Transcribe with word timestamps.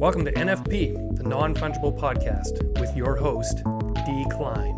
Welcome 0.00 0.24
to 0.24 0.32
NFP, 0.32 1.18
the 1.18 1.24
non 1.24 1.54
fungible 1.54 1.94
podcast, 1.94 2.80
with 2.80 2.96
your 2.96 3.16
host, 3.16 3.58
D. 4.06 4.24
Klein. 4.30 4.74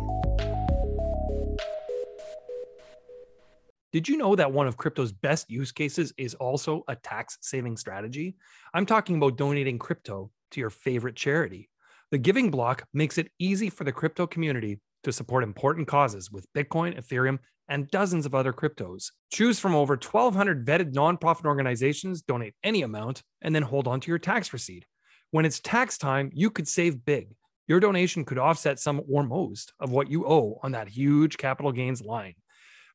Did 3.93 4.09
you 4.09 4.17
know 4.17 4.35
that 4.35 4.51
one 4.51 4.67
of 4.67 4.75
crypto's 4.75 5.13
best 5.13 5.49
use 5.49 5.71
cases 5.71 6.11
is 6.17 6.33
also 6.33 6.83
a 6.89 6.97
tax 6.97 7.37
saving 7.39 7.77
strategy? 7.77 8.35
I'm 8.73 8.85
talking 8.85 9.15
about 9.15 9.37
donating 9.37 9.79
crypto 9.79 10.29
to 10.51 10.59
your 10.59 10.69
favorite 10.69 11.15
charity. 11.15 11.69
The 12.11 12.17
Giving 12.17 12.51
Block 12.51 12.85
makes 12.93 13.17
it 13.17 13.31
easy 13.39 13.69
for 13.69 13.85
the 13.85 13.93
crypto 13.93 14.27
community 14.27 14.81
to 15.03 15.13
support 15.13 15.45
important 15.45 15.87
causes 15.87 16.31
with 16.31 16.51
Bitcoin, 16.53 16.99
Ethereum, 16.99 17.39
and 17.69 17.89
dozens 17.91 18.25
of 18.25 18.35
other 18.35 18.51
cryptos. 18.51 19.11
Choose 19.31 19.57
from 19.57 19.73
over 19.73 19.93
1,200 19.93 20.65
vetted 20.65 20.93
nonprofit 20.93 21.45
organizations, 21.45 22.21
donate 22.21 22.55
any 22.61 22.81
amount, 22.81 23.23
and 23.41 23.55
then 23.55 23.63
hold 23.63 23.87
on 23.87 24.01
to 24.01 24.11
your 24.11 24.19
tax 24.19 24.51
receipt. 24.51 24.83
When 25.33 25.45
it's 25.45 25.59
tax 25.59 25.97
time, 25.97 26.29
you 26.31 26.51
could 26.51 26.67
save 26.67 27.05
big. 27.05 27.29
Your 27.67 27.79
donation 27.79 28.23
could 28.23 28.37
offset 28.37 28.77
some 28.77 29.01
or 29.09 29.23
most 29.23 29.73
of 29.79 29.89
what 29.89 30.07
you 30.07 30.27
owe 30.27 30.59
on 30.61 30.73
that 30.73 30.87
huge 30.87 31.37
capital 31.37 31.71
gains 31.71 32.03
line. 32.03 32.35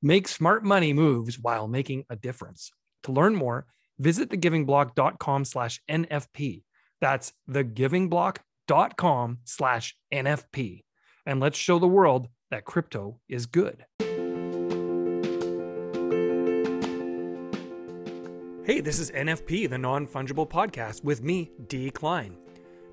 Make 0.02 0.28
smart 0.28 0.62
money 0.64 0.92
moves 0.92 1.36
while 1.36 1.66
making 1.66 2.04
a 2.08 2.14
difference. 2.14 2.70
To 3.02 3.10
learn 3.10 3.34
more, 3.34 3.66
visit 3.98 4.30
thegivingblock.com 4.30 5.46
slash 5.46 5.80
NFP. 5.90 6.62
That's 7.00 7.32
thegivingblock.com 7.50 9.38
slash 9.42 9.96
NFP. 10.14 10.84
And 11.26 11.40
let's 11.40 11.58
show 11.58 11.80
the 11.80 11.88
world 11.88 12.28
that 12.52 12.64
crypto 12.64 13.18
is 13.28 13.46
good. 13.46 13.84
Hey, 18.68 18.80
this 18.82 18.98
is 18.98 19.10
NFP, 19.12 19.70
the 19.70 19.78
non 19.78 20.06
fungible 20.06 20.46
podcast, 20.46 21.02
with 21.02 21.22
me, 21.22 21.50
D. 21.68 21.90
Klein. 21.90 22.36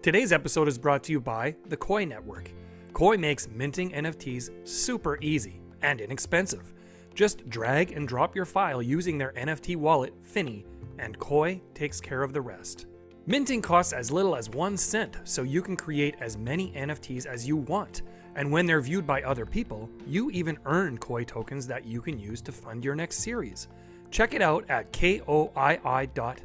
Today's 0.02 0.32
episode 0.32 0.70
is 0.70 0.77
brought 0.77 1.04
to 1.04 1.12
you 1.12 1.20
by 1.20 1.54
the 1.68 1.76
Koii 1.76 2.08
Network. 2.08 2.49
Koii 2.94 3.20
makes 3.20 3.49
minting 3.49 3.91
NFTs 3.91 4.52
super 4.66 5.20
easy 5.22 5.60
and 5.82 5.99
inexpensive. 5.99 6.74
Just 7.14 7.49
drag 7.49 7.91
and 7.91 8.08
drop 8.08 8.38
your 8.38 8.46
file 8.46 8.82
using 8.82 9.18
their 9.18 9.34
NFT 9.34 9.76
wallet, 9.76 10.14
Finnie, 10.24 10.64
and 10.98 11.20
Koii 11.20 11.60
takes 11.74 11.99
care 11.99 12.24
of 12.24 12.32
the 12.32 12.40
rest. 12.40 12.86
Minting 13.26 13.62
costs 13.62 13.92
as 13.92 14.10
little 14.10 14.38
as 14.38 14.49
one 14.49 14.77
cent, 14.77 15.18
so 15.26 15.44
you 15.44 15.62
can 15.62 15.76
create 15.76 16.16
as 16.21 16.38
many 16.38 16.71
NFTs 16.71 17.26
as 17.26 17.46
you 17.46 17.58
want. 17.58 18.04
And 18.38 18.49
when 18.49 18.66
they're 18.66 18.80
viewed 18.80 19.05
by 19.05 19.24
other 19.24 19.46
people, 19.46 19.90
you 20.08 20.32
even 20.32 20.58
earn 20.64 20.98
Koii 20.99 21.27
tokens 21.27 21.68
that 21.68 21.84
you 21.84 22.02
can 22.02 22.18
use 22.18 22.42
to 22.44 22.54
fund 22.54 22.86
your 22.86 22.96
next 22.96 23.18
series. 23.18 23.68
Check 24.16 24.34
it 24.34 24.41
out 24.41 24.63
at 24.70 24.94
koii.network. 24.94 26.40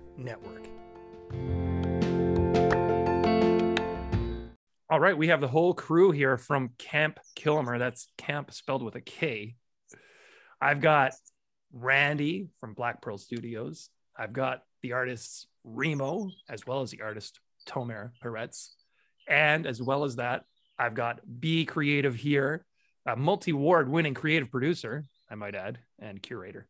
All 4.90 4.98
right, 4.98 5.16
we 5.16 5.28
have 5.28 5.40
the 5.40 5.46
whole 5.46 5.72
crew 5.72 6.10
here 6.10 6.36
from 6.36 6.70
Camp 6.78 7.20
Kilmer. 7.36 7.78
That's 7.78 8.08
camp 8.18 8.52
spelled 8.52 8.82
with 8.82 8.96
a 8.96 9.00
K. 9.00 9.54
I've 10.60 10.80
got 10.80 11.12
Randy 11.72 12.48
from 12.58 12.74
Black 12.74 13.00
Pearl 13.02 13.18
Studios. 13.18 13.91
I've 14.18 14.32
got 14.32 14.64
the 14.82 14.94
artists 14.94 15.46
Remo, 15.62 16.32
as 16.48 16.66
well 16.66 16.80
as 16.80 16.91
the 16.91 17.02
artist 17.02 17.38
Tomer 17.68 18.10
Peretz. 18.20 18.70
And 19.28 19.64
as 19.64 19.80
well 19.80 20.02
as 20.02 20.16
that, 20.16 20.42
I've 20.76 20.94
got 20.94 21.20
B 21.38 21.66
Creative 21.66 22.16
here, 22.16 22.66
a 23.06 23.14
multi 23.14 23.52
award 23.52 23.88
winning 23.88 24.14
creative 24.14 24.50
producer, 24.50 25.04
I 25.30 25.36
might 25.36 25.54
add, 25.54 25.78
and 26.00 26.20
curator. 26.20 26.66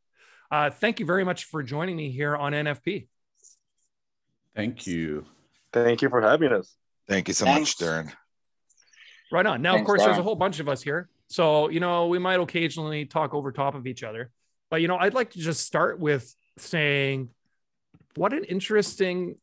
Uh, 0.50 0.70
thank 0.70 0.98
you 1.00 1.06
very 1.06 1.24
much 1.24 1.44
for 1.44 1.62
joining 1.62 1.96
me 1.96 2.10
here 2.10 2.36
on 2.36 2.52
NFP. 2.52 3.06
Thank 4.54 4.86
you. 4.86 5.24
Thank 5.72 6.02
you 6.02 6.08
for 6.08 6.20
having 6.20 6.52
us. 6.52 6.74
Thank 7.08 7.28
you 7.28 7.34
so 7.34 7.44
Thanks. 7.44 7.80
much, 7.80 7.88
Darren. 7.88 8.12
Right 9.32 9.46
on. 9.46 9.62
Now, 9.62 9.70
of 9.70 9.76
Thanks, 9.78 9.86
course, 9.86 10.02
there's 10.02 10.18
a 10.18 10.22
whole 10.22 10.34
bunch 10.34 10.58
of 10.58 10.68
us 10.68 10.82
here. 10.82 11.08
So, 11.28 11.68
you 11.68 11.78
know, 11.78 12.08
we 12.08 12.18
might 12.18 12.40
occasionally 12.40 13.04
talk 13.04 13.32
over 13.32 13.52
top 13.52 13.76
of 13.76 13.86
each 13.86 14.02
other. 14.02 14.30
But, 14.70 14.80
you 14.80 14.88
know, 14.88 14.96
I'd 14.96 15.14
like 15.14 15.30
to 15.30 15.38
just 15.38 15.64
start 15.64 16.00
with 16.00 16.34
saying 16.58 17.30
what 18.16 18.32
an 18.32 18.42
interesting 18.44 19.36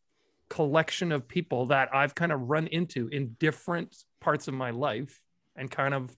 collection 0.50 1.13
of 1.13 1.28
people 1.28 1.68
that 1.68 1.89
I've 1.94 2.16
kind 2.16 2.34
of 2.34 2.41
run 2.41 2.68
into 2.68 3.07
in 3.07 3.35
different 3.39 3.95
parts 4.19 4.50
of 4.50 4.53
my 4.53 4.72
life 4.72 5.22
and 5.56 5.72
kind 5.72 5.94
of 5.94 6.16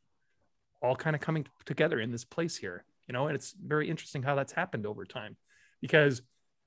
all 0.81 0.95
kind 0.95 1.16
of 1.16 1.21
coming 1.21 1.45
together 1.66 2.00
in 2.00 2.11
this 2.11 2.25
place 2.25 2.57
here. 2.57 2.83
You 3.09 3.13
know, 3.13 3.25
and 3.25 3.35
it's 3.35 3.55
very 3.59 3.89
interesting 3.89 4.21
how 4.21 4.35
that's 4.35 4.53
happened 4.53 4.85
over 4.85 5.03
time 5.03 5.35
because 5.81 6.21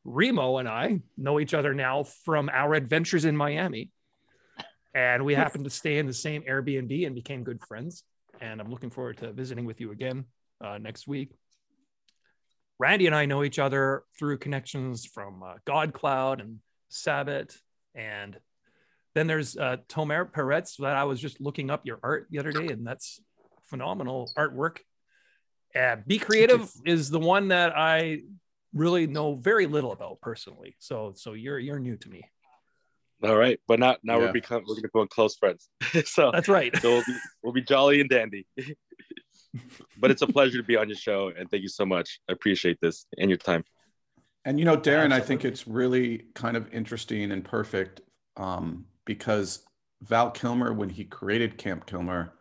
Remo 0.05 0.59
and 0.59 0.69
I 0.69 1.01
know 1.17 1.39
each 1.39 1.55
other 1.55 1.73
now 1.73 2.03
from 2.03 2.51
our 2.53 2.75
adventures 2.75 3.25
in 3.25 3.37
Miami. 3.37 3.93
And 4.93 5.25
we 5.25 5.35
happened 5.35 5.65
to 5.65 5.71
stay 5.71 5.99
in 5.99 6.07
the 6.07 6.13
same 6.13 6.43
Airbnb 6.43 7.07
and 7.07 7.15
became 7.15 7.45
good 7.45 7.63
friends. 7.65 8.03
And 8.41 8.61
I'm 8.61 8.71
looking 8.71 8.91
forward 8.91 9.19
to 9.19 9.33
visiting 9.33 9.65
with 9.67 9.81
you 9.81 9.93
again 9.93 10.25
uh, 10.63 10.79
next 10.79 11.07
week. 11.07 11.31
Randy 12.79 13.07
and 13.07 13.15
I 13.15 13.27
know 13.27 13.45
each 13.45 13.61
other 13.61 14.03
through 14.19 14.39
connections 14.39 15.07
from 15.07 15.45
uh, 15.45 15.55
God 15.65 15.95
Cloud 15.95 16.41
and 16.41 16.59
Sabbath. 16.89 17.63
And 17.95 18.37
then 19.15 19.29
there's 19.29 19.57
uh, 19.57 19.77
Tomer 19.89 20.29
Peretz 20.29 20.79
that 20.79 20.97
I 20.97 21.05
was 21.05 21.21
just 21.21 21.41
looking 21.41 21.71
up 21.71 21.87
your 21.87 22.01
art 22.03 22.27
the 22.31 22.41
other 22.41 22.51
day, 22.51 22.67
and 22.67 22.85
that's 22.85 23.21
phenomenal 23.67 24.33
artwork. 24.37 24.79
Uh, 25.75 25.97
Be 26.07 26.19
Creative 26.19 26.71
is 26.85 27.11
the 27.11 27.19
one 27.19 27.49
that 27.49 27.73
I 27.77 28.21
really 28.75 29.07
know 29.07 29.35
very 29.35 29.67
little 29.67 29.93
about 29.93 30.21
personally. 30.21 30.77
So, 30.79 31.13
so 31.15 31.33
you're 31.33 31.59
you're 31.59 31.79
new 31.79 31.97
to 31.97 32.09
me. 32.09 32.23
All 33.23 33.37
right, 33.37 33.61
but 33.69 33.79
now 33.79 33.97
now 34.03 34.19
Yeah. 34.19 34.27
we're 34.27 34.33
become 34.33 34.65
we're 34.67 34.75
gonna 34.75 34.89
become 34.89 35.09
close 35.09 35.37
friends. 35.37 35.69
so 36.05 36.31
That's 36.33 36.49
right. 36.49 36.77
so 36.79 36.91
we'll 36.91 37.05
be, 37.07 37.17
we'll 37.43 37.53
be 37.53 37.63
jolly 37.63 38.01
and 38.01 38.11
dandy. 38.11 38.47
but 39.99 40.11
it's 40.11 40.23
a 40.23 40.27
pleasure 40.27 40.59
to 40.59 40.65
be 40.65 40.77
on 40.77 40.89
your 40.89 40.97
show, 40.97 41.33
and 41.37 41.51
thank 41.51 41.63
you 41.63 41.69
so 41.69 41.87
much. 41.87 42.21
I 42.29 42.33
appreciate 42.33 42.79
this 42.81 43.07
and 43.19 43.31
your 43.31 43.39
time. 43.39 43.65
And 44.45 44.59
you 44.59 44.65
know, 44.65 44.77
Darren, 44.77 45.13
I 45.13 45.21
think 45.21 45.45
it's 45.45 45.69
really 45.69 46.27
kind 46.35 46.57
of 46.57 46.73
interesting 46.75 47.31
and 47.31 47.45
perfect 47.45 48.01
um, 48.37 48.87
because 49.05 49.65
Val 50.03 50.31
Kilmer, 50.33 50.73
when 50.73 50.89
he 50.89 51.05
created 51.05 51.59
Camp 51.59 51.87
Kilmer, 51.87 52.33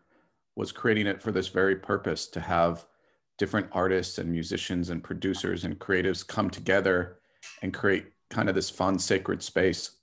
was 0.55 0.71
creating 0.71 1.05
it 1.05 1.21
for 1.21 1.31
this 1.31 1.47
very 1.49 1.75
purpose 1.75 2.27
to 2.29 2.39
have 2.39 2.85
different 3.41 3.65
artists 3.71 4.19
and 4.19 4.31
musicians 4.31 4.91
and 4.91 5.03
producers 5.03 5.63
and 5.63 5.79
creatives 5.79 6.25
come 6.25 6.47
together 6.47 7.17
and 7.63 7.73
create 7.73 8.05
kind 8.29 8.47
of 8.47 8.53
this 8.53 8.69
fun, 8.69 8.99
sacred 8.99 9.41
space 9.41 9.97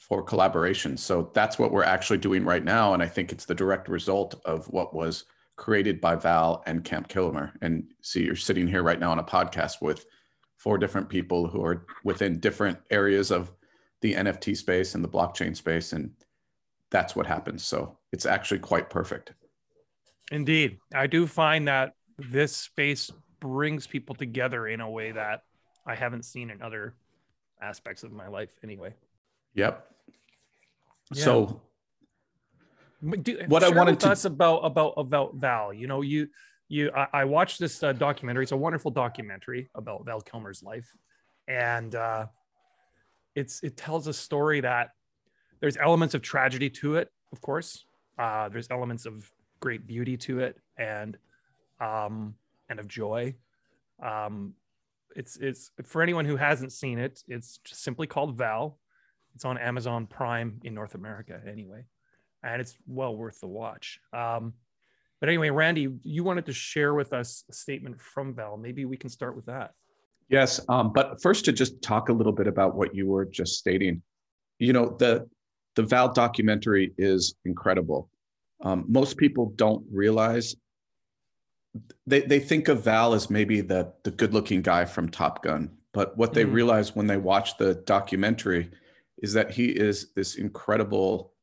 for 0.00 0.22
collaboration. 0.22 0.96
So 0.96 1.30
that's 1.34 1.58
what 1.58 1.70
we're 1.70 1.84
actually 1.84 2.16
doing 2.16 2.46
right 2.46 2.64
now. 2.64 2.94
And 2.94 3.02
I 3.02 3.06
think 3.06 3.30
it's 3.30 3.44
the 3.44 3.54
direct 3.54 3.90
result 3.90 4.40
of 4.46 4.64
what 4.70 4.94
was 4.94 5.26
created 5.56 6.00
by 6.00 6.16
Val 6.16 6.62
and 6.64 6.82
Camp 6.82 7.08
Kilmer. 7.08 7.52
And 7.60 7.92
see, 8.00 8.24
you're 8.24 8.36
sitting 8.36 8.66
here 8.66 8.82
right 8.82 8.98
now 8.98 9.10
on 9.10 9.18
a 9.18 9.22
podcast 9.22 9.82
with 9.82 10.06
four 10.56 10.78
different 10.78 11.10
people 11.10 11.46
who 11.46 11.62
are 11.62 11.84
within 12.04 12.40
different 12.40 12.78
areas 12.90 13.30
of 13.30 13.52
the 14.00 14.14
NFT 14.14 14.56
space 14.56 14.94
and 14.94 15.04
the 15.04 15.10
blockchain 15.10 15.54
space. 15.54 15.92
And 15.92 16.12
that's 16.90 17.14
what 17.14 17.26
happens. 17.26 17.64
So 17.64 17.98
it's 18.12 18.24
actually 18.24 18.60
quite 18.60 18.88
perfect. 18.88 19.34
Indeed. 20.32 20.78
I 20.94 21.06
do 21.06 21.26
find 21.26 21.68
that 21.68 21.92
this 22.18 22.54
space 22.56 23.10
brings 23.40 23.86
people 23.86 24.14
together 24.14 24.66
in 24.66 24.80
a 24.80 24.90
way 24.90 25.12
that 25.12 25.42
I 25.86 25.94
haven't 25.94 26.24
seen 26.24 26.50
in 26.50 26.60
other 26.62 26.94
aspects 27.62 28.02
of 28.02 28.12
my 28.12 28.28
life 28.28 28.50
anyway. 28.62 28.94
Yep. 29.54 29.86
Yeah. 31.14 31.24
So 31.24 31.62
Do, 33.00 33.38
What 33.46 33.62
I 33.62 33.68
wanted 33.70 34.00
to- 34.00 34.10
us 34.10 34.24
about 34.24 34.58
about 34.64 34.94
about 34.96 35.34
Val. 35.36 35.72
You 35.72 35.86
know, 35.86 36.02
you 36.02 36.28
you 36.68 36.90
I, 36.94 37.06
I 37.12 37.24
watched 37.24 37.58
this 37.60 37.82
uh, 37.82 37.92
documentary. 37.92 38.42
It's 38.42 38.52
a 38.52 38.56
wonderful 38.56 38.90
documentary 38.90 39.70
about 39.74 40.04
Val 40.04 40.20
Kilmer's 40.20 40.62
life, 40.62 40.92
and 41.46 41.94
uh, 41.94 42.26
it's 43.34 43.62
it 43.62 43.76
tells 43.76 44.06
a 44.08 44.12
story 44.12 44.60
that 44.60 44.90
there's 45.60 45.76
elements 45.76 46.14
of 46.14 46.22
tragedy 46.22 46.68
to 46.70 46.96
it, 46.96 47.10
of 47.32 47.40
course. 47.40 47.84
Uh, 48.18 48.48
there's 48.48 48.68
elements 48.70 49.06
of 49.06 49.30
great 49.60 49.86
beauty 49.86 50.16
to 50.16 50.40
it, 50.40 50.58
and 50.76 51.16
um, 51.80 52.34
and 52.68 52.80
of 52.80 52.88
joy. 52.88 53.34
Um, 54.02 54.54
it's 55.16 55.36
it's 55.38 55.70
for 55.84 56.02
anyone 56.02 56.24
who 56.24 56.36
hasn't 56.36 56.72
seen 56.72 56.98
it. 56.98 57.22
It's 57.28 57.58
just 57.58 57.82
simply 57.82 58.06
called 58.06 58.36
Val. 58.36 58.78
It's 59.34 59.44
on 59.44 59.58
Amazon 59.58 60.06
Prime 60.06 60.60
in 60.64 60.74
North 60.74 60.94
America, 60.94 61.40
anyway 61.48 61.84
and 62.42 62.60
it's 62.60 62.76
well 62.86 63.16
worth 63.16 63.40
the 63.40 63.46
watch. 63.46 64.00
Um, 64.12 64.54
but 65.20 65.28
anyway, 65.28 65.50
Randy, 65.50 65.88
you 66.02 66.22
wanted 66.22 66.46
to 66.46 66.52
share 66.52 66.94
with 66.94 67.12
us 67.12 67.44
a 67.50 67.52
statement 67.52 68.00
from 68.00 68.34
Val. 68.34 68.56
Maybe 68.56 68.84
we 68.84 68.96
can 68.96 69.10
start 69.10 69.34
with 69.34 69.46
that. 69.46 69.72
Yes, 70.28 70.60
um, 70.68 70.92
but 70.92 71.20
first 71.22 71.44
to 71.46 71.52
just 71.52 71.80
talk 71.82 72.08
a 72.08 72.12
little 72.12 72.32
bit 72.32 72.46
about 72.46 72.76
what 72.76 72.94
you 72.94 73.06
were 73.06 73.24
just 73.24 73.58
stating. 73.58 74.02
You 74.58 74.72
know, 74.72 74.96
the 74.98 75.28
the 75.74 75.82
Val 75.82 76.12
documentary 76.12 76.92
is 76.98 77.34
incredible. 77.44 78.10
Um, 78.62 78.84
most 78.88 79.16
people 79.16 79.52
don't 79.56 79.84
realize 79.90 80.54
they 82.06 82.22
they 82.22 82.40
think 82.40 82.68
of 82.68 82.84
Val 82.84 83.14
as 83.14 83.30
maybe 83.30 83.60
the 83.60 83.92
the 84.04 84.10
good 84.10 84.32
looking 84.32 84.62
guy 84.62 84.84
from 84.84 85.08
Top 85.08 85.42
Gun, 85.42 85.70
but 85.92 86.16
what 86.16 86.34
they 86.34 86.44
Mhm. 86.44 86.52
realize 86.52 86.94
when 86.96 87.06
they 87.06 87.16
watch 87.16 87.56
the 87.58 87.74
documentary 87.74 88.70
is 89.18 89.32
that 89.34 89.52
he 89.52 89.66
is 89.66 90.12
this 90.14 90.36
incredible 90.36 91.34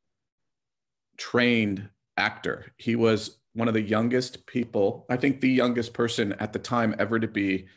trained 1.18 1.90
actor. 2.18 2.74
He 2.78 2.96
was 2.96 3.40
one 3.54 3.68
of 3.68 3.74
the 3.74 3.82
youngest 3.82 4.46
people, 4.48 5.06
I 5.10 5.16
think 5.18 5.40
the 5.40 5.50
youngest 5.50 5.94
person 5.94 6.34
at 6.34 6.52
the 6.54 6.60
time 6.60 6.96
ever 7.00 7.20
to 7.20 7.28
be 7.28 7.68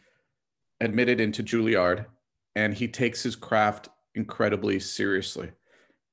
admitted 0.80 1.20
into 1.20 1.42
Juilliard. 1.42 2.06
And 2.56 2.74
he 2.74 2.88
takes 2.88 3.22
his 3.22 3.36
craft 3.36 3.88
incredibly 4.14 4.80
seriously. 4.80 5.52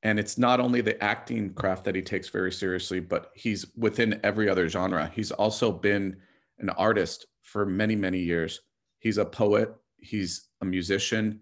And 0.06 0.20
it's 0.20 0.38
not 0.38 0.60
only 0.60 0.82
the 0.82 1.04
acting 1.04 1.52
craft 1.56 1.84
that 1.86 1.96
he 1.96 2.02
takes 2.04 2.30
very 2.30 2.52
seriously, 2.52 3.00
but 3.00 3.32
he's 3.34 3.66
within 3.76 4.20
every 4.24 4.48
other 4.48 4.70
genre. 4.70 5.12
He's 5.16 5.32
also 5.32 5.72
been 5.72 6.18
an 6.60 6.70
artist 6.70 7.26
for 7.42 7.66
many, 7.66 7.96
many 7.96 8.20
years. 8.20 8.62
He's 9.00 9.18
a 9.18 9.26
poet, 9.26 9.74
he's 9.98 10.50
a 10.62 10.66
musician, 10.66 11.42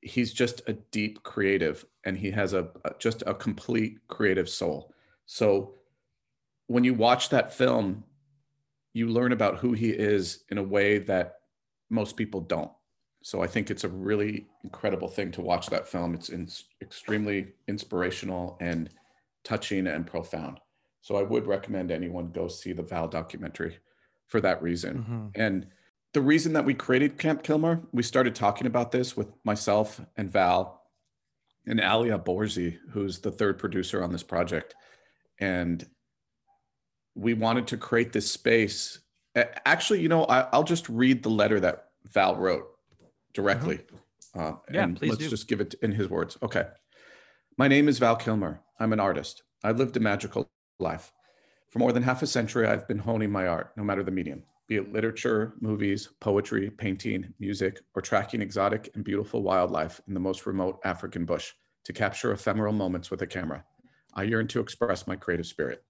he's 0.00 0.32
just 0.32 0.62
a 0.66 0.72
deep 0.72 1.22
creative, 1.22 1.86
and 2.02 2.18
he 2.18 2.28
has 2.32 2.54
a, 2.54 2.70
a 2.84 2.90
just 2.98 3.22
a 3.24 3.32
complete 3.32 3.98
creative 4.08 4.48
soul. 4.48 4.92
So 5.26 5.74
when 6.66 6.82
you 6.82 6.92
watch 6.92 7.28
that 7.28 7.54
film, 7.54 8.02
you 8.94 9.10
learn 9.10 9.30
about 9.30 9.58
who 9.58 9.74
he 9.74 9.90
is 9.90 10.42
in 10.50 10.58
a 10.58 10.62
way 10.76 10.98
that 10.98 11.36
most 11.88 12.16
people 12.16 12.40
don't. 12.40 12.72
So 13.26 13.42
I 13.42 13.48
think 13.48 13.72
it's 13.72 13.82
a 13.82 13.88
really 13.88 14.46
incredible 14.62 15.08
thing 15.08 15.32
to 15.32 15.40
watch 15.40 15.66
that 15.70 15.88
film. 15.88 16.14
It's 16.14 16.28
in, 16.28 16.48
extremely 16.80 17.54
inspirational 17.66 18.56
and 18.60 18.88
touching 19.42 19.88
and 19.88 20.06
profound. 20.06 20.60
So 21.00 21.16
I 21.16 21.24
would 21.24 21.48
recommend 21.48 21.90
anyone 21.90 22.30
go 22.30 22.46
see 22.46 22.72
the 22.72 22.84
Val 22.84 23.08
documentary 23.08 23.78
for 24.28 24.40
that 24.42 24.62
reason. 24.62 24.98
Mm-hmm. 24.98 25.26
And 25.34 25.66
the 26.12 26.20
reason 26.20 26.52
that 26.52 26.64
we 26.64 26.72
created 26.72 27.18
Camp 27.18 27.42
Kilmer, 27.42 27.82
we 27.90 28.04
started 28.04 28.36
talking 28.36 28.68
about 28.68 28.92
this 28.92 29.16
with 29.16 29.26
myself 29.42 30.00
and 30.16 30.30
Val 30.30 30.84
and 31.66 31.80
Alia 31.80 32.20
Borzi, 32.20 32.78
who's 32.92 33.18
the 33.18 33.32
third 33.32 33.58
producer 33.58 34.04
on 34.04 34.12
this 34.12 34.22
project. 34.22 34.76
And 35.40 35.84
we 37.16 37.34
wanted 37.34 37.66
to 37.66 37.76
create 37.76 38.12
this 38.12 38.30
space. 38.30 39.00
Actually, 39.34 40.00
you 40.00 40.08
know, 40.08 40.26
I, 40.26 40.56
will 40.56 40.62
just 40.62 40.88
read 40.88 41.24
the 41.24 41.28
letter 41.28 41.58
that 41.58 41.86
Val 42.12 42.36
wrote 42.36 42.68
directly. 43.36 43.76
Mm-hmm. 43.76 44.40
Uh, 44.40 44.52
yeah, 44.72 44.84
and 44.84 44.96
please 44.96 45.10
let's 45.10 45.22
do. 45.22 45.28
just 45.28 45.46
give 45.46 45.60
it 45.60 45.74
in 45.82 45.92
his 45.92 46.08
words. 46.08 46.36
Okay. 46.42 46.66
My 47.56 47.68
name 47.68 47.88
is 47.88 47.98
Val 47.98 48.16
Kilmer. 48.16 48.60
I'm 48.80 48.92
an 48.92 49.00
artist. 49.00 49.44
I 49.62 49.70
lived 49.70 49.96
a 49.96 50.00
magical 50.00 50.50
life. 50.78 51.12
For 51.70 51.78
more 51.78 51.92
than 51.92 52.02
half 52.02 52.22
a 52.22 52.26
century, 52.26 52.66
I've 52.66 52.88
been 52.88 52.98
honing 52.98 53.30
my 53.30 53.46
art, 53.46 53.72
no 53.76 53.84
matter 53.84 54.02
the 54.02 54.10
medium, 54.10 54.42
be 54.66 54.76
it 54.76 54.92
literature, 54.92 55.54
movies, 55.60 56.08
poetry, 56.20 56.70
painting, 56.70 57.32
music, 57.38 57.80
or 57.94 58.02
tracking 58.02 58.42
exotic 58.42 58.90
and 58.94 59.04
beautiful 59.04 59.42
wildlife 59.42 60.00
in 60.08 60.14
the 60.14 60.20
most 60.20 60.46
remote 60.46 60.80
African 60.84 61.24
bush 61.24 61.52
to 61.84 61.92
capture 61.92 62.32
ephemeral 62.32 62.72
moments 62.72 63.10
with 63.10 63.22
a 63.22 63.26
camera. 63.26 63.64
I 64.14 64.24
yearn 64.24 64.48
to 64.48 64.60
express 64.60 65.06
my 65.06 65.16
creative 65.16 65.46
spirit. 65.46 65.84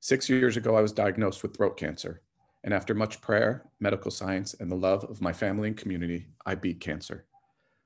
Six 0.00 0.28
years 0.28 0.56
ago, 0.56 0.76
I 0.76 0.80
was 0.80 0.92
diagnosed 0.92 1.42
with 1.42 1.56
throat 1.56 1.76
cancer. 1.76 2.22
And 2.62 2.74
after 2.74 2.94
much 2.94 3.20
prayer, 3.20 3.70
medical 3.80 4.10
science, 4.10 4.54
and 4.54 4.70
the 4.70 4.76
love 4.76 5.04
of 5.04 5.22
my 5.22 5.32
family 5.32 5.68
and 5.68 5.76
community, 5.76 6.26
I 6.44 6.54
beat 6.54 6.80
cancer. 6.80 7.26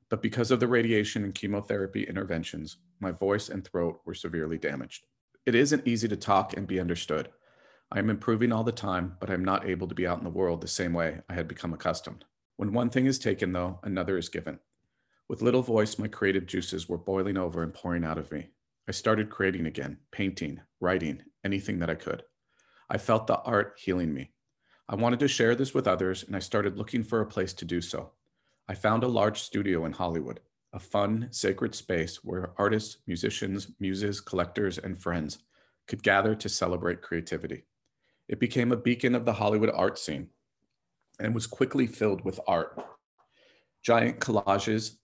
But 0.09 0.23
because 0.23 0.51
of 0.51 0.61
the 0.61 0.69
radiation 0.69 1.25
and 1.25 1.35
chemotherapy 1.35 2.05
interventions, 2.05 2.79
my 3.01 3.13
voice 3.13 3.49
and 3.49 3.65
throat 3.65 4.01
were 4.05 4.15
severely 4.15 4.59
damaged. 4.59 5.07
It 5.47 5.55
isn't 5.55 5.87
easy 5.87 6.09
to 6.09 6.17
talk 6.17 6.57
and 6.57 6.67
be 6.67 6.81
understood. 6.81 7.31
I 7.93 7.99
am 7.99 8.11
improving 8.11 8.51
all 8.53 8.65
the 8.65 8.73
time, 8.73 9.17
but 9.21 9.31
I'm 9.31 9.45
not 9.45 9.67
able 9.67 9.87
to 9.89 9.95
be 9.95 10.07
out 10.07 10.19
in 10.19 10.25
the 10.25 10.31
world 10.31 10.61
the 10.61 10.69
same 10.69 10.93
way 10.93 11.21
I 11.29 11.35
had 11.35 11.47
become 11.47 11.73
accustomed. 11.73 12.25
When 12.57 12.73
one 12.73 12.91
thing 12.91 13.07
is 13.07 13.19
taken, 13.19 13.53
though, 13.53 13.81
another 13.83 14.19
is 14.19 14.29
given. 14.29 14.59
With 15.29 15.43
little 15.43 15.63
voice, 15.63 15.99
my 15.99 16.09
creative 16.09 16.47
juices 16.47 16.89
were 16.89 16.99
boiling 16.99 17.37
over 17.37 17.63
and 17.63 17.73
pouring 17.73 18.05
out 18.05 18.19
of 18.19 18.31
me. 18.31 18.49
I 18.87 18.93
started 18.93 19.31
creating 19.31 19.67
again, 19.67 19.99
painting, 20.13 20.61
writing, 20.81 21.23
anything 21.45 21.79
that 21.79 21.89
I 21.89 21.95
could. 21.95 22.23
I 22.91 22.99
felt 22.99 23.27
the 23.27 23.39
art 23.39 23.79
healing 23.83 24.13
me. 24.13 24.34
I 24.87 24.97
wanted 24.97 25.21
to 25.21 25.29
share 25.29 25.55
this 25.55 25.73
with 25.73 25.87
others, 25.87 26.25
and 26.25 26.37
I 26.37 26.41
started 26.41 26.77
looking 26.77 27.05
for 27.05 27.21
a 27.21 27.27
place 27.27 27.55
to 27.55 27.65
do 27.65 27.81
so. 27.81 28.11
I 28.69 28.75
found 28.75 29.03
a 29.03 29.09
large 29.09 29.41
studio 29.41 29.87
in 29.87 29.93
Hollywood, 29.93 30.41
a 30.75 30.79
fun, 30.79 31.29
sacred 31.31 31.75
space 31.75 32.23
where 32.23 32.53
artists, 32.59 32.99
musicians, 33.07 33.69
muses, 33.81 34.21
collectors, 34.21 34.77
and 34.77 35.01
friends 35.01 35.39
could 35.87 36.03
gather 36.03 36.35
to 36.35 36.49
celebrate 36.49 37.01
creativity. 37.01 37.65
It 38.29 38.41
became 38.41 38.73
a 38.73 38.77
beacon 38.77 39.15
of 39.15 39.25
the 39.25 39.35
Hollywood 39.35 39.71
art 39.71 39.99
scene 39.99 40.29
and 41.19 41.35
was 41.35 41.47
quickly 41.47 41.87
filled 41.87 42.25
with 42.25 42.41
art. 42.47 42.85
Giant 43.83 44.19
collages 44.19 44.97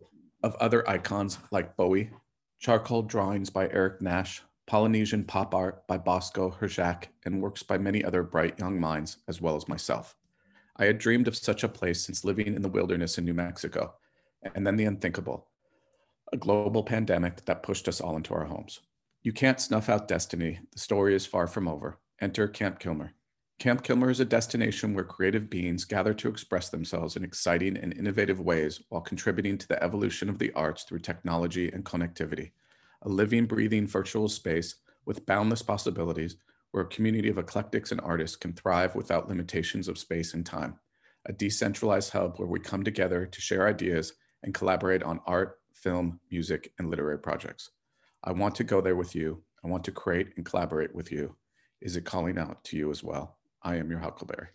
of 0.43 0.55
other 0.56 0.88
icons 0.88 1.38
like 1.50 1.77
Bowie, 1.77 2.11
charcoal 2.59 3.03
drawings 3.03 3.49
by 3.49 3.69
Eric 3.69 4.03
Nash, 4.03 4.43
Polynesian 4.70 5.25
pop 5.25 5.52
art 5.52 5.84
by 5.88 5.99
Bosco 5.99 6.56
Herjak, 6.61 7.06
and 7.25 7.43
works 7.43 7.61
by 7.61 7.76
many 7.76 8.05
other 8.05 8.22
bright 8.22 8.56
young 8.61 8.78
minds, 8.78 9.17
as 9.26 9.40
well 9.40 9.56
as 9.56 9.67
myself. 9.67 10.14
I 10.76 10.84
had 10.84 10.99
dreamed 10.99 11.26
of 11.26 11.34
such 11.34 11.64
a 11.64 11.69
place 11.69 12.00
since 12.06 12.25
living 12.25 12.46
in 12.46 12.62
the 12.62 12.69
wilderness 12.69 13.19
in 13.19 13.25
New 13.25 13.34
Mexico, 13.34 13.94
and 14.55 14.64
then 14.64 14.76
the 14.76 14.84
unthinkable 14.84 15.49
a 16.32 16.37
global 16.37 16.84
pandemic 16.84 17.44
that 17.46 17.64
pushed 17.64 17.88
us 17.88 18.00
all 18.00 18.14
into 18.14 18.32
our 18.32 18.44
homes. 18.44 18.78
You 19.25 19.32
can't 19.32 19.61
snuff 19.61 19.88
out 19.88 20.06
destiny. 20.06 20.61
The 20.70 20.78
story 20.78 21.17
is 21.17 21.26
far 21.26 21.49
from 21.49 21.67
over. 21.67 21.99
Enter 22.20 22.46
Camp 22.46 22.78
Kilmer. 22.78 23.14
Camp 23.58 23.82
Kilmer 23.82 24.08
is 24.08 24.20
a 24.20 24.25
destination 24.25 24.94
where 24.94 25.02
creative 25.02 25.50
beings 25.50 25.84
gather 25.84 26.14
to 26.14 26.28
express 26.28 26.69
themselves 26.69 27.17
in 27.17 27.25
exciting 27.25 27.76
and 27.76 27.93
innovative 27.93 28.38
ways 28.38 28.81
while 28.88 29.00
contributing 29.00 29.58
to 29.58 29.67
the 29.67 29.82
evolution 29.82 30.28
of 30.28 30.38
the 30.38 30.52
arts 30.52 30.84
through 30.84 31.00
technology 31.00 31.72
and 31.72 31.84
connectivity 31.84 32.52
a 33.02 33.08
living, 33.08 33.47
breathing 33.47 33.87
virtual 33.87 34.29
space 34.29 34.76
with 35.06 35.26
boundless 35.26 35.62
possibilities 35.62 36.37
where 36.70 36.85
a 36.85 36.88
community 36.88 37.29
of 37.29 37.38
eclectics 37.38 37.93
and 37.93 38.00
artists 38.00 38.37
can 38.37 38.52
thrive 38.52 38.94
without 38.94 39.29
limitations 39.29 39.88
of 39.88 39.99
space 39.99 40.35
and 40.35 40.47
time. 40.47 40.79
A 41.26 41.32
decentralized 41.32 42.12
hub 42.12 42.38
where 42.38 42.49
we 42.49 42.61
come 42.61 42.85
together 42.85 43.26
to 43.26 43.41
share 43.41 43.67
ideas 43.67 44.14
and 44.43 44.55
collaborate 44.55 45.02
on 45.02 45.20
art, 45.26 45.58
film, 45.75 46.20
music, 46.31 46.73
and 46.79 46.88
literary 46.88 47.19
projects. 47.19 47.70
I 48.25 48.32
want 48.32 48.55
to 48.56 48.64
go 48.64 48.81
there 48.81 48.97
with 48.97 49.14
you. 49.14 49.43
I 49.64 49.69
want 49.69 49.85
to 49.85 49.93
create 49.93 50.32
and 50.37 50.46
collaborate 50.46 50.94
with 50.94 51.11
you. 51.11 51.35
Is 51.81 51.96
it 51.96 52.05
calling 52.05 52.38
out 52.38 52.62
to 52.64 52.76
you 52.76 52.91
as 52.91 53.03
well? 53.03 53.38
I 53.62 53.76
am 53.76 53.91
your 53.91 53.99
Huckleberry. 53.99 54.49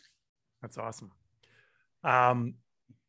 That's 0.61 0.77
awesome. 0.77 1.11
Um, 2.03 2.55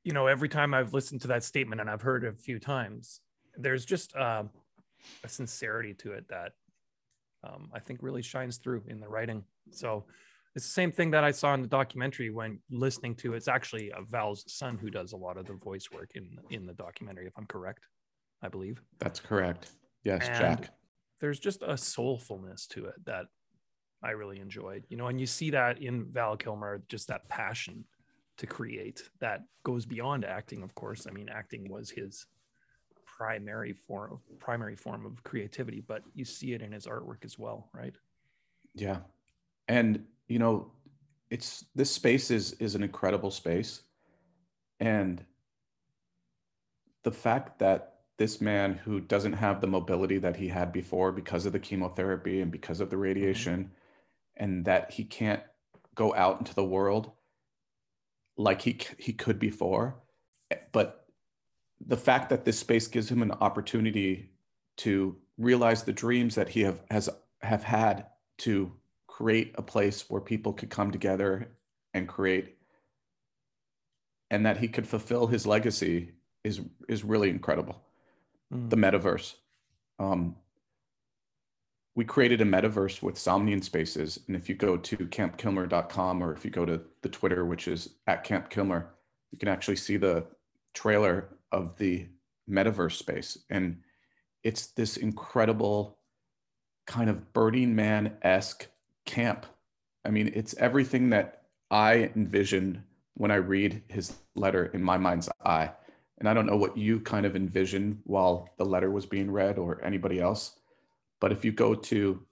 you 0.04 0.12
know, 0.12 0.26
every 0.26 0.48
time 0.48 0.74
I've 0.74 0.94
listened 0.94 1.22
to 1.22 1.28
that 1.28 1.44
statement 1.44 1.80
and 1.80 1.88
I've 1.88 2.02
heard 2.02 2.24
it 2.24 2.28
a 2.28 2.36
few 2.36 2.58
times, 2.58 3.20
there's 3.56 3.84
just 3.84 4.14
uh, 4.14 4.44
a 5.24 5.28
sincerity 5.28 5.94
to 5.94 6.12
it 6.12 6.26
that 6.28 6.52
um, 7.44 7.70
I 7.75 7.78
think 7.80 8.00
really 8.02 8.22
shines 8.22 8.58
through 8.58 8.82
in 8.88 9.00
the 9.00 9.08
writing. 9.08 9.44
So 9.70 10.04
it's 10.54 10.64
the 10.64 10.72
same 10.72 10.90
thing 10.90 11.10
that 11.10 11.22
I 11.22 11.30
saw 11.30 11.54
in 11.54 11.62
the 11.62 11.68
documentary 11.68 12.30
when 12.30 12.58
listening 12.70 13.14
to 13.16 13.34
it's 13.34 13.48
actually 13.48 13.92
uh, 13.92 14.00
Val's 14.08 14.44
son 14.46 14.78
who 14.78 14.90
does 14.90 15.12
a 15.12 15.16
lot 15.16 15.36
of 15.36 15.46
the 15.46 15.52
voice 15.52 15.90
work 15.92 16.12
in 16.14 16.38
in 16.50 16.66
the 16.66 16.72
documentary, 16.72 17.26
if 17.26 17.34
I'm 17.36 17.46
correct, 17.46 17.86
I 18.42 18.48
believe. 18.48 18.82
That's 18.98 19.20
correct. 19.20 19.70
Yes, 20.02 20.26
and 20.26 20.38
Jack. 20.38 20.70
There's 21.20 21.40
just 21.40 21.62
a 21.62 21.75
soulfulness 21.75 22.66
to 22.68 22.86
it 22.86 23.04
that 23.04 23.26
I 24.02 24.10
really 24.10 24.40
enjoyed. 24.40 24.84
You 24.88 24.96
know, 24.96 25.08
and 25.08 25.20
you 25.20 25.26
see 25.26 25.50
that 25.50 25.82
in 25.82 26.06
Val 26.12 26.36
Kilmer, 26.36 26.82
just 26.88 27.08
that 27.08 27.28
passion 27.28 27.84
to 28.38 28.46
create 28.46 29.02
that 29.20 29.40
goes 29.64 29.86
beyond 29.86 30.25
acting, 30.25 30.62
of 30.62 30.75
course. 30.75 31.06
I 31.08 31.12
mean, 31.12 31.28
acting 31.28 31.70
was 31.70 31.90
his 31.90 32.26
primary 33.16 33.73
form 33.73 34.18
primary 34.38 34.76
form 34.76 35.06
of 35.06 35.23
creativity 35.25 35.82
but 35.87 36.02
you 36.14 36.25
see 36.25 36.52
it 36.52 36.61
in 36.61 36.73
his 36.73 36.87
artwork 36.87 37.25
as 37.25 37.38
well 37.38 37.68
right 37.73 37.94
yeah 38.75 38.99
and 39.68 40.04
you 40.28 40.38
know 40.38 40.70
it's 41.30 41.64
this 41.75 41.90
space 41.90 42.30
is 42.30 42.52
is 42.54 42.75
an 42.75 42.82
incredible 42.82 43.30
space 43.30 43.82
and 44.80 45.25
the 47.04 47.11
fact 47.11 47.58
that 47.58 47.94
this 48.18 48.40
man 48.40 48.75
who 48.75 49.00
doesn't 49.00 49.32
have 49.32 49.61
the 49.61 49.66
mobility 49.66 50.18
that 50.18 50.37
he 50.37 50.49
had 50.49 50.73
before 50.73 51.12
because 51.12 51.46
of 51.46 51.52
the 51.52 51.58
chemotherapy 51.58 52.40
and 52.40 52.50
because 52.50 52.80
of 52.80 52.90
the 52.90 52.96
mm-hmm. 52.96 53.02
radiation 53.02 53.64
mm-hmm. 53.64 54.44
and 54.44 54.64
that 54.64 54.90
he 54.90 55.04
can't 55.04 55.42
go 55.94 56.14
out 56.14 56.38
into 56.38 56.54
the 56.54 56.64
world 56.64 57.12
like 58.37 58.61
he 58.61 58.78
he 58.99 59.14
could 59.14 59.38
before 59.38 59.96
but 60.73 61.05
the 61.85 61.97
fact 61.97 62.30
that 62.30 62.45
this 62.45 62.59
space 62.59 62.87
gives 62.87 63.11
him 63.11 63.23
an 63.23 63.33
opportunity 63.33 64.30
to 64.78 65.16
realize 65.38 65.83
the 65.83 65.92
dreams 65.92 66.35
that 66.35 66.49
he 66.49 66.62
have 66.62 66.83
has 66.90 67.09
have 67.42 67.62
had 67.62 68.06
to 68.38 68.73
create 69.06 69.54
a 69.56 69.62
place 69.62 70.09
where 70.09 70.21
people 70.21 70.52
could 70.52 70.71
come 70.71 70.90
together 70.90 71.50
and 71.95 72.09
create 72.09 72.56
and 74.30 74.45
that 74.45 74.56
he 74.59 74.68
could 74.68 74.87
fulfill 74.87 75.26
his 75.26 75.47
legacy 75.47 76.12
is 76.45 76.61
is 76.88 77.04
really 77.04 77.30
incredible 77.30 77.83
mm. 78.52 78.68
the 78.71 78.76
metaverse 78.76 79.35
um, 79.99 80.37
we 81.97 82.04
created 82.04 82.42
a 82.42 82.45
metaverse 82.45 83.02
with 83.02 83.18
Somnium 83.18 83.62
Spaces. 83.62 84.21
And 84.26 84.37
if 84.37 84.50
you 84.50 84.54
go 84.54 84.76
to 84.76 84.97
campkilmer.com 84.99 86.23
or 86.23 86.35
if 86.35 86.45
you 86.45 86.50
go 86.50 86.66
to 86.66 86.83
the 87.00 87.09
Twitter, 87.09 87.47
which 87.47 87.66
is 87.66 87.95
at 88.06 88.23
Camp 88.23 88.50
Kilmer, 88.50 88.95
you 89.33 89.38
can 89.38 89.49
actually 89.49 89.76
see 89.76 89.97
the 89.97 90.26
trailer 90.76 91.28
of 91.50 91.76
the 91.78 92.06
metaverse 92.49 92.92
space 92.92 93.38
and 93.50 93.76
it's 94.47 94.68
this 94.68 94.97
incredible 94.97 95.99
kind 96.87 97.11
of 97.11 97.33
Burning 97.33 97.75
Man 97.75 98.16
esque 98.23 98.68
camp. 99.04 99.45
I 100.04 100.11
mean, 100.11 100.30
it's 100.35 100.54
everything 100.59 101.11
that 101.11 101.42
I 101.71 102.12
envisioned 102.14 102.80
when 103.14 103.33
I 103.33 103.37
read 103.37 103.83
his 103.88 104.14
letter 104.37 104.66
in 104.66 104.83
my 104.83 104.99
mind's 104.99 105.28
eye. 105.45 105.73
And 106.18 106.28
I 106.28 106.35
don't 106.35 106.47
know 106.47 106.56
what 106.56 106.78
you 106.78 107.00
kind 107.00 107.26
of 107.26 107.35
envisioned 107.35 107.99
while 108.04 108.49
the 108.56 108.64
letter 108.64 108.90
was 108.92 109.04
being 109.04 109.30
read 109.30 109.59
or 109.59 109.85
anybody 109.85 110.21
else. 110.21 110.61
But 111.21 111.33
if 111.33 111.45
you 111.45 111.50
go 111.50 111.75
to 111.75 112.23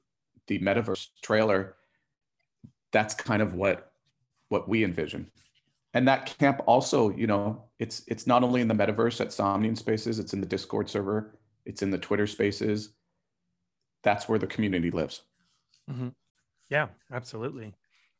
the 0.47 0.59
metaverse 0.61 1.09
trailer, 1.21 1.75
that's 2.93 3.15
kind 3.15 3.43
of 3.43 3.55
what 3.55 3.91
what 4.51 4.69
we 4.69 4.85
envision. 4.85 5.29
And 5.95 6.07
that 6.09 6.37
camp 6.39 6.61
also, 6.67 7.11
you 7.11 7.27
know, 7.27 7.65
it's 7.79 8.03
it's 8.09 8.27
not 8.27 8.43
only 8.43 8.61
in 8.61 8.69
the 8.69 8.75
metaverse 8.75 9.21
at 9.21 9.33
Somnium 9.33 9.77
Spaces, 9.77 10.19
it's 10.19 10.33
in 10.33 10.41
the 10.41 10.47
Discord 10.47 10.91
server, 10.91 11.39
it's 11.65 11.83
in 11.83 11.91
the 11.91 11.99
Twitter 11.99 12.27
Spaces. 12.27 12.91
That's 14.03 14.29
where 14.29 14.39
the 14.39 14.47
community 14.47 14.91
lives. 14.91 15.23
Mm-hmm. 15.91 16.09
Yeah, 16.69 16.89
absolutely. 17.13 17.75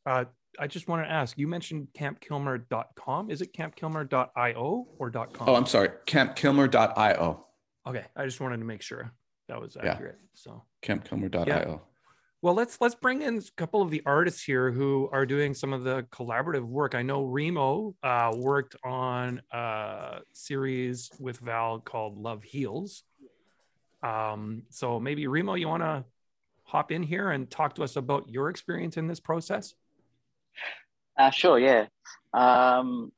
Uh, 0.05 0.25
I 0.57 0.67
just 0.67 0.87
want 0.87 1.05
to 1.05 1.11
ask 1.11 1.37
you 1.37 1.47
mentioned 1.47 1.89
campkilmer.com. 1.97 3.29
Is 3.29 3.41
it 3.41 3.53
campkilmer.io 3.53 4.87
or 4.97 5.11
.com? 5.11 5.27
Oh, 5.41 5.55
I'm 5.55 5.65
sorry. 5.65 5.89
campkilmer.io. 6.07 7.45
Okay. 7.87 8.05
I 8.15 8.25
just 8.25 8.39
wanted 8.39 8.57
to 8.57 8.65
make 8.65 8.81
sure 8.81 9.11
that 9.47 9.59
was 9.59 9.77
accurate. 9.77 10.17
Yeah. 10.19 10.27
So 10.33 10.63
campkilmer.io. 10.83 11.45
Yeah. 11.45 11.77
Well, 12.41 12.53
let's 12.53 12.79
let's 12.79 12.95
bring 12.95 13.21
in 13.23 13.37
a 13.37 13.41
couple 13.57 13.81
of 13.81 13.89
the 13.89 14.03
artists 14.05 14.43
here 14.43 14.71
who 14.71 15.09
are 15.11 15.25
doing 15.25 15.53
some 15.53 15.73
of 15.73 15.83
the 15.83 16.03
collaborative 16.11 16.63
work. 16.63 16.93
I 16.93 17.01
know 17.01 17.23
Remo 17.23 17.95
uh, 18.03 18.33
worked 18.35 18.75
on 18.83 19.41
a 19.51 20.19
series 20.33 21.09
with 21.19 21.39
Val 21.39 21.79
called 21.79 22.17
Love 22.17 22.43
Heals. 22.43 23.03
Um, 24.03 24.63
so 24.69 24.99
maybe 24.99 25.25
Remo, 25.25 25.55
you 25.55 25.67
want 25.67 25.81
to 25.81 26.05
hop 26.63 26.91
in 26.91 27.01
here 27.01 27.31
and 27.31 27.49
talk 27.49 27.75
to 27.75 27.83
us 27.83 27.95
about 27.95 28.29
your 28.29 28.49
experience 28.49 28.97
in 28.97 29.07
this 29.07 29.19
process? 29.19 29.73
Uh, 31.17 31.31
sure, 31.31 31.57
yeah. 31.57 31.85
Um, 32.33 33.11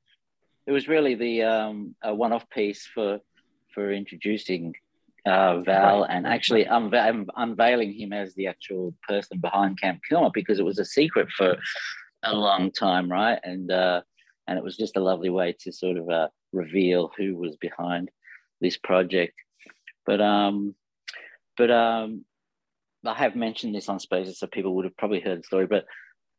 it 0.65 0.71
was 0.71 0.87
really 0.87 1.15
the 1.15 1.43
um, 1.43 1.95
a 2.03 2.13
one-off 2.13 2.49
piece 2.49 2.85
for 2.85 3.19
for 3.73 3.91
introducing 3.91 4.73
uh, 5.27 5.61
Val 5.61 6.01
right. 6.01 6.09
and 6.09 6.25
actually 6.25 6.65
unve- 6.65 7.27
unveiling 7.35 7.93
him 7.93 8.13
as 8.13 8.33
the 8.35 8.47
actual 8.47 8.93
person 9.07 9.39
behind 9.39 9.79
Camp 9.79 9.99
Kilmer 10.07 10.31
because 10.33 10.59
it 10.59 10.65
was 10.65 10.79
a 10.79 10.85
secret 10.85 11.29
for 11.31 11.57
a 12.23 12.33
long 12.33 12.71
time, 12.71 13.11
right? 13.11 13.39
And 13.43 13.71
uh, 13.71 14.01
and 14.47 14.57
it 14.57 14.63
was 14.63 14.77
just 14.77 14.97
a 14.97 15.01
lovely 15.01 15.29
way 15.29 15.55
to 15.61 15.71
sort 15.71 15.97
of 15.97 16.09
uh, 16.09 16.29
reveal 16.53 17.11
who 17.17 17.35
was 17.35 17.55
behind 17.57 18.09
this 18.61 18.77
project. 18.77 19.33
But 20.05 20.21
um, 20.21 20.75
but 21.57 21.71
um, 21.71 22.25
I 23.05 23.13
have 23.15 23.35
mentioned 23.35 23.75
this 23.75 23.89
on 23.89 23.99
Spaces, 23.99 24.39
so 24.39 24.47
people 24.47 24.75
would 24.75 24.85
have 24.85 24.97
probably 24.97 25.19
heard 25.19 25.39
the 25.39 25.43
story. 25.43 25.67
But 25.67 25.85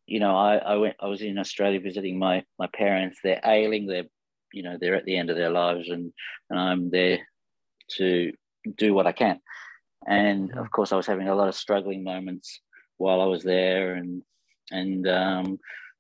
you 0.07 0.21
know, 0.21 0.35
I, 0.37 0.57
I 0.57 0.77
went, 0.77 0.97
I 1.01 1.07
was 1.07 1.21
in 1.21 1.39
Australia 1.39 1.81
visiting 1.81 2.19
my 2.19 2.45
my 2.59 2.69
parents. 2.75 3.19
They're 3.23 3.41
ailing. 3.45 3.87
They're, 3.87 4.09
you 4.53 4.63
know, 4.63 4.79
they're 4.81 4.97
at 4.97 5.05
the 5.05 5.17
end 5.17 5.31
of 5.31 5.37
their 5.37 5.51
lives, 5.51 5.89
and 5.91 6.13
and 6.49 6.59
I'm 6.59 6.91
there 6.91 7.19
to 7.97 8.33
do 8.77 8.95
what 8.95 9.07
I 9.07 9.13
can. 9.13 9.41
And 10.07 10.53
of 10.57 10.71
course, 10.71 10.93
I 10.93 10.97
was 10.97 11.07
having 11.07 11.29
a 11.29 11.35
lot 11.35 11.49
of 11.49 11.55
struggling 11.55 12.05
moments 12.05 12.61
while 12.97 13.21
I 13.21 13.27
was 13.27 13.43
there, 13.43 13.95
and 13.95 14.23
and 14.71 15.09
um, 15.09 15.59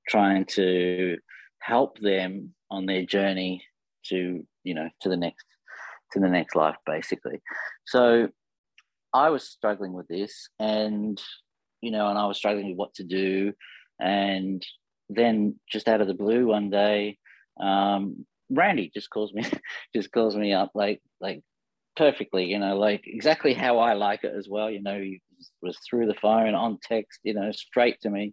trying 0.09 0.45
to 0.47 1.19
help 1.61 1.99
them 1.99 2.55
on 2.71 2.87
their 2.87 3.05
journey 3.05 3.63
to 4.07 4.47
you 4.65 4.75
know 4.75 4.89
to 5.03 5.09
the 5.09 5.17
next 5.17 5.45
to 6.13 6.21
the 6.21 6.29
next 6.29 6.55
life, 6.55 6.77
basically. 6.87 7.41
So 7.87 8.29
I 9.13 9.31
was 9.31 9.49
struggling 9.49 9.93
with 9.93 10.09
this, 10.09 10.49
and 10.59 11.21
you 11.81 11.91
know, 11.91 12.09
and 12.09 12.19
I 12.19 12.27
was 12.27 12.37
struggling 12.37 12.69
with 12.71 12.79
what 12.79 12.95
to 12.95 13.05
do, 13.05 13.53
and 14.01 14.65
then 15.09 15.59
just 15.71 15.89
out 15.89 16.01
of 16.01 16.07
the 16.07 16.15
blue 16.15 16.47
one 16.47 16.71
day, 16.71 17.19
um, 17.61 18.27
Randy 18.51 18.91
just 18.95 19.11
calls 19.11 19.33
me, 19.33 19.45
just 19.95 20.13
calls 20.13 20.37
me 20.37 20.53
up 20.53 20.71
like 20.75 21.01
like 21.21 21.43
perfectly, 21.99 22.45
you 22.45 22.59
know, 22.59 22.78
like 22.78 23.02
exactly 23.05 23.52
how 23.52 23.78
I 23.78 23.93
like 23.93 24.25
it 24.25 24.33
as 24.38 24.49
well. 24.49 24.71
You 24.71 24.81
know, 24.81 24.99
he 24.99 25.21
was 25.61 25.76
through 25.78 26.07
the 26.07 26.14
phone 26.14 26.55
on 26.55 26.78
text, 26.83 27.21
you 27.25 27.35
know, 27.35 27.50
straight 27.52 28.00
to 28.02 28.11
me, 28.11 28.33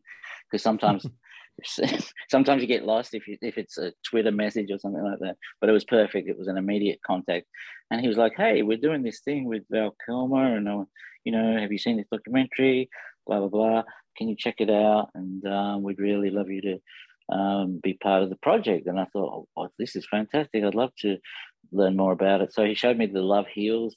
because 0.50 0.64
sometimes. 0.64 1.06
sometimes 2.30 2.62
you 2.62 2.68
get 2.68 2.84
lost 2.84 3.14
if 3.14 3.30
you, 3.30 3.38
if 3.42 3.58
it's 3.58 3.78
a 3.78 3.94
Twitter 4.04 4.32
message 4.32 4.70
or 4.72 4.78
something 4.78 5.02
like 5.02 5.20
that. 5.20 5.38
But 5.62 5.70
it 5.70 5.74
was 5.74 5.86
perfect. 5.86 6.28
It 6.28 6.38
was 6.38 6.50
an 6.50 6.58
immediate 6.58 7.00
contact, 7.06 7.48
and 7.90 8.02
he 8.02 8.10
was 8.10 8.18
like, 8.18 8.34
"Hey, 8.36 8.62
we're 8.62 8.78
doing 8.78 9.04
this 9.04 9.22
thing 9.22 9.46
with 9.46 9.64
Val 9.72 9.96
Kilmer, 10.06 10.58
and 10.58 10.68
uh, 10.68 10.84
you 11.24 11.32
know, 11.32 11.58
have 11.58 11.72
you 11.72 11.78
seen 11.78 11.96
this 11.98 12.08
documentary? 12.12 12.90
Blah 13.26 13.40
blah 13.40 13.48
blah. 13.48 13.84
Can 14.18 14.28
you 14.28 14.36
check 14.38 14.56
it 14.60 14.70
out? 14.70 15.12
And 15.16 15.46
um, 15.48 15.84
we'd 15.84 16.00
really 16.00 16.30
love 16.30 16.50
you 16.50 16.62
to 16.62 17.34
um, 17.34 17.80
be 17.82 17.94
part 17.94 18.24
of 18.24 18.30
the 18.30 18.38
project." 18.38 18.88
And 18.88 19.00
I 19.00 19.06
thought, 19.06 19.48
"Oh, 19.56 19.70
this 19.80 19.96
is 19.96 20.06
fantastic! 20.12 20.62
I'd 20.62 20.76
love 20.76 20.92
to 21.04 21.18
learn 21.72 21.96
more 21.96 22.12
about 22.12 22.42
it." 22.42 22.54
So 22.54 22.66
he 22.66 22.76
showed 22.76 22.98
me 22.98 23.06
the 23.06 23.22
Love 23.22 23.48
Heals 23.48 23.96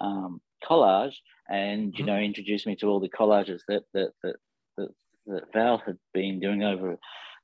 um, 0.00 0.40
collage, 0.64 1.16
and 1.48 1.92
you 1.92 2.04
mm-hmm. 2.04 2.06
know, 2.06 2.18
introduced 2.18 2.66
me 2.66 2.76
to 2.76 2.86
all 2.86 3.00
the 3.00 3.08
collages 3.08 3.60
that 3.68 3.82
that 3.94 4.10
that, 4.22 4.36
that 4.76 4.88
that 5.26 5.52
Val 5.52 5.78
had 5.78 5.98
been 6.12 6.40
doing 6.40 6.62
over 6.62 6.96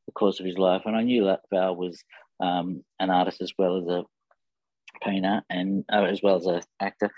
the 0.07 0.13
course 0.13 0.41
of 0.41 0.47
his 0.47 0.59
life. 0.59 0.83
And 0.85 0.97
I 0.97 1.03
knew 1.03 1.25
that 1.25 1.41
Val 1.53 1.77
was 1.77 2.03
um, 2.41 2.85
an 3.01 3.11
artist 3.11 3.41
as 3.41 3.53
well 3.59 3.79
as 3.79 3.87
a 3.89 4.05
painter 5.03 5.43
and 5.51 5.85
uh, 5.93 6.05
as 6.05 6.21
well 6.23 6.37
as 6.37 6.47
an 6.47 6.63
actor. 6.81 7.11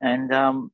And 0.00 0.32
um, 0.32 0.70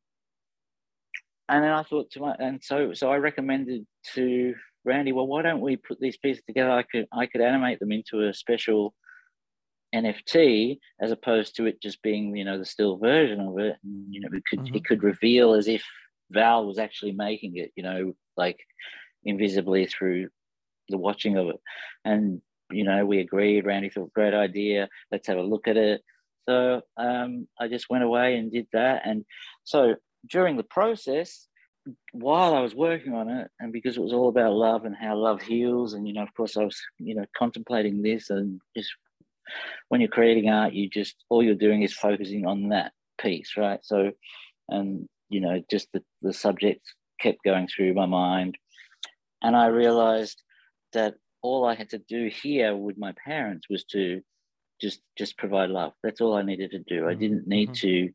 and 1.49 1.63
then 1.63 1.73
I 1.73 1.83
thought 1.83 2.11
to 2.13 2.21
my 2.21 2.35
and 2.39 2.61
so 2.63 2.95
so 2.95 3.11
I 3.11 3.17
recommended 3.17 3.87
to 4.15 4.55
Randy, 4.85 5.13
well, 5.13 5.27
why 5.27 5.43
don't 5.43 5.61
we 5.61 5.77
put 5.77 6.01
these 6.01 6.17
pieces 6.17 6.43
together? 6.47 6.71
I 6.71 6.83
could 6.83 7.07
I 7.13 7.27
could 7.27 7.41
animate 7.41 7.79
them 7.79 7.93
into 7.93 8.27
a 8.27 8.35
special 8.35 8.95
NFT 9.95 10.79
as 11.01 11.11
opposed 11.11 11.57
to 11.57 11.67
it 11.67 11.83
just 11.83 12.03
being 12.03 12.37
you 12.37 12.45
know 12.45 12.59
the 12.59 12.65
still 12.65 12.97
version 12.97 13.41
of 13.41 13.59
it. 13.59 13.77
And, 13.83 14.07
you 14.13 14.21
know, 14.21 14.29
it 14.33 14.43
could 14.49 14.61
mm-hmm. 14.61 14.75
it 14.75 14.85
could 14.85 15.03
reveal 15.03 15.55
as 15.55 15.69
if 15.69 15.85
Val 16.31 16.67
was 16.67 16.79
actually 16.79 17.13
making 17.13 17.57
it. 17.57 17.73
You 17.77 17.83
know, 17.83 18.13
like 18.37 18.59
invisibly 19.25 19.87
through 19.87 20.29
the 20.89 20.99
watching 20.99 21.37
of 21.37 21.49
it. 21.49 21.61
And, 22.05 22.41
you 22.71 22.85
know, 22.85 23.05
we 23.05 23.19
agreed, 23.19 23.67
Randy 23.67 23.91
thought, 23.91 24.13
great 24.13 24.35
idea, 24.35 24.89
let's 25.11 25.29
have 25.29 25.39
a 25.39 25.43
look 25.43 25.69
at 25.69 25.77
it. 25.77 26.03
So 26.49 26.83
um, 26.97 27.47
I 27.61 27.69
just 27.69 27.89
went 27.89 28.05
away 28.05 28.37
and 28.37 28.51
did 28.51 28.67
that. 28.73 29.03
And 29.05 29.25
so 29.65 29.97
during 30.29 30.57
the 30.57 30.65
process, 30.65 31.47
while 32.13 32.55
I 32.55 32.61
was 32.61 32.75
working 32.75 33.15
on 33.15 33.29
it, 33.29 33.51
and 33.59 33.73
because 33.73 33.97
it 33.97 34.03
was 34.03 34.13
all 34.13 34.29
about 34.29 34.53
love 34.53 34.85
and 34.85 34.95
how 34.95 35.17
love 35.17 35.43
heals, 35.43 35.95
and 35.95 36.07
you 36.07 36.15
know, 36.15 36.23
of 36.23 36.33
course, 36.35 36.57
I 36.57 36.65
was 36.65 36.81
you 36.99 37.17
know 37.17 37.25
contemplating 37.37 38.03
this, 38.03 38.31
and 38.31 38.61
just 38.77 38.93
when 39.89 40.01
you're 40.01 40.11
creating 40.11 40.49
art, 40.49 40.73
you 40.73 40.89
just 40.89 41.17
all 41.29 41.43
you're 41.43 41.55
doing 41.55 41.83
is 41.83 41.93
focusing 41.93 42.47
on 42.47 42.69
that 42.69 42.93
piece, 43.21 43.57
right? 43.57 43.81
So, 43.83 44.13
and 44.69 45.09
you 45.29 45.41
know, 45.41 45.63
just 45.71 45.89
the 45.93 46.03
the 46.23 46.33
subjects 46.33 46.95
kept 47.21 47.45
going 47.45 47.69
through 47.69 47.95
my 47.95 48.07
mind. 48.07 48.59
And 49.43 49.57
I 49.57 49.67
realized 49.67 50.43
that 50.93 51.15
all 51.43 51.65
I 51.65 51.75
had 51.75 51.91
to 51.91 51.99
do 51.99 52.29
here 52.29 52.77
with 52.77 52.97
my 52.99 53.13
parents 53.25 53.67
was 53.69 53.85
to 53.87 54.23
just 54.81 55.01
just 55.17 55.39
provide 55.39 55.71
love. 55.71 55.93
That's 56.03 56.21
all 56.21 56.37
I 56.37 56.43
needed 56.43 56.73
to 56.73 56.79
do. 56.79 57.03
Mm-hmm. 57.03 57.09
I 57.09 57.15
didn't 57.15 57.47
need 57.47 57.71
mm-hmm. 57.71 57.87
to 57.87 58.11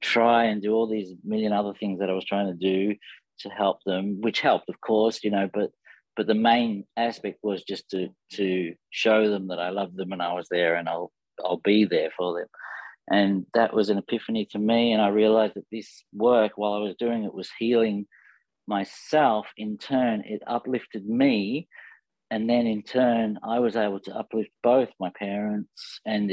try 0.00 0.44
and 0.44 0.60
do 0.60 0.72
all 0.74 0.88
these 0.88 1.14
million 1.24 1.52
other 1.52 1.74
things 1.74 2.00
that 2.00 2.10
I 2.10 2.14
was 2.14 2.24
trying 2.24 2.46
to 2.46 2.54
do 2.54 2.96
to 3.40 3.48
help 3.48 3.78
them, 3.84 4.20
which 4.20 4.40
helped, 4.40 4.68
of 4.68 4.80
course, 4.80 5.22
you 5.24 5.30
know, 5.30 5.48
but 5.52 5.70
but 6.16 6.26
the 6.26 6.34
main 6.34 6.84
aspect 6.96 7.38
was 7.42 7.62
just 7.64 7.88
to 7.90 8.08
to 8.32 8.74
show 8.90 9.28
them 9.28 9.48
that 9.48 9.58
I 9.58 9.70
love 9.70 9.94
them 9.94 10.12
and 10.12 10.22
I 10.22 10.32
was 10.34 10.46
there 10.50 10.76
and 10.76 10.88
I'll 10.88 11.10
I'll 11.44 11.60
be 11.64 11.84
there 11.84 12.10
for 12.16 12.38
them. 12.38 12.48
And 13.10 13.46
that 13.54 13.74
was 13.74 13.90
an 13.90 13.98
epiphany 13.98 14.46
to 14.52 14.58
me. 14.58 14.92
And 14.92 15.02
I 15.02 15.08
realized 15.08 15.54
that 15.54 15.66
this 15.72 16.04
work, 16.12 16.52
while 16.56 16.74
I 16.74 16.78
was 16.78 16.94
doing 16.98 17.24
it, 17.24 17.34
was 17.34 17.50
healing 17.58 18.06
myself, 18.66 19.46
in 19.56 19.76
turn, 19.76 20.22
it 20.24 20.42
uplifted 20.46 21.06
me. 21.06 21.68
And 22.30 22.48
then 22.48 22.66
in 22.66 22.82
turn, 22.82 23.38
I 23.42 23.58
was 23.58 23.76
able 23.76 24.00
to 24.00 24.16
uplift 24.16 24.50
both 24.62 24.88
my 25.00 25.10
parents 25.18 26.00
and 26.06 26.32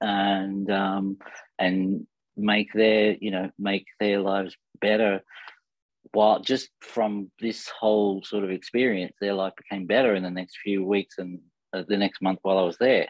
and 0.00 0.70
um, 0.70 1.18
and 1.58 2.06
make 2.36 2.72
their 2.72 3.16
you 3.20 3.30
know 3.30 3.50
make 3.58 3.86
their 3.98 4.20
lives 4.20 4.56
better 4.80 5.22
while 6.12 6.40
just 6.40 6.70
from 6.80 7.30
this 7.40 7.68
whole 7.78 8.22
sort 8.24 8.44
of 8.44 8.50
experience 8.50 9.14
their 9.20 9.34
life 9.34 9.52
became 9.56 9.86
better 9.86 10.14
in 10.14 10.22
the 10.22 10.30
next 10.30 10.58
few 10.62 10.84
weeks 10.84 11.16
and 11.18 11.38
uh, 11.72 11.82
the 11.88 11.96
next 11.96 12.20
month 12.22 12.38
while 12.42 12.58
i 12.58 12.62
was 12.62 12.78
there 12.78 13.06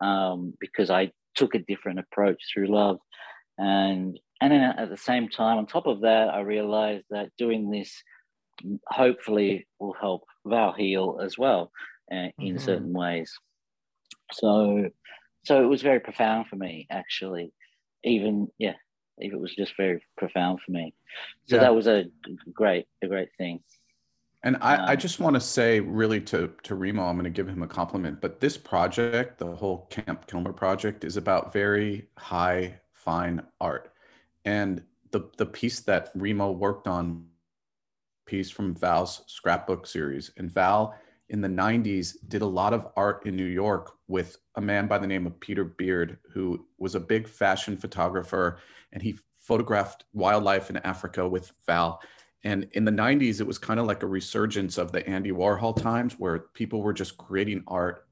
um, 0.00 0.52
because 0.60 0.90
i 0.90 1.10
took 1.34 1.54
a 1.54 1.60
different 1.60 1.98
approach 1.98 2.40
through 2.52 2.66
love 2.66 2.98
and 3.58 4.18
and 4.40 4.52
then 4.52 4.62
at 4.62 4.90
the 4.90 4.96
same 4.96 5.28
time 5.28 5.58
on 5.58 5.66
top 5.66 5.86
of 5.86 6.02
that 6.02 6.28
i 6.28 6.40
realized 6.40 7.04
that 7.10 7.30
doing 7.38 7.70
this 7.70 8.02
hopefully 8.88 9.66
will 9.78 9.94
help 10.00 10.24
Val 10.46 10.72
heal 10.72 11.18
as 11.22 11.38
well 11.38 11.70
uh, 12.10 12.28
in 12.38 12.54
mm-hmm. 12.54 12.58
certain 12.58 12.92
ways. 12.92 13.32
So, 14.32 14.88
so 15.44 15.62
it 15.62 15.66
was 15.66 15.82
very 15.82 16.00
profound 16.00 16.46
for 16.48 16.56
me, 16.56 16.86
actually. 16.90 17.52
Even 18.04 18.48
yeah, 18.58 18.74
it 19.18 19.38
was 19.38 19.54
just 19.54 19.76
very 19.76 20.02
profound 20.16 20.60
for 20.60 20.72
me. 20.72 20.94
So 21.48 21.56
Yeah. 21.56 21.62
that 21.62 21.74
was 21.74 21.86
a 21.86 22.06
great, 22.52 22.86
a 23.02 23.08
great 23.08 23.28
thing. 23.38 23.62
And 24.44 24.56
I, 24.60 24.76
I 24.88 24.92
Um, 24.92 24.98
just 24.98 25.20
want 25.20 25.34
to 25.34 25.40
say, 25.40 25.78
really, 25.80 26.20
to 26.22 26.52
to 26.64 26.74
Remo, 26.74 27.04
I'm 27.04 27.14
going 27.16 27.24
to 27.24 27.30
give 27.30 27.48
him 27.48 27.62
a 27.62 27.68
compliment. 27.68 28.20
But 28.20 28.40
this 28.40 28.56
project, 28.56 29.38
the 29.38 29.54
whole 29.54 29.86
Camp 29.86 30.26
Kilmer 30.26 30.52
project, 30.52 31.04
is 31.04 31.16
about 31.16 31.52
very 31.52 32.08
high, 32.18 32.80
fine 32.92 33.42
art. 33.60 33.92
And 34.44 34.82
the 35.12 35.30
the 35.36 35.46
piece 35.46 35.80
that 35.80 36.10
Remo 36.16 36.50
worked 36.50 36.88
on, 36.88 37.28
piece 38.26 38.50
from 38.50 38.74
Val's 38.74 39.22
scrapbook 39.26 39.86
series, 39.86 40.32
and 40.36 40.50
Val 40.50 40.94
in 41.28 41.40
the 41.40 41.48
90s 41.48 42.16
did 42.28 42.42
a 42.42 42.46
lot 42.46 42.74
of 42.74 42.88
art 42.96 43.24
in 43.26 43.36
New 43.36 43.46
York 43.46 43.92
with 44.08 44.36
a 44.56 44.60
man 44.60 44.86
by 44.88 44.98
the 44.98 45.06
name 45.06 45.26
of 45.26 45.38
Peter 45.40 45.64
Beard, 45.64 46.18
who 46.32 46.66
was 46.78 46.94
a 46.94 47.00
big 47.00 47.26
fashion 47.28 47.76
photographer, 47.76 48.58
and 48.92 49.02
he 49.02 49.18
photographed 49.40 50.04
wildlife 50.12 50.70
in 50.70 50.76
Africa 50.78 51.28
with 51.28 51.52
Val. 51.66 52.00
And 52.44 52.68
in 52.72 52.84
the 52.84 52.92
90s, 52.92 53.40
it 53.40 53.46
was 53.46 53.58
kind 53.58 53.78
of 53.78 53.86
like 53.86 54.02
a 54.02 54.06
resurgence 54.06 54.78
of 54.78 54.92
the 54.92 55.06
Andy 55.08 55.30
Warhol 55.30 55.80
times 55.80 56.14
where 56.18 56.38
people 56.54 56.82
were 56.82 56.92
just 56.92 57.16
creating 57.16 57.64
art 57.66 58.06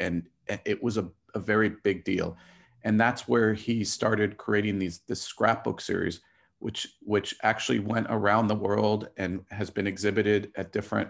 and 0.00 0.24
it 0.64 0.82
was 0.82 0.98
a, 0.98 1.08
a 1.34 1.38
very 1.38 1.70
big 1.82 2.04
deal. 2.04 2.36
And 2.82 3.00
that's 3.00 3.26
where 3.26 3.54
he 3.54 3.82
started 3.84 4.36
creating 4.36 4.78
these 4.78 5.00
this 5.06 5.22
scrapbook 5.22 5.80
series, 5.80 6.20
which 6.58 6.86
which 7.00 7.34
actually 7.42 7.78
went 7.78 8.08
around 8.10 8.46
the 8.46 8.54
world 8.54 9.08
and 9.16 9.40
has 9.50 9.70
been 9.70 9.86
exhibited 9.86 10.52
at 10.56 10.72
different 10.72 11.08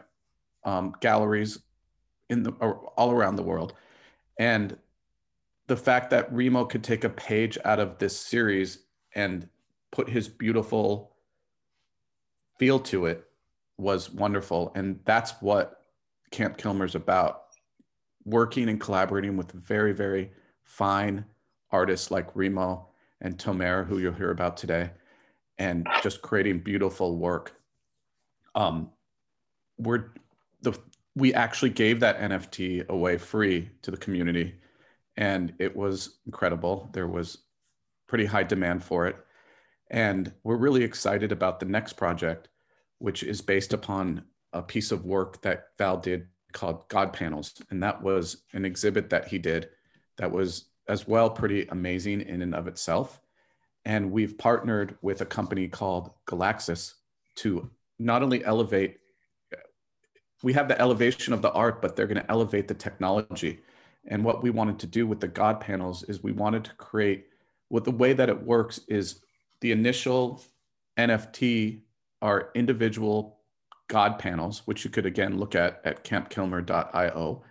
um, 0.65 0.95
galleries 1.01 1.59
in 2.31 2.45
the 2.45 2.53
all 2.53 3.11
around 3.11 3.37
the 3.37 3.43
world. 3.43 3.75
And 4.39 4.77
the 5.67 5.77
fact 5.77 6.11
that 6.11 6.33
Remo 6.33 6.65
could 6.65 6.85
take 6.85 7.05
a 7.05 7.09
page 7.09 7.59
out 7.65 7.81
of 7.81 7.99
this 7.99 8.17
series 8.17 8.84
and 9.15 9.49
put 9.91 10.09
his 10.09 10.29
beautiful 10.29 11.15
feel 12.59 12.79
to 12.79 13.07
it 13.07 13.25
was 13.79 14.11
wonderful. 14.11 14.73
And 14.75 15.01
that's 15.05 15.33
what 15.41 15.83
Camp 16.31 16.57
Kilmer's 16.57 16.95
about 16.95 17.45
working 18.25 18.69
and 18.69 18.81
collaborating 18.81 19.37
with 19.37 19.53
very, 19.53 19.93
very 19.93 20.31
fine 20.65 21.25
artists 21.71 22.11
like 22.11 22.35
Remo 22.35 22.89
and 23.21 23.37
Tomer, 23.39 23.87
who 23.87 23.99
you'll 23.99 24.13
hear 24.13 24.31
about 24.31 24.57
today, 24.57 24.91
and 25.59 25.87
just 26.03 26.23
creating 26.23 26.61
beautiful 26.61 27.17
work. 27.17 27.55
Um, 28.55 28.91
we're 29.79 30.13
the 30.63 30.79
we 31.17 31.33
actually 31.33 31.71
gave 31.71 32.01
that 32.01 32.19
NFT 32.19 32.89
away 32.89 33.19
free 33.19 33.71
to 33.83 33.91
the 33.91 33.97
community, 33.97 34.55
and 35.17 35.53
it 35.59 35.75
was 35.75 36.19
incredible. 36.27 36.91
There 36.93 37.07
was 37.07 37.39
pretty 38.15 38.27
high 38.27 38.45
demand 38.45 38.85
for 38.85 39.09
it. 39.09 39.17
And 39.91 40.33
we're 40.45 40.55
really 40.55 40.85
excited 40.85 41.33
about 41.33 41.59
the 41.59 41.67
next 41.67 41.95
project, 41.95 42.49
which 42.99 43.25
is 43.25 43.41
based 43.41 43.73
upon 43.73 44.23
a 44.53 44.63
piece 44.63 44.93
of 44.93 45.05
work 45.05 45.43
that 45.43 45.71
Val 45.79 45.97
did 45.97 46.29
called 46.53 46.89
God 46.89 47.13
Panels. 47.13 47.61
And 47.71 47.83
that 47.83 48.01
was 48.01 48.45
an 48.53 48.65
exhibit 48.65 49.11
that 49.11 49.27
he 49.27 49.37
did 49.37 49.71
that 50.17 50.31
was 50.31 50.67
as 50.89 51.09
well 51.09 51.29
pretty 51.29 51.67
amazing 51.73 52.21
in 52.21 52.41
and 52.41 52.55
of 52.55 52.69
itself. 52.69 53.21
And 53.85 54.13
we've 54.13 54.39
partnered 54.39 54.97
with 55.03 55.21
a 55.21 55.27
company 55.27 55.67
called 55.67 56.13
Galaxis 56.29 56.95
to 57.39 57.69
not 57.99 58.23
only 58.23 58.45
elevate, 58.45 58.99
we 60.45 60.53
have 60.53 60.69
the 60.69 60.81
elevation 60.81 61.35
of 61.35 61.43
the 61.43 61.51
art, 61.51 61.83
but 61.83 61.97
they're 61.97 62.07
going 62.07 62.23
to 62.23 62.31
elevate 62.31 62.69
the 62.69 62.75
technology. 62.75 63.59
And 64.07 64.25
what 64.25 64.41
we 64.41 64.51
wanted 64.51 64.79
to 64.79 64.87
do 64.87 65.05
with 65.05 65.19
the 65.19 65.27
God 65.27 65.59
panels 65.59 66.05
is 66.05 66.23
we 66.23 66.31
wanted 66.31 66.63
to 66.67 66.75
create, 66.75 67.27
what 67.69 67.85
the 67.85 67.91
way 67.91 68.13
that 68.13 68.29
it 68.29 68.43
works 68.43 68.81
is 68.89 69.21
the 69.61 69.73
initial 69.73 70.43
NFT 70.99 71.81
are 72.23 72.51
individual 72.55 73.39
God 73.89 74.19
panels, 74.19 74.63
which 74.67 74.85
you 74.85 74.91
could 74.91 75.07
again 75.07 75.39
look 75.39 75.55
at 75.55 75.81
at 75.85 76.05
campkilmer.io. 76.05 77.43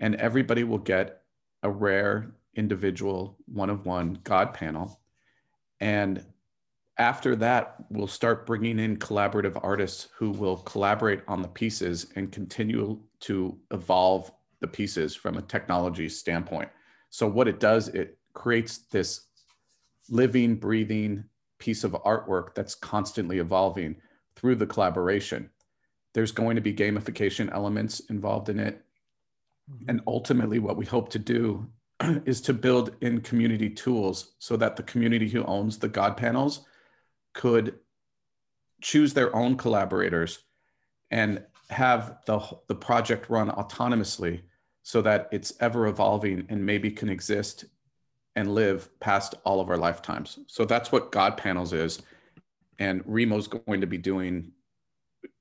And 0.00 0.14
everybody 0.16 0.64
will 0.64 0.78
get 0.78 1.22
a 1.62 1.70
rare 1.70 2.34
individual 2.54 3.36
one 3.46 3.70
of 3.70 3.86
one 3.86 4.18
God 4.24 4.54
panel. 4.54 5.00
And 5.80 6.24
after 6.98 7.36
that, 7.36 7.76
we'll 7.90 8.08
start 8.08 8.44
bringing 8.44 8.80
in 8.80 8.96
collaborative 8.96 9.58
artists 9.62 10.08
who 10.16 10.30
will 10.30 10.56
collaborate 10.56 11.22
on 11.28 11.42
the 11.42 11.48
pieces 11.48 12.06
and 12.16 12.32
continue 12.32 13.00
to 13.20 13.56
evolve 13.70 14.32
the 14.60 14.66
pieces 14.66 15.14
from 15.14 15.36
a 15.36 15.42
technology 15.42 16.08
standpoint. 16.08 16.68
So, 17.10 17.28
what 17.28 17.46
it 17.46 17.60
does, 17.60 17.88
it 17.88 18.18
creates 18.34 18.78
this 18.78 19.27
living, 20.08 20.56
breathing 20.56 21.24
piece 21.58 21.84
of 21.84 21.92
artwork 21.92 22.54
that's 22.54 22.74
constantly 22.74 23.38
evolving 23.38 23.96
through 24.36 24.54
the 24.54 24.66
collaboration. 24.66 25.50
There's 26.14 26.32
going 26.32 26.56
to 26.56 26.62
be 26.62 26.72
gamification 26.72 27.52
elements 27.52 28.00
involved 28.00 28.48
in 28.48 28.58
it. 28.58 28.84
Mm-hmm. 29.70 29.90
And 29.90 30.00
ultimately, 30.06 30.58
what 30.58 30.76
we 30.76 30.86
hope 30.86 31.10
to 31.10 31.18
do 31.18 31.66
is 32.24 32.40
to 32.42 32.54
build 32.54 32.94
in 33.00 33.20
community 33.20 33.68
tools 33.68 34.32
so 34.38 34.56
that 34.56 34.76
the 34.76 34.82
community 34.84 35.28
who 35.28 35.44
owns 35.44 35.78
the 35.78 35.88
God 35.88 36.16
panels 36.16 36.64
could 37.34 37.74
choose 38.80 39.12
their 39.12 39.34
own 39.34 39.56
collaborators 39.56 40.40
and 41.10 41.42
have 41.70 42.18
the, 42.26 42.40
the 42.68 42.74
project 42.74 43.28
run 43.28 43.50
autonomously 43.50 44.42
so 44.82 45.02
that 45.02 45.28
it's 45.32 45.52
ever 45.60 45.86
evolving 45.86 46.46
and 46.48 46.64
maybe 46.64 46.90
can 46.90 47.08
exist 47.08 47.66
and 48.38 48.54
live 48.54 48.88
past 49.00 49.34
all 49.42 49.60
of 49.60 49.68
our 49.68 49.76
lifetimes. 49.76 50.38
So 50.46 50.64
that's 50.64 50.92
what 50.92 51.10
God 51.10 51.36
Panels 51.36 51.72
is. 51.72 52.02
And 52.78 53.02
Remo's 53.04 53.48
going 53.48 53.80
to 53.80 53.86
be 53.88 53.98
doing 53.98 54.52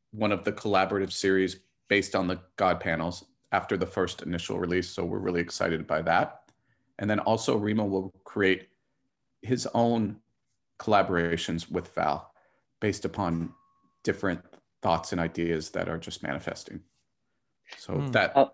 one 0.10 0.31
of 0.31 0.43
the 0.43 0.51
collaborative 0.51 1.12
series 1.12 1.57
based 1.89 2.15
on 2.15 2.25
the 2.25 2.39
God 2.55 2.79
Panels 2.79 3.25
after 3.51 3.77
the 3.77 3.86
first 3.86 4.23
initial 4.23 4.57
release. 4.57 4.89
So 4.89 5.05
we're 5.05 5.19
really 5.19 5.41
excited 5.41 5.86
by 5.86 6.01
that. 6.01 6.51
And 6.97 7.07
then 7.07 7.19
also 7.19 7.55
Remo 7.55 7.86
will 7.86 8.12
create 8.23 8.69
his 9.43 9.67
own 9.75 10.17
collaborations 10.79 11.69
with 11.69 11.93
Val 11.93 12.31
based 12.79 13.05
upon 13.05 13.53
different 14.03 14.41
thoughts 14.81 15.12
and 15.12 15.21
ideas 15.21 15.69
that 15.69 15.88
are 15.88 15.99
just 15.99 16.23
manifesting. 16.23 16.79
So 17.77 17.93
Hmm. 17.93 18.07
that 18.07 18.31
Oh, 18.36 18.41
Uh, 18.41 18.49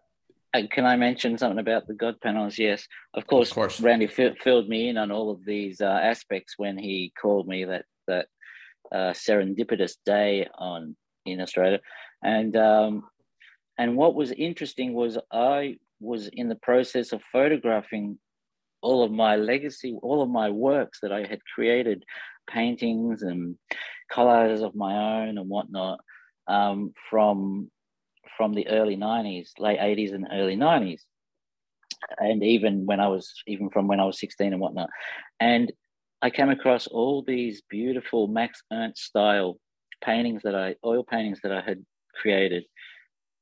Can 0.69 0.85
I 0.85 0.95
mention 0.95 1.37
something 1.37 1.59
about 1.59 1.87
the 1.87 1.95
God 1.95 2.21
panels? 2.21 2.59
Yes, 2.59 2.87
of 3.15 3.25
course. 3.25 3.49
Of 3.49 3.55
course. 3.55 3.81
Randy 3.81 4.07
fi- 4.07 4.35
filled 4.35 4.69
me 4.69 4.89
in 4.89 4.97
on 4.97 5.11
all 5.11 5.31
of 5.31 5.43
these 5.45 5.81
uh, 5.81 5.85
aspects 5.85 6.53
when 6.57 6.77
he 6.77 7.11
called 7.19 7.47
me 7.47 7.65
that 7.65 7.85
that 8.07 8.27
uh, 8.91 9.13
serendipitous 9.13 9.93
day 10.05 10.47
on 10.57 10.95
in 11.25 11.41
Australia, 11.41 11.79
and 12.23 12.55
um, 12.55 13.03
and 13.79 13.97
what 13.97 14.13
was 14.13 14.31
interesting 14.31 14.93
was 14.93 15.17
I 15.31 15.77
was 15.99 16.27
in 16.27 16.49
the 16.49 16.55
process 16.55 17.13
of 17.13 17.21
photographing 17.31 18.19
all 18.83 19.03
of 19.03 19.11
my 19.11 19.37
legacy, 19.37 19.97
all 20.03 20.21
of 20.21 20.29
my 20.29 20.49
works 20.49 20.99
that 21.01 21.11
I 21.11 21.25
had 21.25 21.39
created, 21.55 22.03
paintings 22.47 23.23
and 23.23 23.57
collages 24.11 24.61
of 24.61 24.75
my 24.75 25.23
own 25.23 25.37
and 25.37 25.49
whatnot, 25.49 26.01
um, 26.47 26.93
from 27.09 27.71
from 28.37 28.53
the 28.53 28.67
early 28.67 28.97
90s, 28.97 29.51
late 29.59 29.79
80s 29.79 30.13
and 30.13 30.27
early 30.31 30.55
90s. 30.55 31.01
And 32.17 32.43
even 32.43 32.85
when 32.85 32.99
I 32.99 33.07
was, 33.07 33.31
even 33.47 33.69
from 33.69 33.87
when 33.87 33.99
I 33.99 34.05
was 34.05 34.19
16 34.19 34.53
and 34.53 34.61
whatnot. 34.61 34.89
And 35.39 35.71
I 36.21 36.29
came 36.29 36.49
across 36.49 36.87
all 36.87 37.21
these 37.21 37.61
beautiful 37.69 38.27
Max 38.27 38.61
Ernst 38.71 39.03
style 39.03 39.57
paintings 40.03 40.41
that 40.43 40.55
I, 40.55 40.75
oil 40.85 41.03
paintings 41.03 41.39
that 41.43 41.51
I 41.51 41.61
had 41.61 41.83
created 42.15 42.63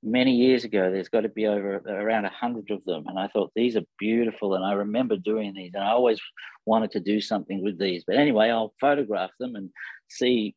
many 0.04 0.34
years 0.34 0.64
ago. 0.64 0.92
There's 0.92 1.10
got 1.10 1.22
to 1.22 1.30
be 1.30 1.48
over 1.48 1.78
around 1.78 2.26
a 2.26 2.30
hundred 2.30 2.72
of 2.72 2.84
them. 2.86 3.06
And 3.08 3.20
I 3.20 3.28
thought 3.28 3.52
these 3.56 3.76
are 3.76 3.86
beautiful. 4.00 4.56
And 4.56 4.66
I 4.66 4.74
remember 4.74 5.16
doing 5.16 5.54
these 5.54 5.72
and 5.74 5.84
I 5.84 5.92
always 5.92 6.20
wanted 6.66 6.92
to 6.92 7.00
do 7.00 7.22
something 7.22 7.64
with 7.64 7.80
these. 7.80 8.04
But 8.06 8.18
anyway, 8.18 8.50
I'll 8.50 8.74
photograph 8.80 9.32
them 9.40 9.56
and 9.56 9.70
see 10.10 10.56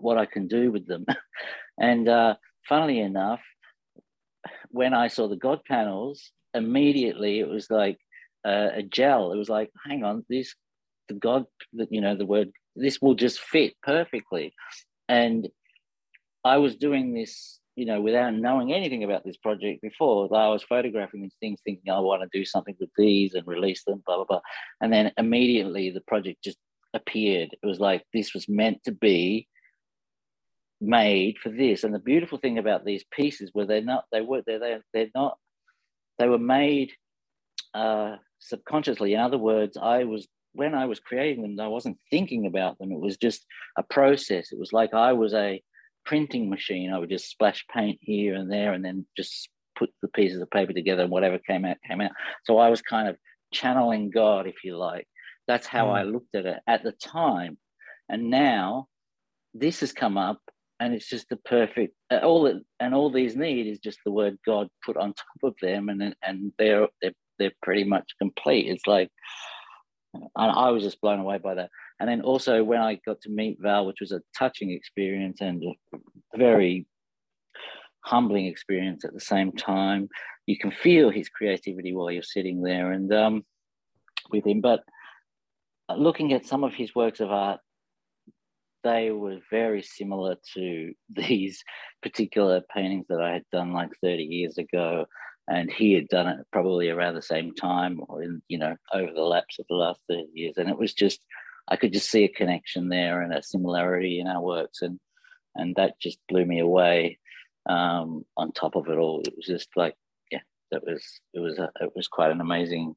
what 0.00 0.18
I 0.18 0.26
can 0.26 0.46
do 0.46 0.70
with 0.70 0.86
them. 0.86 1.04
and 1.78 2.08
uh, 2.08 2.34
funnily 2.68 3.00
enough, 3.00 3.40
when 4.74 4.92
I 4.92 5.06
saw 5.06 5.28
the 5.28 5.36
God 5.36 5.60
panels, 5.68 6.32
immediately 6.52 7.38
it 7.38 7.48
was 7.48 7.70
like 7.70 7.96
uh, 8.44 8.70
a 8.74 8.82
gel. 8.82 9.32
It 9.32 9.38
was 9.38 9.48
like, 9.48 9.70
hang 9.86 10.02
on, 10.02 10.26
this 10.28 10.52
the 11.08 11.14
God, 11.14 11.44
that 11.74 11.92
you 11.92 12.00
know, 12.00 12.16
the 12.16 12.26
word 12.26 12.50
this 12.74 13.00
will 13.00 13.14
just 13.14 13.38
fit 13.38 13.74
perfectly. 13.84 14.52
And 15.08 15.48
I 16.42 16.56
was 16.56 16.74
doing 16.74 17.14
this, 17.14 17.60
you 17.76 17.86
know, 17.86 18.00
without 18.00 18.34
knowing 18.34 18.72
anything 18.72 19.04
about 19.04 19.24
this 19.24 19.36
project 19.36 19.80
before. 19.80 20.24
I 20.34 20.48
was 20.48 20.64
photographing 20.64 21.22
these 21.22 21.36
things, 21.38 21.60
thinking 21.64 21.92
I 21.92 22.00
want 22.00 22.22
to 22.22 22.38
do 22.38 22.44
something 22.44 22.74
with 22.80 22.90
these 22.98 23.34
and 23.34 23.46
release 23.46 23.84
them, 23.84 24.02
blah 24.04 24.16
blah 24.16 24.24
blah. 24.24 24.40
And 24.80 24.92
then 24.92 25.12
immediately 25.16 25.90
the 25.90 26.00
project 26.00 26.42
just 26.42 26.58
appeared. 26.94 27.50
It 27.62 27.66
was 27.66 27.78
like 27.78 28.02
this 28.12 28.34
was 28.34 28.48
meant 28.48 28.82
to 28.86 28.92
be 28.92 29.46
made 30.86 31.38
for 31.38 31.50
this. 31.50 31.84
And 31.84 31.94
the 31.94 31.98
beautiful 31.98 32.38
thing 32.38 32.58
about 32.58 32.84
these 32.84 33.04
pieces 33.10 33.50
were 33.54 33.66
they're 33.66 33.82
not 33.82 34.04
they 34.12 34.20
were 34.20 34.42
they're 34.46 34.58
they're, 34.58 34.84
they're 34.92 35.10
not 35.14 35.38
they 36.18 36.28
were 36.28 36.38
made 36.38 36.92
uh, 37.74 38.16
subconsciously. 38.38 39.14
In 39.14 39.20
other 39.20 39.38
words, 39.38 39.76
I 39.80 40.04
was 40.04 40.28
when 40.52 40.74
I 40.74 40.86
was 40.86 41.00
creating 41.00 41.42
them, 41.42 41.64
I 41.64 41.68
wasn't 41.68 41.98
thinking 42.10 42.46
about 42.46 42.78
them. 42.78 42.92
It 42.92 43.00
was 43.00 43.16
just 43.16 43.44
a 43.76 43.82
process. 43.82 44.52
It 44.52 44.58
was 44.58 44.72
like 44.72 44.94
I 44.94 45.12
was 45.12 45.34
a 45.34 45.60
printing 46.06 46.48
machine. 46.48 46.92
I 46.92 46.98
would 46.98 47.10
just 47.10 47.28
splash 47.28 47.64
paint 47.74 47.98
here 48.00 48.34
and 48.36 48.50
there 48.50 48.72
and 48.72 48.84
then 48.84 49.04
just 49.16 49.48
put 49.76 49.90
the 50.00 50.08
pieces 50.08 50.40
of 50.40 50.50
paper 50.50 50.72
together 50.72 51.02
and 51.02 51.10
whatever 51.10 51.38
came 51.38 51.64
out, 51.64 51.78
came 51.88 52.00
out. 52.00 52.12
So 52.44 52.58
I 52.58 52.68
was 52.68 52.82
kind 52.82 53.08
of 53.08 53.16
channeling 53.52 54.10
God, 54.10 54.46
if 54.46 54.62
you 54.62 54.76
like. 54.76 55.08
That's 55.48 55.66
how 55.66 55.86
mm. 55.86 55.98
I 55.98 56.02
looked 56.04 56.34
at 56.34 56.46
it 56.46 56.60
at 56.68 56.84
the 56.84 56.92
time. 56.92 57.58
And 58.08 58.30
now 58.30 58.86
this 59.54 59.80
has 59.80 59.92
come 59.92 60.16
up 60.16 60.40
and 60.80 60.92
it's 60.94 61.08
just 61.08 61.28
the 61.28 61.36
perfect 61.36 61.94
uh, 62.10 62.18
all 62.18 62.42
that 62.42 62.60
and 62.80 62.94
all 62.94 63.10
these 63.10 63.36
need 63.36 63.66
is 63.66 63.78
just 63.78 63.98
the 64.04 64.12
word 64.12 64.36
God 64.44 64.68
put 64.84 64.96
on 64.96 65.14
top 65.14 65.42
of 65.42 65.54
them 65.62 65.88
and 65.88 66.14
and 66.22 66.52
they're 66.58 66.88
they're 67.00 67.12
they're 67.38 67.52
pretty 67.62 67.84
much 67.84 68.14
complete. 68.20 68.68
It's 68.68 68.86
like 68.86 69.10
and 70.14 70.28
I 70.36 70.70
was 70.70 70.82
just 70.82 71.00
blown 71.00 71.20
away 71.20 71.38
by 71.38 71.54
that. 71.54 71.70
And 72.00 72.08
then 72.08 72.22
also 72.22 72.62
when 72.62 72.80
I 72.80 73.00
got 73.06 73.20
to 73.22 73.30
meet 73.30 73.58
Val, 73.60 73.86
which 73.86 74.00
was 74.00 74.12
a 74.12 74.22
touching 74.36 74.70
experience 74.70 75.40
and 75.40 75.62
a 75.62 76.38
very 76.38 76.86
humbling 78.04 78.46
experience 78.46 79.04
at 79.04 79.14
the 79.14 79.20
same 79.20 79.52
time, 79.52 80.08
you 80.46 80.58
can 80.58 80.70
feel 80.70 81.10
his 81.10 81.28
creativity 81.28 81.94
while 81.94 82.10
you're 82.10 82.22
sitting 82.22 82.62
there 82.62 82.92
and 82.92 83.12
um, 83.12 83.44
with 84.30 84.46
him. 84.46 84.60
But 84.60 84.82
looking 85.96 86.32
at 86.32 86.46
some 86.46 86.64
of 86.64 86.74
his 86.74 86.94
works 86.94 87.20
of 87.20 87.30
art, 87.30 87.60
they 88.84 89.10
were 89.10 89.38
very 89.50 89.82
similar 89.82 90.36
to 90.54 90.92
these 91.10 91.64
particular 92.02 92.62
paintings 92.72 93.06
that 93.08 93.20
I 93.20 93.32
had 93.32 93.44
done 93.50 93.72
like 93.72 93.90
30 94.02 94.22
years 94.22 94.58
ago 94.58 95.06
and 95.48 95.70
he 95.70 95.92
had 95.92 96.08
done 96.08 96.28
it 96.28 96.46
probably 96.52 96.88
around 96.88 97.14
the 97.14 97.22
same 97.22 97.54
time 97.54 98.00
or 98.08 98.22
in 98.22 98.40
you 98.48 98.58
know 98.58 98.76
over 98.94 99.12
the 99.12 99.20
lapse 99.20 99.58
of 99.58 99.66
the 99.68 99.74
last 99.74 100.00
30 100.08 100.24
years 100.32 100.54
and 100.56 100.70
it 100.70 100.78
was 100.78 100.94
just 100.94 101.20
i 101.68 101.76
could 101.76 101.92
just 101.92 102.10
see 102.10 102.24
a 102.24 102.28
connection 102.28 102.88
there 102.88 103.20
and 103.20 103.34
a 103.34 103.42
similarity 103.42 104.20
in 104.20 104.26
our 104.26 104.40
works 104.40 104.80
and 104.80 104.98
and 105.54 105.76
that 105.76 106.00
just 106.00 106.18
blew 106.28 106.44
me 106.44 106.60
away 106.60 107.18
um, 107.68 108.24
on 108.36 108.52
top 108.52 108.76
of 108.76 108.88
it 108.88 108.98
all. 108.98 109.22
It 109.24 109.34
was 109.36 109.46
just 109.46 109.68
like 109.76 109.94
yeah 110.30 110.40
that 110.70 110.84
was 110.84 111.02
it 111.32 111.40
was 111.40 111.58
a, 111.58 111.70
it 111.80 111.92
was 111.94 112.08
quite 112.08 112.30
an 112.30 112.40
amazing 112.40 112.94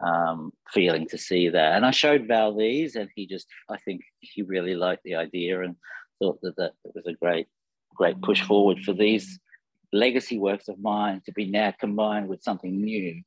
um, 0.00 0.52
feeling 0.72 1.06
to 1.08 1.16
see 1.16 1.48
that 1.48 1.74
and 1.74 1.86
i 1.86 1.90
showed 1.90 2.26
val 2.26 2.54
these 2.54 2.96
and 2.96 3.08
he 3.14 3.26
just 3.26 3.46
i 3.70 3.76
think 3.78 4.02
he 4.20 4.42
really 4.42 4.74
liked 4.74 5.02
the 5.04 5.14
idea 5.14 5.62
and 5.62 5.74
thought 6.18 6.38
that 6.42 6.56
that 6.56 6.72
it 6.84 6.92
was 6.94 7.06
a 7.06 7.14
great 7.14 7.46
great 7.94 8.20
push 8.20 8.42
forward 8.42 8.78
for 8.80 8.92
these 8.92 9.38
legacy 9.92 10.38
works 10.38 10.68
of 10.68 10.78
mine 10.78 11.22
to 11.24 11.32
be 11.32 11.46
now 11.46 11.72
combined 11.80 12.28
with 12.28 12.42
something 12.42 12.80
new 12.80 13.22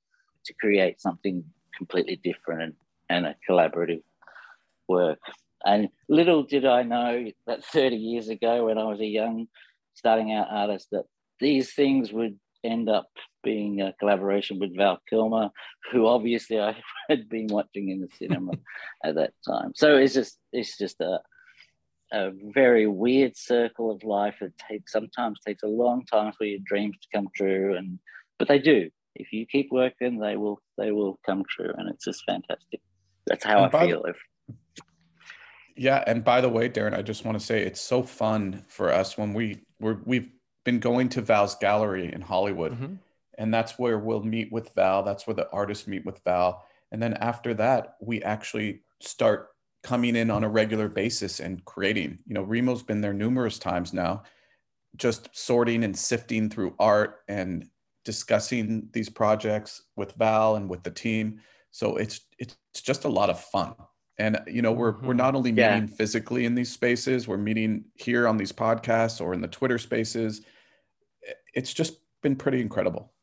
to 0.45 0.53
create 0.53 1.01
something 1.01 1.43
completely 1.75 2.17
different 2.17 2.61
and, 2.61 2.73
and 3.09 3.25
a 3.25 3.35
collaborative 3.47 4.03
work. 4.87 5.19
And 5.65 5.89
little 6.07 6.43
did 6.43 6.65
I 6.65 6.83
know 6.83 7.25
that 7.47 7.63
30 7.73 7.95
years 7.95 8.29
ago, 8.29 8.65
when 8.65 8.77
I 8.77 8.83
was 8.85 8.99
a 8.99 9.05
young 9.05 9.47
starting 9.93 10.33
out 10.33 10.47
artist, 10.49 10.89
that 10.91 11.05
these 11.39 11.73
things 11.73 12.11
would 12.11 12.39
end 12.63 12.89
up 12.89 13.09
being 13.43 13.81
a 13.81 13.93
collaboration 13.99 14.59
with 14.59 14.75
Val 14.75 14.99
Kilmer, 15.09 15.49
who 15.91 16.07
obviously 16.07 16.59
I 16.59 16.75
had 17.09 17.29
been 17.29 17.47
watching 17.47 17.89
in 17.89 18.01
the 18.01 18.09
cinema 18.17 18.53
at 19.03 19.15
that 19.15 19.33
time. 19.47 19.71
So 19.75 19.95
it's 19.97 20.13
just 20.13 20.37
it's 20.51 20.77
just 20.77 20.99
a 21.01 21.19
a 22.11 22.31
very 22.53 22.87
weird 22.87 23.37
circle 23.37 23.91
of 23.91 24.03
life. 24.03 24.35
That 24.41 24.57
takes 24.57 24.91
sometimes 24.91 25.39
takes 25.45 25.63
a 25.63 25.67
long 25.67 26.05
time 26.05 26.33
for 26.37 26.45
your 26.45 26.59
dreams 26.65 26.97
to 27.01 27.07
come 27.17 27.27
true 27.35 27.75
and 27.75 27.99
but 28.37 28.47
they 28.47 28.59
do. 28.59 28.89
If 29.15 29.33
you 29.33 29.45
keep 29.45 29.69
working 29.71 30.19
they 30.19 30.37
will 30.37 30.61
they 30.77 30.91
will 30.91 31.19
come 31.25 31.43
true 31.49 31.73
and 31.77 31.89
it's 31.89 32.05
just 32.05 32.23
fantastic. 32.25 32.81
That's 33.27 33.45
how 33.45 33.63
and 33.63 33.75
i 33.75 33.87
feel 33.87 34.03
the, 34.03 34.09
if 34.09 34.17
yeah 35.75 36.03
and 36.07 36.23
by 36.23 36.41
the 36.41 36.49
way 36.49 36.67
darren 36.67 36.97
i 36.97 37.01
just 37.01 37.23
want 37.23 37.39
to 37.39 37.45
say 37.45 37.61
it's 37.61 37.79
so 37.79 38.01
fun 38.01 38.65
for 38.67 38.91
us 38.91 39.17
when 39.17 39.33
we 39.33 39.59
we're, 39.79 39.99
we've 40.03 40.29
been 40.69 40.79
going 40.79 41.09
to 41.09 41.21
val's 41.21 41.55
gallery 41.55 42.11
in 42.13 42.21
hollywood 42.21 42.73
mm-hmm. 42.73 42.93
and 43.37 43.53
that's 43.53 43.79
where 43.79 43.99
we'll 43.99 44.23
meet 44.23 44.51
with 44.51 44.73
val 44.75 45.03
that's 45.03 45.25
where 45.25 45.35
the 45.35 45.49
artists 45.51 45.87
meet 45.87 46.05
with 46.05 46.19
val 46.23 46.65
and 46.91 47.01
then 47.01 47.13
after 47.15 47.53
that 47.53 47.95
we 48.01 48.21
actually 48.23 48.81
start 49.01 49.49
coming 49.83 50.15
in 50.15 50.29
on 50.29 50.43
a 50.43 50.49
regular 50.49 50.89
basis 50.89 51.39
and 51.39 51.63
creating. 51.65 52.19
You 52.25 52.33
know, 52.33 52.45
Remo's 52.45 52.83
been 52.83 53.01
there 53.01 53.13
numerous 53.13 53.57
times 53.57 53.93
now, 53.93 54.23
just 54.95 55.29
sorting 55.33 55.83
and 55.83 55.97
sifting 55.97 56.49
through 56.49 56.75
art 56.79 57.21
and 57.27 57.67
discussing 58.05 58.89
these 58.91 59.09
projects 59.09 59.83
with 59.95 60.13
Val 60.15 60.55
and 60.55 60.69
with 60.69 60.83
the 60.83 60.91
team. 60.91 61.39
So 61.71 61.97
it's 61.97 62.21
it's 62.39 62.57
just 62.73 63.05
a 63.05 63.09
lot 63.09 63.29
of 63.29 63.39
fun. 63.39 63.75
And 64.17 64.39
you 64.47 64.61
know, 64.61 64.73
we're 64.73 64.93
mm-hmm. 64.93 65.07
we're 65.07 65.13
not 65.13 65.35
only 65.35 65.51
meeting 65.51 65.87
yeah. 65.87 65.95
physically 65.95 66.45
in 66.45 66.55
these 66.55 66.71
spaces, 66.71 67.27
we're 67.27 67.37
meeting 67.37 67.85
here 67.95 68.27
on 68.27 68.37
these 68.37 68.51
podcasts 68.51 69.21
or 69.21 69.33
in 69.33 69.41
the 69.41 69.47
Twitter 69.47 69.77
spaces. 69.77 70.41
It's 71.53 71.73
just 71.73 71.99
been 72.21 72.35
pretty 72.35 72.61
incredible. 72.61 73.13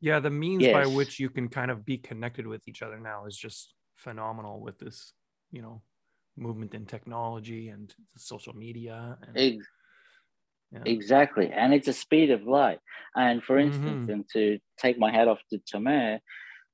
Yeah, 0.00 0.20
the 0.20 0.30
means 0.30 0.62
yes. 0.62 0.72
by 0.72 0.86
which 0.86 1.20
you 1.20 1.28
can 1.28 1.48
kind 1.48 1.70
of 1.70 1.84
be 1.84 1.98
connected 1.98 2.46
with 2.46 2.66
each 2.66 2.82
other 2.82 2.98
now 2.98 3.26
is 3.26 3.36
just 3.36 3.74
phenomenal 3.96 4.60
with 4.60 4.78
this, 4.78 5.12
you 5.52 5.60
know, 5.60 5.82
movement 6.36 6.74
in 6.74 6.86
technology 6.86 7.68
and 7.68 7.94
social 8.16 8.54
media. 8.56 9.18
And, 9.34 9.62
yeah. 10.72 10.82
Exactly. 10.86 11.50
And 11.52 11.74
it's 11.74 11.88
a 11.88 11.92
speed 11.92 12.30
of 12.30 12.44
light. 12.44 12.78
And 13.14 13.42
for 13.42 13.58
instance, 13.58 14.04
mm-hmm. 14.04 14.10
and 14.10 14.24
to 14.32 14.58
take 14.78 14.98
my 14.98 15.10
hat 15.10 15.28
off 15.28 15.40
to 15.50 15.58
Tomer, 15.58 16.20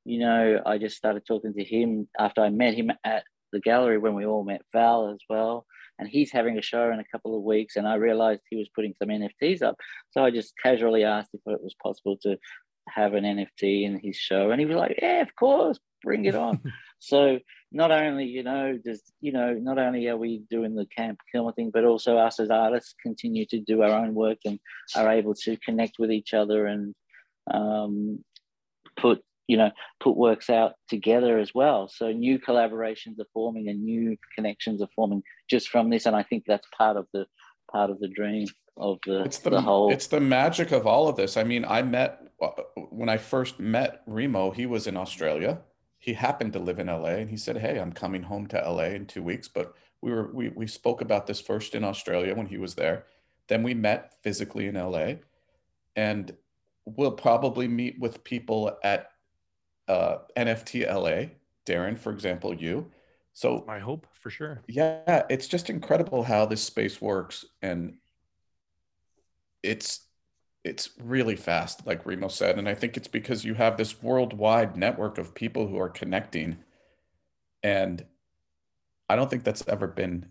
you 0.05 0.21
know, 0.21 0.63
I 0.65 0.79
just 0.79 0.97
started 0.97 1.27
talking 1.27 1.55
to 1.55 1.65
him 1.65 2.09
after 2.19 2.43
I 2.43 2.51
met 2.51 2.75
him 2.75 2.93
at 3.05 3.25
the 3.53 3.61
gallery 3.61 3.99
when 3.99 4.15
we 4.15 4.27
all 4.27 4.45
met 4.45 4.63
Val 4.73 5.11
as 5.11 5.19
well. 5.29 5.67
And 5.99 6.09
he's 6.09 6.31
having 6.33 6.59
a 6.59 6.63
show 6.63 6.91
in 6.91 7.01
a 7.01 7.05
couple 7.11 7.37
of 7.37 7.43
weeks. 7.43 7.77
And 7.77 7.87
I 7.87 7.95
realized 7.95 8.43
he 8.49 8.57
was 8.57 8.69
putting 8.75 8.95
some 8.99 9.09
NFTs 9.09 9.63
up. 9.63 9.77
So 10.11 10.25
I 10.25 10.31
just 10.31 10.55
casually 10.63 11.05
asked 11.05 11.31
if 11.33 11.41
it 11.47 11.63
was 11.63 11.75
possible 11.83 12.17
to 12.23 12.37
have 12.89 13.15
an 13.15 13.25
NFT 13.25 13.85
in 13.85 13.99
his 13.99 14.17
show. 14.17 14.51
And 14.51 14.61
he 14.61 14.67
was 14.67 14.77
like, 14.77 14.99
Yeah, 15.01 15.23
of 15.23 15.35
course, 15.37 15.79
bring 16.03 16.25
it 16.27 16.35
on. 16.35 16.61
so 16.99 17.39
not 17.73 17.91
only, 17.91 18.27
you 18.27 18.43
know, 18.43 18.79
does 18.83 19.03
you 19.21 19.33
know, 19.33 19.55
not 19.55 19.79
only 19.79 20.07
are 20.09 20.17
we 20.17 20.43
doing 20.51 20.75
the 20.75 20.87
Camp 20.87 21.19
Kilmer 21.33 21.53
thing, 21.53 21.71
but 21.73 21.85
also 21.85 22.17
us 22.17 22.39
as 22.41 22.51
artists 22.51 22.95
continue 23.03 23.47
to 23.47 23.61
do 23.61 23.83
our 23.83 23.91
own 23.91 24.15
work 24.15 24.39
and 24.45 24.59
are 24.95 25.11
able 25.11 25.35
to 25.35 25.57
connect 25.59 25.99
with 25.99 26.11
each 26.11 26.35
other 26.35 26.67
and 26.67 26.95
um, 27.53 28.25
put 28.97 29.23
you 29.47 29.57
know 29.57 29.71
put 30.01 30.17
works 30.17 30.51
out 30.51 30.73
together 30.89 31.39
as 31.39 31.55
well 31.55 31.89
so 31.89 32.13
new 32.13 32.39
collaborations 32.39 33.19
are 33.21 33.27
forming 33.33 33.69
and 33.69 33.83
new 33.83 34.17
connections 34.35 34.83
are 34.83 34.89
forming 34.95 35.23
just 35.49 35.69
from 35.69 35.91
this 35.91 36.07
and 36.07 36.17
i 36.17 36.23
think 36.23 36.45
that's 36.47 36.67
part 36.77 36.97
of 36.97 37.07
the 37.13 37.27
part 37.71 37.91
of 37.91 37.99
the 38.01 38.09
dream 38.09 38.47
of 38.77 38.99
the, 39.07 39.23
it's 39.23 39.39
the, 39.39 39.51
the 39.51 39.61
whole 39.61 39.93
it's 39.93 40.07
the 40.09 40.21
magic 40.21 40.73
of 40.73 40.87
all 40.87 41.09
of 41.09 41.17
this 41.17 41.37
i 41.37 41.45
mean 41.45 41.65
i 41.65 41.81
met 41.81 42.23
uh, 42.43 42.49
when 42.91 43.09
i 43.09 43.17
first 43.17 43.59
met 43.59 44.03
remo 44.07 44.51
he 44.51 44.67
was 44.67 44.87
in 44.87 44.97
australia 44.97 45.59
he 46.07 46.13
happened 46.13 46.53
to 46.53 46.61
live 46.61 46.79
in 46.79 46.87
LA 46.87 47.17
and 47.17 47.31
he 47.31 47.37
said, 47.37 47.57
Hey, 47.57 47.81
I'm 47.81 47.93
coming 47.93 48.23
home 48.23 48.47
to 48.49 48.59
LA 48.59 48.95
in 48.95 49.07
two 49.07 49.25
weeks. 49.25 49.49
But 49.49 49.75
we 50.03 50.13
were 50.13 50.31
we 50.33 50.51
we 50.51 50.69
spoke 50.69 51.01
about 51.01 51.27
this 51.27 51.41
first 51.41 51.75
in 51.75 51.83
Australia 51.83 52.33
when 52.33 52.47
he 52.47 52.59
was 52.59 52.77
there. 52.77 53.07
Then 53.49 53.65
we 53.65 53.75
met 53.75 54.15
physically 54.23 54.69
in 54.69 54.77
LA. 54.77 55.15
And 55.97 56.37
we'll 56.85 57.11
probably 57.11 57.67
meet 57.67 57.99
with 57.99 58.23
people 58.23 58.79
at 58.85 59.11
uh, 59.89 60.19
NFT 60.37 60.87
LA, 60.87 61.31
Darren, 61.67 61.99
for 61.99 62.13
example, 62.13 62.55
you. 62.55 62.91
So 63.33 63.65
my 63.67 63.79
hope 63.79 64.07
for 64.15 64.31
sure. 64.31 64.63
Yeah, 64.67 65.25
it's 65.29 65.47
just 65.47 65.69
incredible 65.69 66.23
how 66.23 66.47
this 66.47 66.63
space 66.63 67.01
works. 67.03 67.45
And 67.61 67.99
it's 69.63 70.01
it's 70.65 70.91
really 70.99 71.37
fast, 71.37 71.87
like 71.87 72.07
Remo 72.07 72.29
said. 72.29 72.59
And 72.59 72.69
I 72.69 72.75
think 72.75 72.97
it's 72.97 73.09
because 73.09 73.45
you 73.45 73.55
have 73.55 73.77
this 73.77 74.03
worldwide 74.03 74.77
network 74.77 75.17
of 75.17 75.35
people 75.35 75.69
who 75.69 75.79
are 75.79 75.89
connecting. 75.89 76.57
And 77.63 78.05
I 79.09 79.15
don't 79.15 79.31
think 79.31 79.45
that's 79.45 79.67
ever 79.69 79.87
been 79.87 80.27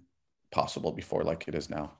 possible 0.51 0.91
before 0.91 1.23
like 1.23 1.47
it 1.47 1.55
is 1.55 1.69
now. 1.69 1.93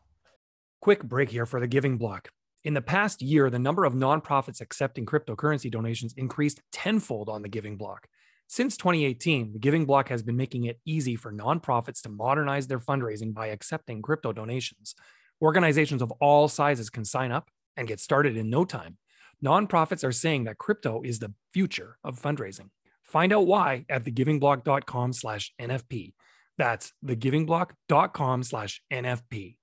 Quick 0.82 1.04
break 1.04 1.30
here 1.30 1.46
for 1.46 1.60
the 1.60 1.68
Giving 1.68 1.98
Block. 1.98 2.30
In 2.66 2.74
the 2.74 2.82
past 2.82 3.22
year, 3.22 3.52
the 3.52 3.60
number 3.60 3.86
of 3.86 3.94
nonprofits 3.94 4.60
accepting 4.60 5.06
cryptocurrency 5.06 5.70
donations 5.70 6.16
increased 6.18 6.64
tenfold 6.72 7.30
on 7.30 7.44
the 7.44 7.48
Giving 7.48 7.78
Block. 7.78 8.08
Since 8.48 8.76
2018, 8.78 9.54
the 9.54 9.60
Giving 9.60 9.86
Block 9.86 10.10
has 10.10 10.24
been 10.24 10.36
making 10.36 10.64
it 10.64 10.80
easy 10.84 11.16
for 11.16 11.32
nonprofits 11.32 12.02
to 12.02 12.10
modernize 12.10 12.66
their 12.66 12.80
fundraising 12.80 13.36
by 13.36 13.48
accepting 13.50 14.02
crypto 14.02 14.34
donations. 14.34 14.96
Organizations 15.44 16.02
of 16.02 16.10
all 16.14 16.48
sizes 16.48 16.90
can 16.90 17.06
sign 17.06 17.32
up 17.32 17.52
and 17.78 17.88
get 17.88 18.00
started 18.00 18.36
in 18.36 18.50
no 18.50 18.66
time. 18.66 18.98
Nonprofits 19.46 20.04
are 20.04 20.12
saying 20.12 20.46
that 20.46 20.58
crypto 20.58 21.04
is 21.04 21.20
the 21.20 21.36
future 21.54 22.00
of 22.04 22.20
fundraising. 22.20 22.70
Find 23.04 23.32
out 23.32 23.46
why 23.46 23.86
at 23.90 24.06
thegivingblock.com 24.06 25.14
slash 25.14 25.54
NFP. 25.62 26.14
That's 26.58 26.94
thegivingblock.com 27.06 28.42
slash 28.42 28.82
NFP. 28.92 29.58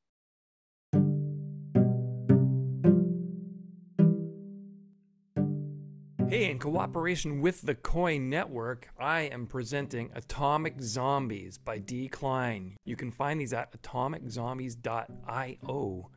Hey, 6.33 6.49
in 6.51 6.59
cooperation 6.59 7.42
with 7.42 7.61
the 7.61 7.75
Koii 7.75 8.18
Network, 8.18 8.88
I 8.99 9.25
am 9.25 9.47
presenting 9.47 10.09
Atomic 10.14 10.81
Zombies 10.81 11.59
by 11.59 11.77
D. 11.77 12.09
Klein. 12.09 12.79
You 12.87 12.97
can 12.97 13.11
find 13.11 13.38
these 13.38 13.53
at 13.53 13.71
atomiczombies.io. 13.83 16.11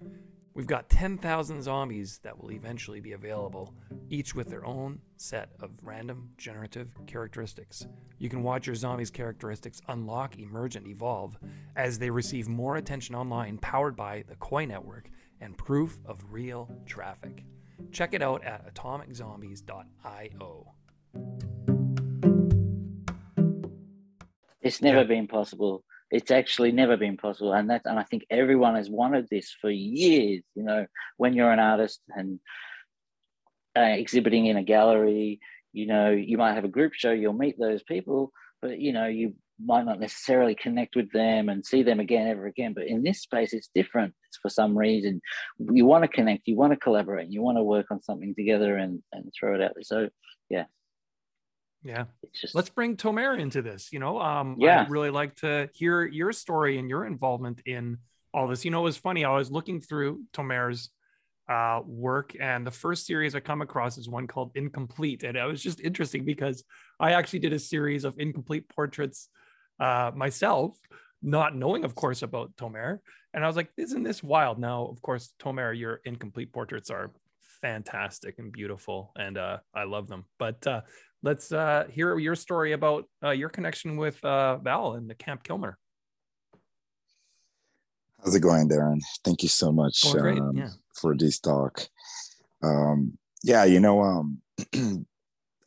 We've 0.54 0.67
got 0.67 0.89
10,000 0.89 1.62
zombies 1.62 2.19
that 2.19 2.41
will 2.41 2.54
eventually 2.54 3.01
be 3.01 3.12
available, 3.12 3.73
each 4.10 4.34
with 4.34 4.47
their 4.47 4.65
own 4.65 5.01
set 5.17 5.49
of 5.60 5.71
random 5.82 6.30
generative 6.38 6.97
characteristics. 7.08 7.86
You 8.17 8.30
can 8.30 8.41
watch 8.41 8.67
your 8.67 8.75
zombies' 8.78 9.12
characteristics 9.12 9.82
unlock, 9.89 10.39
emerge, 10.39 10.78
and 10.78 10.88
evolve 10.88 11.38
as 11.75 11.99
they 11.99 12.10
receive 12.10 12.47
more 12.47 12.78
attention 12.78 13.15
online, 13.15 13.58
powered 13.58 13.97
by 13.97 14.23
the 14.30 14.36
Koii 14.36 14.65
Network 14.65 15.10
and 15.41 15.58
proof 15.58 15.99
of 16.06 16.23
real 16.32 16.71
traffic. 16.86 17.43
Check 17.91 18.13
it 18.13 18.21
out 18.21 18.43
at 18.43 18.73
atomiczombies.io. 18.73 20.71
It's 24.61 24.81
never 24.81 25.01
Yeah. 25.01 25.03
been 25.07 25.27
possible. 25.27 25.83
It's 26.11 26.31
actually 26.31 26.71
never 26.71 26.97
been 26.97 27.17
possible, 27.17 27.53
and 27.53 27.69
that's 27.69 27.85
and 27.85 27.99
I 27.99 28.03
think 28.03 28.25
everyone 28.29 28.75
has 28.75 28.89
wanted 28.89 29.27
this 29.29 29.51
for 29.59 29.69
years. 29.69 30.43
You 30.55 30.63
know, 30.63 30.88
when 31.17 31.33
you're 31.33 31.51
an 31.51 31.59
artist 31.59 32.01
and 32.09 32.39
uh, 33.77 33.81
exhibiting 33.81 34.45
in 34.45 34.55
a 34.57 34.63
gallery, 34.63 35.39
you 35.73 35.85
know, 35.88 36.11
you 36.11 36.38
might 36.38 36.53
have 36.53 36.63
a 36.63 36.69
group 36.69 36.93
show. 36.93 37.11
You'll 37.11 37.33
meet 37.33 37.57
those 37.59 37.83
people, 37.83 38.31
but 38.61 38.79
you 38.79 38.93
know, 38.93 39.07
you 39.07 39.35
might 39.59 39.85
not 39.85 39.99
necessarily 39.99 40.55
connect 40.55 40.95
with 40.95 41.11
them 41.11 41.49
and 41.49 41.65
see 41.65 41.83
them 41.83 41.99
again 41.99 42.27
ever 42.27 42.45
again. 42.45 42.73
But 42.73 42.88
in 42.88 43.03
this 43.03 43.21
space, 43.21 43.53
it's 43.53 43.69
different. 43.73 44.13
For 44.41 44.50
some 44.50 44.78
reason 44.78 45.21
you 45.60 45.86
want 45.86 46.04
to 46.04 46.08
connect, 46.08 46.48
you 46.48 46.56
want 46.56 46.74
to 46.74 46.78
collaborate, 46.78 47.30
you 47.30 47.41
want 47.41 47.58
to 47.58 47.63
work 47.63 47.88
on 47.91 48.02
something 48.02 48.34
together 48.36 48.78
and 48.78 49.02
and 49.12 49.32
throw 49.38 49.56
it 49.56 49.62
out 49.62 49.71
there. 49.76 49.84
So 49.84 50.10
yeah, 50.50 50.65
Yeah. 51.84 52.06
just 52.34 52.56
Let's 52.56 52.69
bring 52.69 52.98
Tomer 52.98 53.39
into 53.39 53.62
this. 53.62 53.91
You 53.93 54.00
know, 54.00 54.19
um, 54.19 54.56
Yeah. 54.60 54.82
I'd 54.82 54.89
really 54.89 55.12
like 55.12 55.36
to 55.38 55.69
hear 55.74 56.06
your 56.06 56.32
story 56.32 56.78
and 56.80 56.89
your 56.89 57.06
involvement 57.06 57.62
in 57.65 57.98
all 58.34 58.48
this. 58.48 58.65
You 58.65 58.71
know, 58.71 58.82
it 58.82 58.84
was 58.84 58.98
funny. 58.98 59.24
I 59.24 59.36
was 59.36 59.52
looking 59.52 59.80
through 59.82 60.24
Tomer's 60.34 60.89
uh, 61.48 61.82
work, 61.86 62.36
and 62.39 62.65
the 62.65 62.71
first 62.71 63.06
series 63.06 63.36
I 63.36 63.39
come 63.39 63.62
across 63.62 63.98
is 64.00 64.10
one 64.10 64.26
called 64.28 64.52
Incomplete, 64.56 65.24
and 65.24 65.38
it 65.38 65.45
was 65.45 65.62
just 65.62 65.80
interesting 65.80 66.26
because 66.26 66.63
I 67.00 67.12
actually 67.12 67.39
did 67.39 67.54
a 67.54 67.60
series 67.60 68.04
of 68.04 68.15
incomplete 68.17 68.67
portraits 68.67 69.30
uh, 69.80 70.12
myself, 70.15 70.76
not 71.25 71.55
knowing, 71.55 71.83
of 71.83 71.95
course, 71.95 72.21
about 72.21 72.55
Tomer. 72.55 72.99
And 73.33 73.43
I 73.43 73.47
was 73.47 73.55
like, 73.55 73.69
"Isn't 73.77 74.03
this 74.03 74.23
wild?" 74.23 74.59
Now, 74.59 74.85
of 74.85 75.01
course, 75.01 75.33
Tomer, 75.39 75.77
your 75.77 75.99
incomplete 76.05 76.53
portraits 76.53 76.89
are 76.89 77.11
fantastic 77.61 78.39
and 78.39 78.51
beautiful, 78.51 79.11
and 79.17 79.38
uh, 79.38 79.57
I 79.73 79.83
love 79.83 80.07
them. 80.07 80.25
But 80.38 80.65
uh, 80.67 80.81
let's 81.23 81.51
uh, 81.51 81.85
hear 81.89 82.17
your 82.19 82.35
story 82.35 82.73
about 82.73 83.05
uh, 83.23 83.31
your 83.31 83.49
connection 83.49 83.97
with 83.97 84.23
uh, 84.23 84.57
Val 84.57 84.93
and 84.93 85.09
the 85.09 85.15
Camp 85.15 85.43
Kilmer. 85.43 85.77
How's 88.23 88.35
it 88.35 88.39
going, 88.39 88.69
Darren? 88.69 89.01
Thank 89.23 89.43
you 89.43 89.49
so 89.49 89.71
much 89.71 90.05
um, 90.15 90.57
yeah. 90.57 90.69
for 90.95 91.15
this 91.15 91.39
talk. 91.39 91.88
Um, 92.63 93.17
yeah, 93.43 93.65
you 93.65 93.79
know, 93.79 94.01
um, 94.01 94.41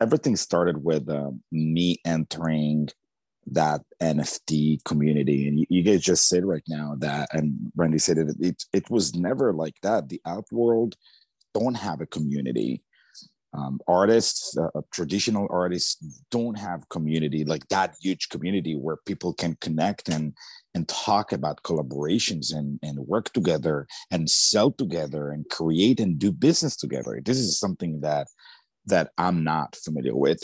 everything 0.00 0.36
started 0.36 0.82
with 0.82 1.08
um, 1.08 1.42
me 1.52 1.98
entering 2.04 2.88
that 3.52 3.82
NFT 4.02 4.84
community, 4.84 5.48
and 5.48 5.58
you, 5.60 5.66
you 5.68 5.82
guys 5.82 6.02
just 6.02 6.28
said 6.28 6.44
right 6.44 6.62
now 6.68 6.94
that, 6.98 7.28
and 7.32 7.72
Randy 7.76 7.98
said 7.98 8.18
it, 8.18 8.36
it. 8.40 8.64
It 8.72 8.90
was 8.90 9.14
never 9.14 9.52
like 9.52 9.76
that. 9.82 10.08
The 10.08 10.20
Outworld 10.26 10.96
don't 11.54 11.76
have 11.76 12.00
a 12.00 12.06
community. 12.06 12.82
Um, 13.54 13.80
artists, 13.88 14.56
uh, 14.58 14.68
uh, 14.74 14.82
traditional 14.92 15.48
artists, 15.50 15.96
don't 16.30 16.58
have 16.58 16.88
community 16.90 17.46
like 17.46 17.66
that 17.68 17.94
huge 18.00 18.28
community 18.28 18.74
where 18.74 18.98
people 19.06 19.32
can 19.32 19.56
connect 19.62 20.10
and 20.10 20.34
and 20.74 20.86
talk 20.86 21.32
about 21.32 21.62
collaborations 21.62 22.54
and, 22.54 22.78
and 22.82 22.98
work 22.98 23.32
together 23.32 23.86
and 24.10 24.28
sell 24.28 24.70
together 24.70 25.30
and 25.30 25.48
create 25.48 25.98
and 25.98 26.18
do 26.18 26.30
business 26.30 26.76
together. 26.76 27.20
This 27.24 27.38
is 27.38 27.58
something 27.58 28.02
that 28.02 28.26
that 28.84 29.12
I'm 29.16 29.44
not 29.44 29.76
familiar 29.76 30.14
with 30.14 30.40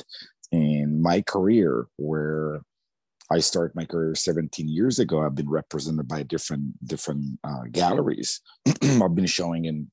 in 0.51 1.03
my 1.03 1.21
career 1.21 1.87
where 1.97 2.61
I 3.35 3.41
started 3.41 3.75
my 3.75 3.85
career 3.85 4.15
17 4.15 4.69
years 4.69 4.99
ago. 4.99 5.23
I've 5.23 5.35
been 5.35 5.51
represented 5.51 6.07
by 6.09 6.23
different 6.23 6.65
different 6.87 7.39
uh, 7.43 7.65
galleries. 7.71 8.41
I've 8.83 9.15
been 9.15 9.27
showing 9.27 9.65
in 9.65 9.91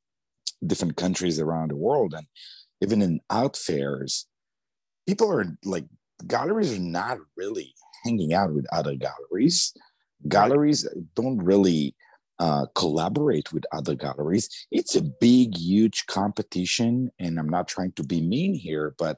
different 0.65 0.95
countries 0.95 1.39
around 1.39 1.71
the 1.71 1.75
world 1.75 2.13
and 2.13 2.27
even 2.81 3.01
in 3.01 3.19
out 3.29 3.55
fairs, 3.57 4.27
people 5.07 5.31
are 5.31 5.45
like 5.65 5.85
galleries 6.27 6.75
are 6.75 6.81
not 6.81 7.17
really 7.35 7.73
hanging 8.03 8.33
out 8.33 8.53
with 8.53 8.65
other 8.71 8.95
galleries 8.95 9.73
galleries 10.27 10.87
don't 11.15 11.37
really 11.37 11.95
uh, 12.39 12.65
collaborate 12.75 13.53
with 13.53 13.63
other 13.71 13.95
galleries. 13.95 14.49
It's 14.71 14.95
a 14.95 15.01
big, 15.01 15.55
huge 15.57 16.05
competition, 16.07 17.11
and 17.19 17.39
I'm 17.39 17.49
not 17.49 17.67
trying 17.67 17.91
to 17.93 18.03
be 18.03 18.21
mean 18.21 18.53
here, 18.53 18.95
but 18.97 19.17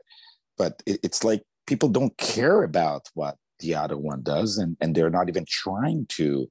but 0.57 0.83
it, 0.85 0.99
it's 1.03 1.23
like 1.23 1.43
people 1.65 1.89
don't 1.89 2.15
care 2.17 2.63
about 2.63 3.07
what 3.13 3.37
the 3.59 3.75
other 3.75 3.97
one 3.97 4.21
does, 4.23 4.57
and 4.57 4.77
and 4.81 4.95
they're 4.95 5.09
not 5.09 5.29
even 5.29 5.45
trying 5.47 6.05
to 6.09 6.49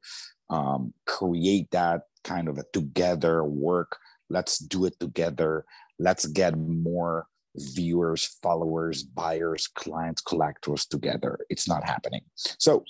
um, 0.50 0.92
create 1.06 1.70
that 1.70 2.02
kind 2.24 2.48
of 2.48 2.58
a 2.58 2.64
together 2.72 3.44
work. 3.44 3.98
Let's 4.30 4.58
do 4.58 4.84
it 4.84 4.98
together. 5.00 5.64
Let's 5.98 6.26
get 6.26 6.56
more 6.56 7.26
viewers, 7.56 8.38
followers, 8.42 9.02
buyers, 9.02 9.66
clients, 9.66 10.22
collectors 10.22 10.86
together. 10.86 11.38
It's 11.50 11.68
not 11.68 11.84
happening. 11.84 12.22
So, 12.34 12.84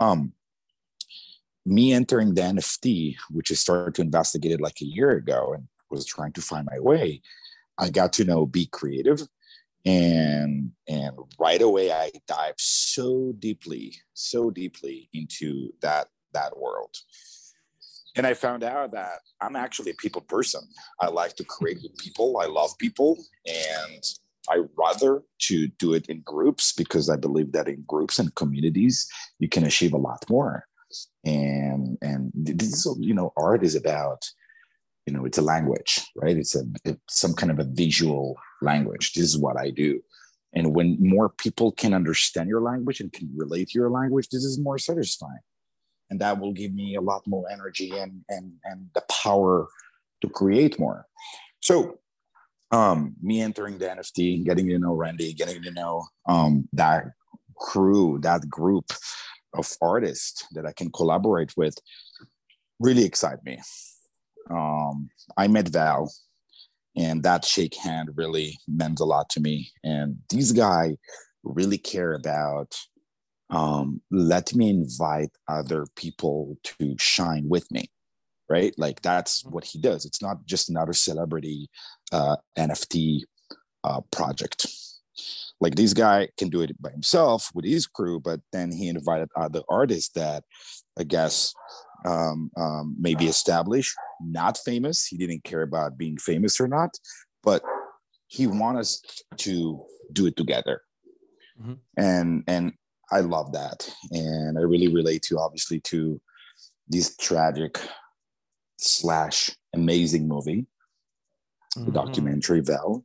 um, 0.00 0.32
me 1.64 1.92
entering 1.92 2.34
the 2.34 2.42
NFT, 2.42 3.16
which 3.30 3.50
I 3.50 3.54
started 3.54 3.94
to 3.96 4.02
investigate 4.02 4.52
it 4.52 4.60
like 4.60 4.80
a 4.80 4.86
year 4.86 5.10
ago 5.10 5.52
and 5.54 5.66
was 5.90 6.06
trying 6.06 6.32
to 6.32 6.40
find 6.40 6.66
my 6.70 6.78
way, 6.78 7.22
I 7.78 7.90
got 7.90 8.12
to 8.14 8.24
know 8.24 8.46
Be 8.46 8.66
Creative. 8.66 9.20
And 9.86 10.72
and 10.88 11.16
right 11.38 11.62
away 11.62 11.92
I 11.92 12.10
dive 12.26 12.54
so 12.58 13.32
deeply, 13.38 13.94
so 14.14 14.50
deeply 14.50 15.08
into 15.12 15.72
that 15.80 16.08
that 16.32 16.58
world. 16.58 16.96
And 18.16 18.26
I 18.26 18.34
found 18.34 18.64
out 18.64 18.92
that 18.92 19.20
I'm 19.40 19.56
actually 19.56 19.90
a 19.90 19.94
people 19.94 20.22
person. 20.22 20.62
I 21.00 21.08
like 21.08 21.36
to 21.36 21.44
create 21.44 21.78
with 21.82 21.96
people. 21.98 22.38
I 22.38 22.46
love 22.46 22.70
people. 22.78 23.18
And 23.46 24.02
I 24.48 24.62
rather 24.78 25.22
to 25.40 25.68
do 25.68 25.92
it 25.92 26.08
in 26.08 26.22
groups 26.22 26.72
because 26.72 27.10
I 27.10 27.16
believe 27.16 27.52
that 27.52 27.68
in 27.68 27.84
groups 27.86 28.18
and 28.18 28.34
communities, 28.34 29.06
you 29.38 29.48
can 29.48 29.64
achieve 29.64 29.92
a 29.92 29.98
lot 29.98 30.24
more 30.30 30.66
and 31.24 31.98
and 32.00 32.30
this 32.34 32.86
is 32.86 32.96
you 33.00 33.14
know 33.14 33.32
art 33.36 33.64
is 33.64 33.74
about 33.74 34.30
you 35.06 35.12
know 35.12 35.24
it's 35.24 35.38
a 35.38 35.42
language 35.42 36.00
right? 36.16 36.36
It's 36.36 36.56
a 36.56 36.64
it's 36.84 37.20
some 37.20 37.34
kind 37.34 37.52
of 37.52 37.58
a 37.58 37.64
visual 37.64 38.36
language. 38.62 39.12
This 39.12 39.24
is 39.24 39.38
what 39.38 39.56
i 39.56 39.70
do. 39.70 40.00
And 40.54 40.74
when 40.74 40.96
more 40.98 41.28
people 41.28 41.72
can 41.72 41.92
understand 41.92 42.48
your 42.48 42.62
language 42.62 43.00
and 43.00 43.12
can 43.12 43.30
relate 43.36 43.68
to 43.68 43.78
your 43.78 43.90
language 43.90 44.28
this 44.28 44.44
is 44.44 44.58
more 44.58 44.78
satisfying. 44.78 45.44
And 46.10 46.20
that 46.20 46.38
will 46.38 46.52
give 46.52 46.72
me 46.72 46.94
a 46.94 47.00
lot 47.00 47.22
more 47.26 47.44
energy 47.50 47.90
and 47.90 48.24
and 48.28 48.52
and 48.64 48.86
the 48.94 49.02
power 49.22 49.68
to 50.22 50.28
create 50.28 50.78
more. 50.78 51.06
So 51.60 51.98
um 52.72 53.14
me 53.22 53.40
entering 53.40 53.78
the 53.78 53.86
nft 53.86 54.44
getting 54.44 54.66
to 54.68 54.78
know 54.78 54.92
randy 54.92 55.32
getting 55.32 55.62
to 55.62 55.70
know 55.70 56.04
um 56.28 56.68
that 56.72 57.04
crew 57.56 58.18
that 58.22 58.48
group 58.48 58.86
of 59.54 59.72
artists 59.80 60.44
that 60.52 60.66
I 60.66 60.72
can 60.72 60.90
collaborate 60.90 61.56
with 61.56 61.78
really 62.78 63.04
excite 63.04 63.42
me. 63.44 63.58
Um, 64.50 65.10
I 65.36 65.48
met 65.48 65.68
Val, 65.68 66.12
and 66.96 67.22
that 67.22 67.44
shake 67.44 67.74
hand 67.74 68.10
really 68.14 68.58
meant 68.68 69.00
a 69.00 69.04
lot 69.04 69.28
to 69.30 69.40
me. 69.40 69.70
And 69.84 70.18
these 70.30 70.52
guys 70.52 70.94
really 71.42 71.78
care 71.78 72.14
about 72.14 72.76
um, 73.50 74.00
let 74.10 74.54
me 74.54 74.70
invite 74.70 75.30
other 75.48 75.86
people 75.94 76.56
to 76.64 76.96
shine 76.98 77.48
with 77.48 77.70
me, 77.70 77.88
right? 78.48 78.74
Like 78.76 79.02
that's 79.02 79.44
what 79.44 79.64
he 79.64 79.78
does. 79.78 80.04
It's 80.04 80.20
not 80.20 80.44
just 80.46 80.68
another 80.68 80.92
celebrity 80.92 81.68
uh, 82.12 82.36
NFT 82.58 83.20
uh, 83.84 84.00
project 84.10 84.66
like 85.60 85.74
this 85.74 85.94
guy 85.94 86.28
can 86.38 86.48
do 86.48 86.60
it 86.60 86.80
by 86.80 86.90
himself 86.90 87.50
with 87.54 87.64
his 87.64 87.86
crew 87.86 88.20
but 88.20 88.40
then 88.52 88.70
he 88.70 88.88
invited 88.88 89.28
other 89.36 89.62
artists 89.68 90.10
that 90.14 90.44
i 90.98 91.04
guess 91.04 91.54
um, 92.06 92.50
um, 92.56 92.96
maybe 92.98 93.26
established 93.26 93.94
not 94.20 94.56
famous 94.64 95.06
he 95.06 95.16
didn't 95.16 95.44
care 95.44 95.62
about 95.62 95.98
being 95.98 96.16
famous 96.16 96.60
or 96.60 96.68
not 96.68 96.90
but 97.42 97.62
he 98.28 98.46
wanted 98.46 98.80
us 98.80 99.02
to 99.36 99.84
do 100.12 100.26
it 100.26 100.36
together 100.36 100.82
Mhm. 101.60 101.78
and 101.96 102.44
and 102.46 102.72
i 103.12 103.20
love 103.20 103.52
that 103.52 103.88
and 104.10 104.58
i 104.58 104.62
really 104.62 104.88
relate 104.88 105.22
to 105.22 105.38
obviously 105.38 105.80
to 105.80 106.20
this 106.88 107.16
tragic 107.16 107.80
slash 108.78 109.50
amazing 109.74 110.28
movie 110.28 110.66
the 111.76 111.90
Mhm. 111.90 111.94
documentary 111.94 112.60
val 112.60 113.04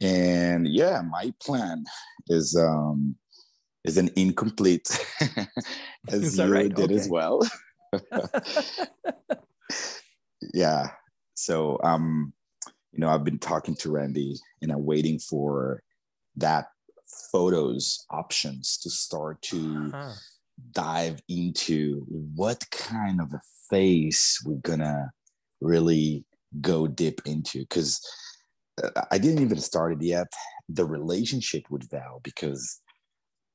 and 0.00 0.68
yeah, 0.68 1.02
my 1.02 1.32
plan 1.42 1.84
is 2.28 2.54
um 2.56 3.16
is 3.84 3.98
an 3.98 4.10
incomplete 4.16 4.88
as 6.08 6.22
Is 6.22 6.38
you 6.38 6.52
right? 6.52 6.72
did 6.72 6.92
as 6.92 7.08
well. 7.08 7.40
yeah. 10.54 10.88
So 11.34 11.78
um, 11.82 12.32
you 12.92 13.00
know, 13.00 13.08
I've 13.08 13.24
been 13.24 13.38
talking 13.38 13.74
to 13.76 13.90
Randy 13.90 14.36
and 14.62 14.72
I'm 14.72 14.84
waiting 14.84 15.18
for 15.18 15.82
that 16.36 16.66
photos 17.32 18.04
options 18.10 18.78
to 18.78 18.90
start 18.90 19.40
to 19.42 19.90
Huh. 19.92 20.12
dive 20.72 21.20
into 21.28 22.04
what 22.34 22.64
kind 22.70 23.20
of 23.20 23.32
a 23.32 23.40
face 23.70 24.40
we're 24.44 24.56
gonna 24.56 25.10
really 25.60 26.24
go 26.60 26.86
deep 26.86 27.20
into 27.26 27.60
because 27.60 28.00
I 29.10 29.18
didn't 29.18 29.42
even 29.42 29.60
start 29.60 29.92
it 29.92 30.02
yet. 30.02 30.28
The 30.68 30.84
relationship 30.84 31.64
with 31.70 31.90
Val, 31.90 32.20
because 32.22 32.80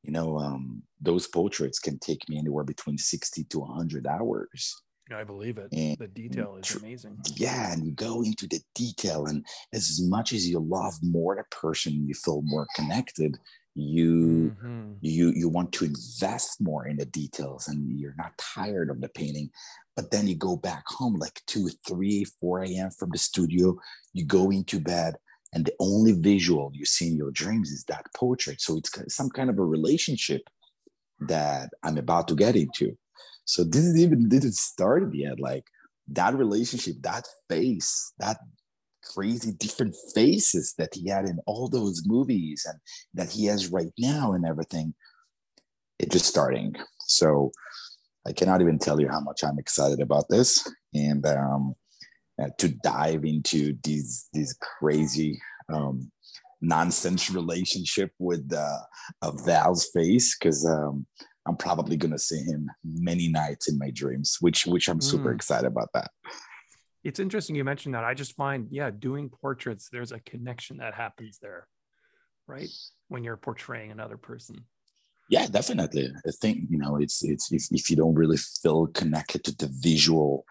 you 0.03 0.11
know, 0.11 0.37
um, 0.37 0.83
those 1.01 1.27
portraits 1.27 1.79
can 1.79 1.97
take 1.99 2.27
me 2.29 2.37
anywhere 2.37 2.63
between 2.63 2.97
60 2.97 3.43
to 3.45 3.59
100 3.59 4.05
hours. 4.07 4.81
I 5.11 5.23
believe 5.23 5.57
it. 5.57 5.71
And 5.73 5.97
The 5.97 6.07
detail 6.07 6.55
is 6.57 6.75
amazing. 6.75 7.17
Yeah, 7.35 7.73
and 7.73 7.85
you 7.85 7.91
go 7.93 8.23
into 8.23 8.47
the 8.47 8.61
detail, 8.73 9.25
and 9.25 9.45
as 9.73 10.01
much 10.01 10.33
as 10.33 10.47
you 10.47 10.59
love 10.59 10.93
more 11.01 11.35
the 11.35 11.43
person, 11.55 12.07
you 12.07 12.13
feel 12.13 12.41
more 12.43 12.67
connected. 12.75 13.37
You 13.75 14.53
Mhm. 14.61 14.97
you 15.01 15.31
you 15.31 15.49
want 15.49 15.73
to 15.73 15.85
invest 15.85 16.61
more 16.61 16.85
in 16.87 16.97
the 16.97 17.05
details 17.05 17.67
and 17.67 17.99
you're 17.99 18.15
not 18.17 18.37
tired 18.37 18.89
of 18.89 19.01
the 19.01 19.09
painting 19.09 19.49
but 19.95 20.11
then 20.11 20.27
you 20.27 20.35
go 20.35 20.55
back 20.55 20.83
home 20.87 21.15
like 21.15 21.41
2 21.47 21.67
3 21.87 22.23
4 22.23 22.63
a.m 22.63 22.89
from 22.91 23.09
the 23.09 23.17
studio 23.17 23.75
you 24.13 24.23
go 24.25 24.49
into 24.51 24.79
bed 24.79 25.15
and 25.53 25.65
the 25.65 25.73
only 25.79 26.13
visual 26.13 26.71
you 26.73 26.85
see 26.85 27.07
in 27.07 27.15
your 27.15 27.31
dreams 27.31 27.69
is 27.69 27.83
that 27.85 28.05
portrait. 28.15 28.59
So 28.59 28.77
it's 28.77 28.91
some 29.15 29.29
kind 29.29 29.49
of 29.49 29.59
a 29.59 29.65
relationship 29.65 30.41
that 31.27 31.69
i'm 31.83 31.97
about 31.97 32.27
to 32.27 32.35
get 32.35 32.55
into. 32.55 32.97
So 33.45 33.63
this 33.63 33.83
is 33.83 33.97
even 33.97 34.29
didn't 34.29 34.55
start 34.55 35.13
yet 35.13 35.39
like 35.39 35.65
that 36.09 36.33
relationship 36.35 36.95
that 37.01 37.25
face 37.49 38.13
that 38.19 38.37
crazy 39.03 39.51
different 39.53 39.95
faces 40.15 40.73
that 40.77 40.93
he 40.93 41.09
had 41.09 41.25
in 41.25 41.37
all 41.45 41.67
those 41.67 42.03
movies 42.05 42.65
and 42.67 42.79
that 43.13 43.29
he 43.29 43.45
has 43.45 43.71
right 43.71 43.91
now 43.97 44.33
and 44.33 44.45
everything 44.45 44.93
it 45.99 46.11
just 46.11 46.25
starting. 46.25 46.75
So 47.05 47.51
i 48.27 48.31
cannot 48.33 48.61
even 48.61 48.79
tell 48.79 48.99
you 48.99 49.09
how 49.09 49.19
much 49.19 49.43
i'm 49.43 49.59
excited 49.59 50.01
about 50.01 50.25
this. 50.29 50.67
And 50.93 51.25
um 51.25 51.75
uh, 52.41 52.49
to 52.57 52.69
dive 52.83 53.23
into 53.25 53.77
these 53.83 54.27
these 54.33 54.55
crazy 54.61 55.39
um 55.73 56.11
nonsense 56.61 57.29
relationship 57.29 58.11
with 58.19 58.51
uh, 58.53 58.79
a 59.21 59.31
val's 59.45 59.89
face 59.93 60.37
because 60.37 60.65
um 60.65 61.05
i'm 61.45 61.57
probably 61.57 61.97
gonna 61.97 62.17
see 62.17 62.41
him 62.43 62.69
many 62.83 63.27
nights 63.27 63.69
in 63.69 63.77
my 63.77 63.89
dreams 63.91 64.37
which 64.41 64.65
which 64.65 64.87
i'm 64.87 65.01
super 65.01 65.31
Mm. 65.31 65.35
excited 65.35 65.67
about 65.67 65.89
that 65.93 66.09
It's 67.03 67.19
interesting 67.19 67.55
you 67.57 67.65
mentioned 67.65 67.93
that. 67.95 68.05
I 68.05 68.13
just 68.13 68.33
find, 68.43 68.61
yeah, 68.71 68.89
doing 69.07 69.25
portraits, 69.29 69.89
there's 69.91 70.13
a 70.13 70.21
connection 70.31 70.77
that 70.77 70.93
happens 71.03 71.37
there, 71.45 71.67
right? 72.47 72.71
When 73.11 73.25
you're 73.25 73.41
portraying 73.47 73.91
another 73.91 74.15
person. 74.29 74.55
Yeah, 75.35 75.47
definitely. 75.47 76.07
I 76.29 76.31
think 76.41 76.55
you 76.71 76.77
know 76.83 76.93
it's 77.03 77.17
it's 77.33 77.51
if, 77.57 77.63
if 77.79 77.89
you 77.89 77.97
don't 78.01 78.15
really 78.21 78.39
feel 78.61 78.87
connected 79.01 79.41
to 79.45 79.53
the 79.61 79.69
visual 79.89 80.45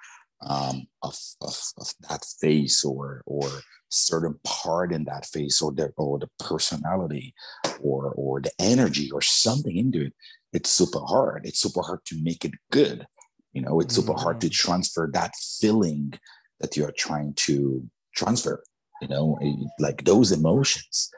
um, 0.46 0.87
of, 1.02 1.16
of 1.40 1.57
of 1.78 1.92
that 2.09 2.24
face 2.40 2.85
or 2.85 3.22
or 3.26 3.48
certain 3.88 4.38
part 4.44 4.92
in 4.92 5.05
that 5.05 5.26
face 5.26 5.61
or 5.61 5.72
the 5.72 5.92
or 5.96 6.18
the 6.18 6.28
personality 6.38 7.35
or 7.81 8.12
or 8.16 8.40
the 8.40 8.50
energy 8.59 9.11
or 9.11 9.20
something 9.20 9.76
into 9.76 10.07
it, 10.07 10.14
it's 10.52 10.70
super 10.70 11.00
hard. 11.00 11.46
It's 11.46 11.61
super 11.61 11.83
hard 11.83 12.00
to 12.07 12.22
make 12.22 12.44
it 12.44 12.55
good. 12.70 13.07
You 13.52 13.62
know, 13.62 13.81
it's 13.81 13.94
super 13.94 14.14
hard 14.14 14.40
to 14.40 14.48
transfer 14.48 15.11
that 15.12 15.35
feeling 15.61 16.14
that 16.61 16.76
you're 16.76 16.94
trying 16.96 17.35
to 17.35 17.87
transfer. 18.14 18.62
You 19.02 19.09
know, 19.09 19.38
eh, 19.42 19.52
like 19.78 20.05
those 20.05 20.33
emotions 20.33 21.11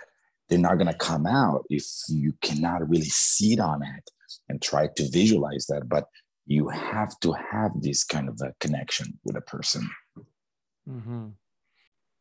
they're 0.48 0.58
not 0.58 0.76
going 0.76 0.90
to 0.90 0.94
come 0.94 1.26
out 1.26 1.64
if 1.70 1.84
you 2.08 2.34
cannot 2.42 2.88
really 2.88 3.08
sit 3.08 3.60
on 3.60 3.82
it 3.82 4.10
and 4.48 4.60
try 4.60 4.88
to 4.96 5.10
visualize 5.10 5.66
that 5.66 5.88
but 5.88 6.04
you 6.46 6.68
have 6.68 7.18
to 7.20 7.32
have 7.32 7.72
this 7.80 8.04
kind 8.04 8.28
of 8.28 8.40
a 8.42 8.52
connection 8.60 9.18
with 9.24 9.36
a 9.36 9.40
person 9.40 9.88
hmm 10.88 11.28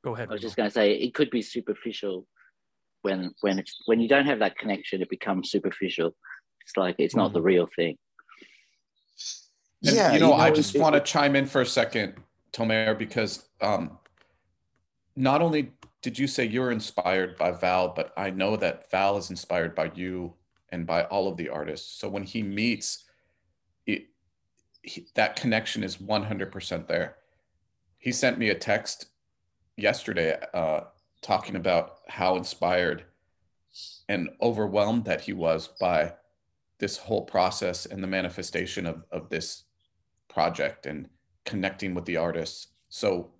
Go 0.03 0.15
ahead. 0.15 0.27
I 0.29 0.33
was 0.33 0.41
Remo. 0.41 0.47
just 0.47 0.57
going 0.57 0.69
to 0.69 0.73
say 0.73 0.93
it 0.95 1.13
could 1.13 1.29
be 1.29 1.41
superficial 1.41 2.27
when 3.03 3.33
when 3.41 3.59
it's 3.59 3.77
when 3.86 4.01
you 4.01 4.07
don't 4.07 4.25
have 4.25 4.39
that 4.39 4.57
connection, 4.57 5.01
it 5.01 5.09
becomes 5.09 5.49
superficial. 5.49 6.13
It's 6.62 6.75
like 6.75 6.95
it's 6.99 7.15
not 7.15 7.33
the 7.33 7.41
real 7.41 7.69
thing. 7.75 7.97
And, 9.86 9.95
yeah 9.95 10.13
you 10.13 10.19
know, 10.19 10.33
I 10.33 10.51
just 10.51 10.77
want 10.77 10.95
to 10.95 11.01
chime 11.01 11.36
in 11.36 11.45
for 11.45 11.62
a 11.62 11.65
second, 11.65 12.15
Tomer, 12.51 12.97
because 12.97 13.47
um, 13.62 13.97
not 15.15 15.41
only 15.41 15.71
did 16.01 16.17
you 16.17 16.27
say 16.27 16.45
you're 16.45 16.71
inspired 16.71 17.38
by 17.38 17.51
Val, 17.51 17.89
but 17.89 18.13
I 18.17 18.29
know 18.29 18.55
that 18.57 18.89
Val 18.91 19.17
is 19.17 19.29
inspired 19.29 19.75
by 19.75 19.91
you 19.95 20.33
and 20.69 20.86
by 20.86 21.03
all 21.05 21.27
of 21.27 21.38
the 21.38 21.49
artists. 21.49 21.99
So 21.99 22.09
when 22.09 22.23
he 22.23 22.43
meets, 22.43 22.88
it, 22.95 23.02
he, 24.83 25.07
that 25.15 25.35
connection 25.35 25.83
is 25.83 25.97
100% 25.97 26.87
there. 26.87 27.15
He 27.97 28.11
sent 28.11 28.37
me 28.37 28.49
a 28.49 28.55
text 28.55 29.07
yesterday 29.77 30.37
uh, 30.53 30.81
talking 31.21 31.55
about 31.55 31.99
how 32.07 32.35
inspired 32.35 33.05
and 34.07 34.29
overwhelmed 34.41 35.05
that 35.05 35.21
he 35.21 35.33
was 35.33 35.69
by 35.79 36.13
this 36.79 36.97
whole 36.97 37.23
process 37.23 37.85
and 37.85 38.03
the 38.03 38.07
manifestation 38.07 38.85
of, 38.85 39.03
of 39.11 39.29
this 39.29 39.63
project 40.27 40.85
and 40.85 41.09
connecting 41.45 41.95
with 41.95 42.05
the 42.05 42.17
artists. 42.17 42.67
So, 42.89 43.31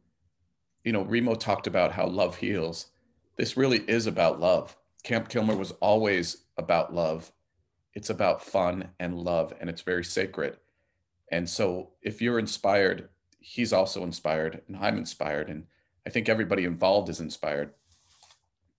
you 0.84 0.94
know, 0.94 1.04
Remo 1.04 1.36
talked 1.36 1.68
about 1.68 1.92
how 1.92 2.08
love 2.08 2.38
heals. 2.38 2.88
This 3.36 3.58
really 3.58 3.80
is 3.80 4.08
about 4.08 4.40
love. 4.40 4.76
Camp 5.04 5.28
Kilmer 5.28 5.56
was 5.56 5.72
always 5.74 6.46
about 6.58 6.94
love. 6.94 7.32
It's 7.94 8.10
about 8.10 8.44
fun 8.44 8.90
and 9.00 9.20
love, 9.20 9.54
and 9.60 9.70
it's 9.70 9.82
very 9.82 10.04
sacred. 10.04 10.58
And 11.34 11.50
so, 11.50 11.90
if 12.04 12.22
you're 12.22 12.38
inspired, 12.38 13.10
he's 13.40 13.74
also 13.74 14.04
inspired, 14.04 14.62
and 14.68 14.78
I'm 14.78 14.98
inspired, 15.00 15.50
and 15.50 15.64
I 16.06 16.12
think 16.12 16.30
everybody 16.30 16.64
involved 16.64 17.10
is 17.10 17.20
inspired. 17.20 17.72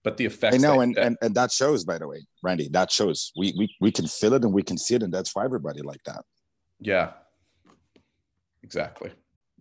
But 0.04 0.18
the 0.18 0.26
effects, 0.26 0.54
i 0.54 0.58
know 0.58 0.76
that- 0.76 0.82
and, 0.84 0.94
that- 0.94 1.06
and 1.06 1.16
and 1.22 1.34
that 1.34 1.50
shows 1.50 1.80
by 1.84 1.98
the 1.98 2.06
way 2.06 2.20
randy 2.46 2.68
that 2.78 2.92
shows 2.92 3.32
we, 3.40 3.46
we 3.58 3.64
we 3.80 3.90
can 3.90 4.06
feel 4.06 4.34
it 4.34 4.44
and 4.44 4.52
we 4.52 4.62
can 4.62 4.78
see 4.84 4.94
it 4.94 5.02
and 5.02 5.12
that's 5.14 5.30
for 5.34 5.42
everybody 5.48 5.82
like 5.82 6.02
that 6.04 6.22
yeah, 6.80 7.08
exactly. 8.62 9.10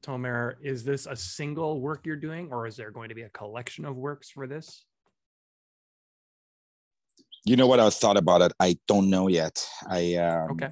Tomer, 0.01 0.55
is 0.61 0.83
this 0.83 1.05
a 1.05 1.15
single 1.15 1.79
work 1.79 2.01
you're 2.05 2.23
doing, 2.29 2.45
or 2.51 2.67
is 2.67 2.75
there 2.75 2.91
going 2.91 3.09
to 3.09 3.15
be 3.15 3.21
a 3.21 3.29
collection 3.29 3.85
of 3.85 3.95
works 3.95 4.29
for 4.29 4.45
this? 4.53 4.67
you 7.45 7.55
know 7.57 7.67
what 7.71 7.79
i 7.79 7.89
thought 7.89 8.17
about 8.25 8.41
it 8.41 8.51
i 8.67 8.69
don't 8.87 9.09
know 9.09 9.27
yet 9.41 9.55
i 9.99 10.15
um, 10.15 10.51
Okay. 10.51 10.71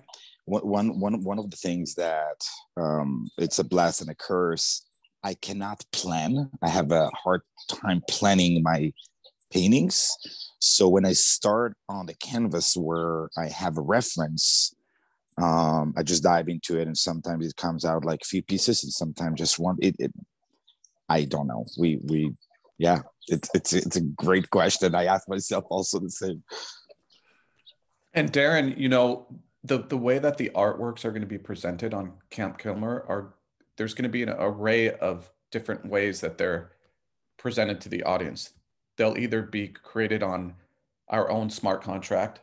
One, 0.59 0.99
one, 0.99 1.23
one, 1.23 1.39
of 1.39 1.49
the 1.49 1.57
things 1.57 1.95
that 1.95 2.43
um, 2.77 3.29
it's 3.37 3.59
a 3.59 3.63
blessing 3.63 4.07
and 4.07 4.11
a 4.11 4.15
curse. 4.15 4.85
I 5.23 5.35
cannot 5.35 5.83
plan. 5.93 6.49
I 6.61 6.69
have 6.69 6.91
a 6.91 7.09
hard 7.23 7.41
time 7.69 8.01
planning 8.09 8.61
my 8.63 8.91
paintings. 9.51 10.09
So 10.59 10.87
when 10.87 11.05
i 11.05 11.13
start 11.13 11.75
on 11.89 12.05
the 12.05 12.13
canvas 12.15 12.75
where 12.77 13.29
i 13.37 13.47
have 13.47 13.77
a 13.77 13.81
reference 13.81 14.73
um, 15.37 15.93
i 15.97 16.03
just 16.03 16.23
dive 16.23 16.47
into 16.47 16.79
it 16.79 16.87
and 16.87 16.97
sometimes 16.97 17.45
it 17.45 17.55
comes 17.55 17.83
out 17.83 18.05
like 18.05 18.21
a 18.21 18.25
few 18.25 18.43
pieces 18.43 18.83
and 18.83 18.93
sometimes 18.93 19.39
just 19.39 19.59
one 19.59 19.77
it, 19.81 19.95
it 19.99 20.11
i 21.09 21.25
don't 21.25 21.47
know. 21.47 21.65
We 21.77 21.99
we 22.03 22.33
yeah 22.77 23.01
it's 23.27 23.49
it's 23.53 23.73
it's 23.73 23.97
a 23.97 24.01
great 24.01 24.49
question. 24.49 24.95
I 24.95 25.05
ask 25.05 25.27
myself 25.27 25.65
also 25.69 25.99
the 25.99 26.09
same. 26.09 26.43
And 28.13 28.31
Darren, 28.31 28.77
you 28.77 28.89
know, 28.89 29.27
the 29.63 29.79
the 29.79 29.97
way 29.97 30.19
that 30.19 30.37
the 30.37 30.51
artworks 30.55 31.05
are 31.05 31.11
going 31.11 31.21
to 31.21 31.27
be 31.27 31.37
presented 31.37 31.93
on 31.93 32.13
Camp 32.29 32.57
Kilmer 32.57 33.05
are 33.07 33.35
there's 33.77 33.93
going 33.93 34.03
to 34.03 34.09
be 34.09 34.23
an 34.23 34.29
array 34.29 34.91
of 34.91 35.31
different 35.51 35.85
ways 35.85 36.21
that 36.21 36.37
they're 36.37 36.71
presented 37.37 37.81
to 37.81 37.89
the 37.89 38.03
audience. 38.03 38.51
They'll 38.97 39.17
either 39.17 39.41
be 39.41 39.67
created 39.67 40.23
on 40.23 40.55
our 41.09 41.29
own 41.29 41.49
smart 41.49 41.81
contract. 41.83 42.41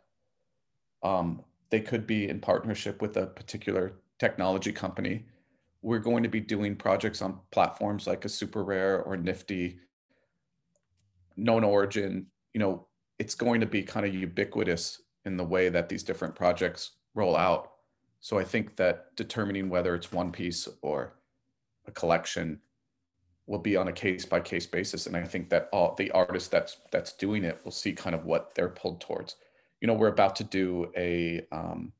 Um, 1.02 1.42
they 1.70 1.80
could 1.80 2.06
be 2.06 2.28
in 2.28 2.40
partnership 2.40 3.00
with 3.02 3.16
a 3.16 3.26
particular 3.26 3.92
technology 4.18 4.72
company. 4.72 5.26
We're 5.82 5.98
going 6.00 6.22
to 6.22 6.28
be 6.28 6.40
doing 6.40 6.76
projects 6.76 7.22
on 7.22 7.38
platforms 7.50 8.06
like 8.06 8.24
a 8.24 8.28
Super 8.28 8.64
Rare 8.64 9.02
or 9.02 9.16
Nifty, 9.16 9.78
Known 11.36 11.62
Origin. 11.62 12.26
You 12.52 12.60
know, 12.60 12.86
it's 13.18 13.34
going 13.34 13.60
to 13.60 13.66
be 13.66 13.82
kind 13.82 14.04
of 14.04 14.14
ubiquitous 14.14 15.02
in 15.24 15.36
the 15.36 15.44
way 15.44 15.68
that 15.68 15.88
these 15.88 16.02
different 16.02 16.34
projects 16.34 16.92
roll 17.18 17.36
out. 17.36 17.72
So 18.20 18.38
I 18.38 18.44
think 18.44 18.76
that 18.76 19.14
determining 19.16 19.68
whether 19.68 19.94
it's 19.94 20.12
one 20.12 20.32
piece 20.32 20.68
or 20.80 21.12
a 21.86 21.90
collection 21.90 22.60
will 23.48 23.58
be 23.58 23.76
on 23.76 23.88
a 23.88 23.92
case 23.92 24.26
by 24.26 24.38
case 24.38 24.66
basis 24.66 25.06
and 25.06 25.16
i 25.16 25.24
think 25.24 25.48
that 25.48 25.68
all 25.72 25.94
the 25.96 26.10
artist 26.12 26.50
that's 26.50 26.76
that's 26.92 27.14
doing 27.14 27.42
it 27.42 27.58
will 27.64 27.72
see 27.72 27.92
kind 27.92 28.14
of 28.14 28.24
what 28.26 28.54
they're 28.54 28.68
pulled 28.68 29.00
towards 29.00 29.36
you 29.80 29.88
know 29.88 29.94
we're 29.94 30.08
about 30.08 30.36
to 30.36 30.44
do 30.44 30.92
a 30.96 31.44
um, 31.50 31.92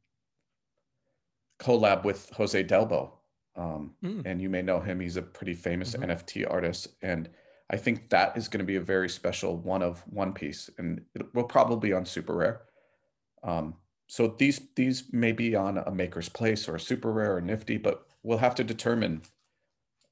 collab 1.58 2.04
with 2.04 2.30
jose 2.36 2.62
delbo 2.62 3.10
um, 3.56 3.92
mm. 4.04 4.22
and 4.24 4.40
you 4.40 4.48
may 4.48 4.62
know 4.62 4.78
him 4.78 5.00
he's 5.00 5.16
a 5.16 5.22
pretty 5.22 5.54
famous 5.54 5.94
mm-hmm. 5.94 6.10
nft 6.10 6.48
artist 6.48 6.88
and 7.02 7.30
i 7.70 7.76
think 7.76 8.10
that 8.10 8.36
is 8.36 8.46
going 8.46 8.60
to 8.60 8.66
be 8.66 8.76
a 8.76 8.80
very 8.80 9.08
special 9.08 9.56
one 9.56 9.82
of 9.82 10.04
one 10.10 10.32
piece 10.34 10.68
and 10.78 11.00
it 11.14 11.34
will 11.34 11.44
probably 11.44 11.88
be 11.88 11.94
on 11.94 12.04
super 12.04 12.36
rare 12.36 12.60
um, 13.42 13.74
so 14.08 14.34
these 14.38 14.60
these 14.74 15.04
may 15.12 15.32
be 15.32 15.54
on 15.54 15.78
a 15.78 15.90
maker's 15.90 16.28
place 16.28 16.66
or 16.68 16.74
a 16.74 16.80
super 16.80 17.12
rare 17.12 17.36
or 17.36 17.40
nifty 17.40 17.76
but 17.76 18.06
we'll 18.22 18.38
have 18.38 18.54
to 18.56 18.64
determine 18.64 19.22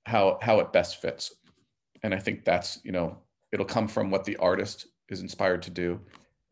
how 0.04 0.38
how 0.42 0.60
it 0.60 0.72
best 0.72 1.00
fits. 1.00 1.34
And 2.02 2.14
i 2.14 2.18
think 2.18 2.44
that's 2.44 2.78
you 2.84 2.92
know 2.92 3.18
it'll 3.52 3.66
come 3.66 3.88
from 3.88 4.10
what 4.10 4.24
the 4.24 4.36
artist 4.36 4.86
is 5.08 5.20
inspired 5.20 5.62
to 5.62 5.70
do 5.70 6.00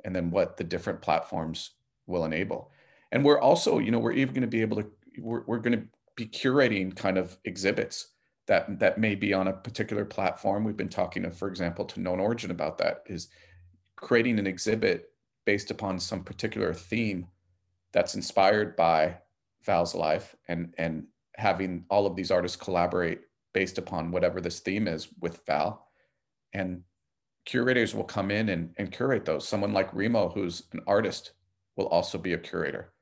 and 0.05 0.15
then 0.15 0.31
what 0.31 0.57
the 0.57 0.65
different 0.65 1.01
platforms 1.01 1.73
will 2.07 2.25
enable. 2.25 2.71
And 3.13 3.25
we're 3.25 3.41
also 3.41 3.79
you 3.79 3.91
know 3.91 3.99
we're 3.99 4.13
even 4.13 4.35
going 4.35 4.43
to 4.43 4.49
be 4.49 4.63
able 4.63 4.79
to 4.79 4.91
we're, 5.19 5.45
we're 5.47 5.59
going 5.59 5.79
to 5.79 5.87
be 6.17 6.27
curating 6.27 6.95
kind 6.95 7.19
of 7.19 7.37
exhibits 7.45 8.09
that 8.47 8.79
that 8.79 8.99
may 8.99 9.15
be 9.15 9.35
on 9.35 9.49
a 9.49 9.53
particular 9.53 10.05
platform. 10.05 10.65
We've 10.65 10.77
been 10.77 10.89
talking 10.89 11.23
to 11.25 11.31
for 11.31 11.49
example 11.49 11.85
to 11.87 12.01
known 12.01 12.21
origin 12.21 12.51
about 12.51 12.79
that 12.79 13.03
is 13.07 13.29
creating 13.97 14.39
an 14.39 14.47
exhibit 14.47 15.11
based 15.45 15.71
upon 15.71 15.99
some 15.99 16.25
particular 16.25 16.73
theme 16.73 17.27
that's 17.95 18.15
inspired 18.15 18.77
by 18.77 19.17
val's 19.65 19.95
life 19.95 20.37
and 20.49 20.75
and 20.77 21.07
having 21.37 21.85
all 21.89 22.07
of 22.07 22.15
these 22.17 22.31
artists 22.31 22.57
collaborate 22.57 23.21
based 23.55 23.79
upon 23.79 24.11
whatever 24.11 24.41
this 24.41 24.61
theme 24.61 24.87
is 24.87 25.09
with 25.21 25.41
Val. 25.47 25.89
And 26.53 26.83
curators 27.47 27.95
will 27.95 28.05
come 28.05 28.31
in 28.31 28.49
and, 28.51 28.75
and 28.77 28.93
curate 28.93 29.25
those. 29.25 29.49
Someone 29.49 29.73
like 29.73 29.95
Remo, 29.95 30.29
who's 30.29 30.65
an 30.73 30.81
artist, 30.87 31.33
will 31.77 31.87
also 31.87 32.19
be 32.19 32.33
a 32.35 32.39
curator. 32.39 32.93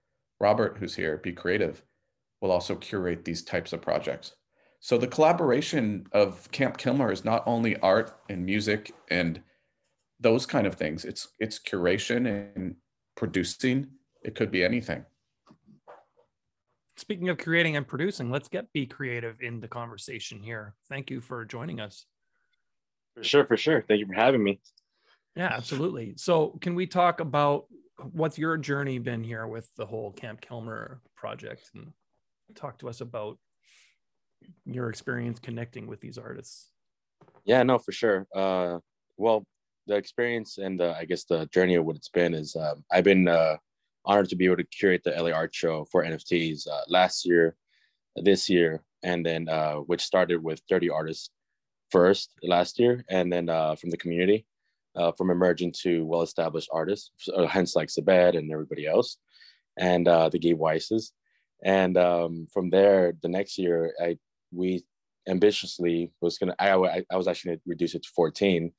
Robert, 0.41 0.77
who's 0.79 0.95
here, 0.95 1.19
be 1.19 1.33
creative, 1.33 1.83
will 2.41 2.51
also 2.51 2.75
curate 2.75 3.25
these 3.25 3.43
types 3.43 3.73
of 3.73 3.83
projects. 3.83 4.35
So 4.81 4.99
the 4.99 5.07
collaboration 5.07 6.07
of 6.13 6.51
Camp 6.51 6.77
Kilmer 6.77 7.13
is 7.13 7.25
not 7.25 7.45
only 7.47 7.77
art 7.79 8.17
and 8.29 8.45
music 8.45 8.93
and 9.11 9.41
those 10.19 10.45
kind 10.45 10.67
of 10.67 10.75
things. 10.75 11.05
It's 11.05 11.29
it's 11.39 11.59
curation 11.59 12.27
and 12.57 12.77
producing. 13.17 13.89
It 14.25 14.35
could 14.35 14.51
be 14.51 14.65
anything 14.65 15.05
speaking 17.03 17.29
of 17.29 17.37
creating 17.37 17.77
and 17.77 17.87
producing, 17.87 18.31
let's 18.31 18.49
get 18.49 18.73
Be 18.73 18.87
Creative 18.87 19.37
in 19.41 19.61
the 19.61 19.69
conversation 19.69 20.41
here. 20.41 20.75
Thank 20.89 21.11
you 21.11 21.21
for 21.21 21.45
joining 21.45 21.81
us. 21.81 22.07
For 23.17 23.25
sure, 23.25 23.45
for 23.45 23.57
sure. 23.57 23.85
Thank 23.87 24.01
you 24.01 24.07
for 24.07 24.15
having 24.15 24.43
me. 24.43 24.61
Yeah, 25.37 25.53
absolutely. 25.53 26.15
So, 26.17 26.59
can 26.61 26.75
we 26.75 26.87
talk 26.87 27.21
about 27.21 27.67
what's 28.13 28.39
your 28.39 28.57
journey 28.57 28.99
been 28.99 29.25
here 29.25 29.47
with 29.47 29.69
the 29.77 29.85
whole 29.85 30.13
Camp 30.13 30.41
Kilmer 30.41 31.01
project 31.17 31.71
and 31.75 31.93
talk 32.55 32.79
to 32.79 32.89
us 32.89 33.01
about 33.01 33.39
your 34.65 34.89
experience 34.89 35.41
connecting 35.41 35.87
with 35.87 36.01
these 36.01 36.19
artists? 36.19 36.69
Yeah, 37.45 37.63
no, 37.65 37.79
for 37.79 37.93
sure. 37.93 38.27
Uh, 38.35 38.79
well, 39.17 39.45
the 39.87 39.97
experience 39.97 40.59
and 40.59 40.79
the, 40.79 40.95
I 40.97 41.05
guess 41.05 41.25
the 41.25 41.47
journey 41.47 41.75
of 41.75 41.85
what 41.85 41.97
it's 41.97 42.09
been 42.09 42.33
is 42.33 42.55
um, 42.55 42.85
I've 42.91 43.05
been 43.05 43.27
uh, 43.27 43.57
honored 44.05 44.29
to 44.29 44.37
be 44.37 44.47
able 44.47 44.57
to 44.57 44.65
curate 44.65 45.03
the 45.05 45.11
LA 45.11 45.31
Art 45.31 45.55
Show 45.55 45.87
for 45.91 46.05
NFTs 46.05 46.69
uh, 46.69 46.81
last 46.89 47.25
year, 47.25 47.57
this 48.17 48.49
year, 48.49 48.83
and 49.03 49.25
then 49.25 49.49
uh, 49.49 49.77
which 49.77 50.03
started 50.03 50.43
with 50.43 50.61
30 50.69 50.91
artists 50.91 51.31
first 51.91 52.33
last 52.43 52.79
year, 52.79 53.05
and 53.09 53.33
then 53.33 53.49
uh, 53.49 53.75
from 53.77 53.91
the 53.91 53.97
community, 53.97 54.47
uh, 54.97 55.13
from 55.13 55.31
emerging 55.31 55.73
to 55.83 56.05
well-established 56.05 56.69
artists, 56.73 57.11
uh, 57.35 57.47
hence 57.47 57.77
like 57.77 57.89
Sabed 57.89 58.37
and 58.37 58.51
everybody 58.51 58.87
else, 58.87 59.19
and 59.79 60.09
uh, 60.09 60.29
the 60.29 60.39
Gabe 60.39 60.59
Weisses. 60.59 61.13
And 61.65 61.97
um, 61.97 62.49
from 62.53 62.71
there, 62.71 63.13
the 63.23 63.29
next 63.29 63.57
year, 63.59 63.95
I 64.03 64.19
we 64.53 64.85
ambitiously 65.29 66.11
was 66.21 66.39
gonna 66.39 66.55
I, 66.59 67.05
I 67.11 67.17
was 67.17 67.29
actually 67.29 67.53
gonna 67.53 67.61
reduce 67.67 67.95
it 67.95 68.03
to 68.03 68.09
14 68.15 68.73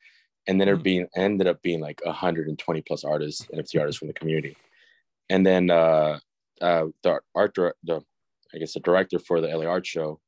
and 0.48 0.60
then 0.60 0.68
it 0.68 0.78
mm. 0.78 0.84
being 0.84 1.08
ended 1.16 1.48
up 1.48 1.62
being 1.62 1.80
like 1.80 2.02
120 2.04 2.82
plus 2.82 3.04
artists 3.04 3.48
nft 3.54 3.80
artists 3.80 4.00
from 4.00 4.08
the 4.08 4.14
community 4.14 4.56
and 5.30 5.46
then 5.46 5.70
uh, 5.70 6.20
uh, 6.62 6.86
the 7.04 7.20
art 7.36 7.54
director, 7.54 7.76
the 7.84 8.02
I 8.54 8.60
guess 8.60 8.74
the 8.74 8.80
director 8.80 9.20
for 9.20 9.42
the 9.42 9.48
LA 9.48 9.66
Art 9.66 9.86
Show, 9.86 10.20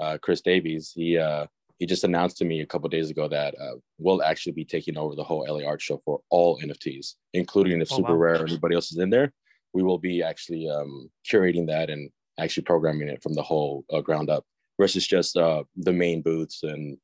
uh, 0.00 0.18
Chris 0.22 0.40
Davies, 0.40 0.92
he 0.94 1.18
uh, 1.18 1.46
he 1.78 1.86
just 1.86 2.04
announced 2.04 2.38
to 2.38 2.44
me 2.44 2.60
a 2.60 2.66
couple 2.66 2.88
days 2.88 3.10
ago 3.10 3.28
that 3.28 3.54
uh, 3.60 3.76
we'll 3.98 4.22
actually 4.22 4.52
be 4.52 4.64
taking 4.64 4.96
over 4.96 5.16
the 5.16 5.24
whole 5.24 5.44
LA 5.48 5.66
Art 5.66 5.82
Show 5.82 6.00
for 6.04 6.20
all 6.30 6.60
NFTs, 6.60 7.14
including 7.34 7.80
if 7.80 7.92
oh, 7.92 7.96
Super 7.96 8.12
wow. 8.12 8.18
Rare 8.18 8.42
or 8.42 8.46
anybody 8.46 8.74
else 8.74 8.92
is 8.92 8.98
in 8.98 9.10
there. 9.10 9.32
We 9.74 9.82
will 9.82 9.98
be 9.98 10.22
actually 10.22 10.68
um, 10.68 11.10
curating 11.28 11.66
that 11.68 11.90
and 11.90 12.10
actually 12.38 12.64
programming 12.64 13.08
it 13.08 13.22
from 13.22 13.34
the 13.34 13.42
whole 13.42 13.84
uh, 13.92 14.00
ground 14.00 14.30
up 14.30 14.44
versus 14.78 15.06
just 15.06 15.36
uh, 15.36 15.64
the 15.76 15.92
main 15.92 16.22
booths 16.22 16.62
and 16.62 16.96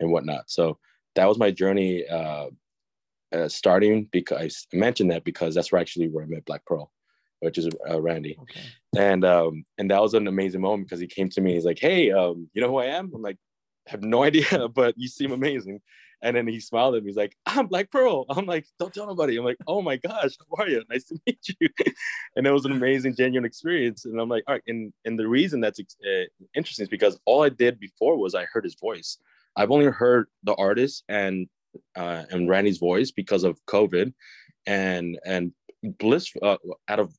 and 0.00 0.12
whatnot. 0.12 0.50
So 0.50 0.78
that 1.14 1.26
was 1.26 1.38
my 1.38 1.50
journey 1.50 2.06
uh, 2.06 2.48
uh, 3.34 3.48
starting 3.48 4.08
because 4.12 4.66
I 4.72 4.76
mentioned 4.76 5.10
that 5.10 5.24
because 5.24 5.54
that's 5.54 5.72
where 5.72 5.80
actually 5.80 6.08
where 6.08 6.24
I 6.24 6.28
met 6.28 6.44
Black 6.44 6.64
Pearl 6.66 6.92
which 7.40 7.58
is 7.58 7.68
uh, 7.88 8.00
Randy. 8.00 8.36
Okay. 8.42 8.62
And 8.96 9.24
um, 9.24 9.64
and 9.78 9.90
that 9.90 10.00
was 10.00 10.14
an 10.14 10.26
amazing 10.28 10.60
moment 10.60 10.88
because 10.88 11.00
he 11.00 11.06
came 11.06 11.28
to 11.30 11.40
me. 11.40 11.54
He's 11.54 11.64
like, 11.64 11.78
"Hey, 11.78 12.10
um, 12.10 12.48
you 12.54 12.62
know 12.62 12.68
who 12.68 12.78
I 12.78 12.86
am?" 12.86 13.12
I'm 13.14 13.22
like, 13.22 13.36
"I 13.86 13.90
have 13.90 14.02
no 14.02 14.22
idea, 14.30 14.68
but 14.68 14.94
you 14.96 15.08
seem 15.08 15.32
amazing." 15.32 15.80
And 16.22 16.34
then 16.34 16.46
he 16.46 16.60
smiled 16.60 16.94
at 16.94 17.02
me. 17.02 17.10
He's 17.10 17.16
like, 17.16 17.36
"I'm 17.44 17.66
Black 17.66 17.90
Pearl." 17.90 18.24
I'm 18.30 18.46
like, 18.46 18.66
"Don't 18.78 18.92
tell 18.92 19.06
nobody." 19.06 19.36
I'm 19.36 19.44
like, 19.44 19.58
"Oh 19.66 19.82
my 19.82 19.96
gosh, 19.96 20.32
how 20.40 20.64
are 20.64 20.68
you? 20.68 20.82
Nice 20.88 21.04
to 21.04 21.18
meet 21.26 21.38
you." 21.60 21.68
and 22.36 22.46
it 22.46 22.50
was 22.50 22.64
an 22.64 22.72
amazing, 22.72 23.16
genuine 23.16 23.44
experience. 23.44 24.06
And 24.06 24.18
I'm 24.18 24.28
like, 24.28 24.44
"All 24.46 24.54
right." 24.54 24.62
And 24.66 24.92
and 25.04 25.18
the 25.18 25.28
reason 25.28 25.60
that's 25.60 25.80
uh, 25.80 26.24
interesting 26.54 26.84
is 26.84 26.88
because 26.90 27.18
all 27.26 27.42
I 27.42 27.50
did 27.50 27.78
before 27.78 28.16
was 28.16 28.34
I 28.34 28.44
heard 28.44 28.64
his 28.64 28.76
voice. 28.76 29.18
I've 29.56 29.70
only 29.70 29.86
heard 29.86 30.28
the 30.42 30.54
artist 30.54 31.04
and 31.08 31.48
uh, 31.94 32.24
and 32.30 32.48
Randy's 32.48 32.78
voice 32.78 33.10
because 33.10 33.44
of 33.44 33.58
COVID, 33.66 34.12
and 34.66 35.18
and 35.24 35.52
bliss 35.98 36.32
uh, 36.42 36.56
out 36.88 36.98
of 36.98 37.14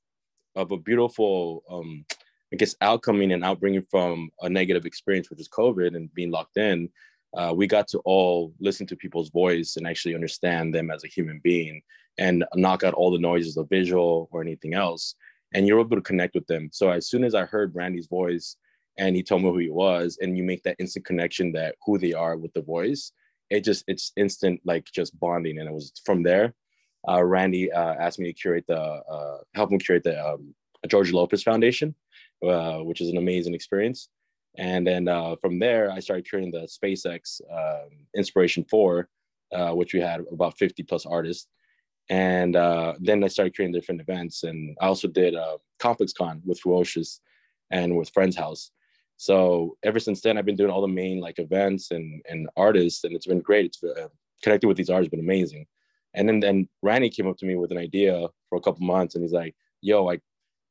of 0.58 0.72
a 0.72 0.78
beautiful, 0.78 1.64
um, 1.70 2.04
I 2.52 2.58
guess, 2.58 2.76
outcoming 2.82 3.32
and 3.32 3.44
outbringing 3.44 3.86
from 3.90 4.30
a 4.42 4.50
negative 4.50 4.86
experience, 4.86 5.30
which 5.30 5.40
is 5.40 5.48
COVID 5.48 5.96
and 5.96 6.14
being 6.14 6.32
locked 6.32 6.58
in. 6.58 6.90
Uh, 7.38 7.54
we 7.56 7.68
got 7.68 7.88
to 7.90 8.00
all 8.00 8.54
listen 8.60 8.88
to 8.88 8.96
people's 8.96 9.30
voice 9.30 9.78
and 9.78 9.86
actually 9.86 10.16
understand 10.16 10.74
them 10.74 10.90
as 10.90 11.04
a 11.04 11.10
human 11.10 11.40
being 11.44 11.82
and 12.18 12.44
knock 12.56 12.84
out 12.84 12.96
all 12.96 13.12
the 13.12 13.20
noises 13.20 13.58
of 13.58 13.70
visual 13.70 14.28
or 14.32 14.42
anything 14.42 14.74
else. 14.74 15.16
And 15.54 15.68
you're 15.68 15.80
able 15.80 15.98
to 15.98 16.02
connect 16.02 16.34
with 16.34 16.48
them. 16.48 16.70
So 16.74 16.90
as 16.90 17.08
soon 17.08 17.24
as 17.24 17.36
I 17.36 17.46
heard 17.46 17.76
Randy's 17.76 18.08
voice 18.08 18.58
and 18.98 19.16
he 19.16 19.22
told 19.22 19.44
me 19.44 19.50
who 19.50 19.60
he 19.60 19.70
was, 19.70 20.18
and 20.22 20.36
you 20.36 20.44
make 20.44 20.64
that 20.64 20.78
instant 20.80 21.06
connection 21.06 21.52
that 21.52 21.76
who 21.86 22.00
they 22.00 22.14
are 22.14 22.36
with 22.36 22.52
the 22.54 22.64
voice, 22.64 23.12
it 23.52 23.64
just 23.64 23.84
it's 23.88 24.12
instant 24.18 24.60
like 24.66 24.86
just 24.86 25.18
bonding. 25.20 25.60
And 25.60 25.70
it 25.70 25.74
was 25.74 25.94
from 26.04 26.24
there 26.24 26.56
uh, 27.08 27.24
Randy 27.24 27.72
uh, 27.72 27.96
asked 27.96 28.20
me 28.20 28.28
to 28.28 28.34
curate 28.34 28.66
the, 28.68 28.80
uh, 28.80 29.38
help 29.54 29.72
him 29.72 29.80
curate 29.80 30.04
the 30.04 30.24
um, 30.26 30.54
George 30.88 31.12
Lopez 31.12 31.44
Foundation, 31.44 31.96
uh, 32.46 32.80
which 32.80 33.02
is 33.02 33.10
an 33.10 33.18
amazing 33.18 33.54
experience. 33.54 34.10
And 34.58 34.86
then 34.86 35.08
uh, 35.08 35.36
from 35.42 35.60
there, 35.60 35.92
I 35.92 36.00
started 36.00 36.26
curating 36.26 36.52
the 36.52 36.68
SpaceX 36.68 37.42
um, 37.52 37.90
Inspiration 38.16 38.66
4, 38.70 39.10
uh, 39.54 39.72
which 39.72 39.94
we 39.94 40.02
had 40.02 40.22
about 40.32 40.58
50 40.58 40.84
plus 40.84 41.06
artists. 41.06 41.48
And 42.10 42.56
then 42.56 43.24
I 43.24 43.28
started 43.28 43.56
creating 43.56 43.74
different 43.74 44.02
events. 44.02 44.44
And 44.44 44.76
I 44.82 44.88
also 44.88 45.08
did 45.08 45.36
uh, 45.36 45.58
Complex 45.80 46.14
Con 46.14 46.42
with 46.46 46.60
Ferocious 46.60 47.20
and 47.70 47.96
with 47.98 48.10
Friends 48.14 48.36
House. 48.36 48.72
So 49.18 49.78
ever 49.84 50.00
since 50.00 50.22
then, 50.22 50.38
I've 50.38 50.46
been 50.46 50.56
doing 50.56 50.70
all 50.72 50.82
the 50.82 50.88
main 50.88 51.20
like 51.20 51.40
events 51.40 51.92
and, 51.92 52.22
and 52.30 52.48
artists, 52.56 53.04
and 53.04 53.16
it's 53.16 53.26
been 53.26 53.42
great. 53.42 53.66
It's 53.66 53.84
uh, 53.84 54.08
connecting 54.44 54.68
with 54.68 54.78
these 54.78 54.90
artists 54.90 55.10
been 55.10 55.20
amazing. 55.20 55.66
And 56.18 56.28
then 56.28 56.40
then 56.40 56.68
Randy 56.82 57.10
came 57.10 57.28
up 57.28 57.38
to 57.38 57.46
me 57.46 57.56
with 57.56 57.72
an 57.72 57.78
idea 57.78 58.28
for 58.50 58.58
a 58.58 58.62
couple 58.62 58.86
months, 58.86 59.16
and 59.16 59.24
he's 59.24 59.34
like, 59.34 59.56
"Yo, 59.82 60.04
like 60.04 60.22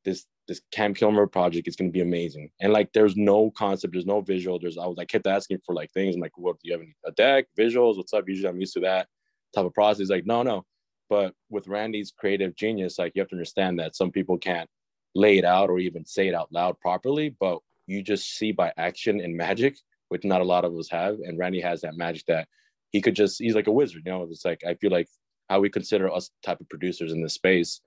this 0.05 0.25
this 0.47 0.61
Camp 0.71 0.97
Kilmer 0.97 1.27
project 1.27 1.67
is 1.67 1.75
gonna 1.75 1.89
be 1.91 2.01
amazing." 2.01 2.51
And 2.61 2.73
like, 2.73 2.91
there's 2.93 3.15
no 3.15 3.51
concept, 3.51 3.93
there's 3.93 4.05
no 4.05 4.21
visual. 4.21 4.59
There's 4.59 4.77
I 4.77 4.85
was 4.85 4.97
I 4.99 5.05
kept 5.05 5.27
asking 5.27 5.59
for 5.65 5.73
like 5.73 5.91
things. 5.91 6.15
I'm 6.15 6.21
like, 6.21 6.37
"What 6.37 6.57
do 6.59 6.67
you 6.67 6.73
have 6.73 6.81
any, 6.81 6.95
a 7.05 7.11
deck, 7.11 7.45
visuals? 7.57 7.97
What's 7.97 8.13
up?" 8.13 8.25
Usually 8.27 8.49
I'm 8.49 8.59
used 8.59 8.73
to 8.73 8.81
that 8.81 9.07
type 9.55 9.65
of 9.65 9.73
process. 9.73 9.99
He's 9.99 10.09
like, 10.09 10.25
"No, 10.25 10.43
no." 10.43 10.65
But 11.09 11.33
with 11.49 11.67
Randy's 11.67 12.11
creative 12.11 12.55
genius, 12.55 12.99
like 12.99 13.13
you 13.15 13.21
have 13.21 13.29
to 13.29 13.35
understand 13.35 13.79
that 13.79 13.95
some 13.95 14.11
people 14.11 14.37
can't 14.37 14.69
lay 15.15 15.37
it 15.37 15.45
out 15.45 15.69
or 15.69 15.79
even 15.79 16.05
say 16.05 16.27
it 16.27 16.35
out 16.35 16.51
loud 16.51 16.79
properly, 16.81 17.35
but 17.39 17.59
you 17.87 18.03
just 18.03 18.37
see 18.37 18.51
by 18.51 18.73
action 18.77 19.21
and 19.21 19.35
magic, 19.35 19.77
which 20.09 20.25
not 20.25 20.41
a 20.41 20.43
lot 20.43 20.65
of 20.65 20.75
us 20.75 20.89
have. 20.89 21.15
And 21.23 21.39
Randy 21.39 21.61
has 21.61 21.81
that 21.81 21.95
magic 21.95 22.25
that 22.27 22.47
he 22.91 23.01
could 23.01 23.15
just 23.15 23.39
he's 23.39 23.55
like 23.55 23.67
a 23.67 23.71
wizard 23.71 24.03
you 24.05 24.11
know 24.11 24.23
it's 24.23 24.45
like 24.45 24.63
i 24.65 24.73
feel 24.75 24.91
like 24.91 25.07
how 25.49 25.59
we 25.59 25.69
consider 25.69 26.11
us 26.11 26.29
type 26.43 26.59
of 26.59 26.69
producers 26.69 27.11
in 27.11 27.21
this 27.21 27.35
space 27.35 27.81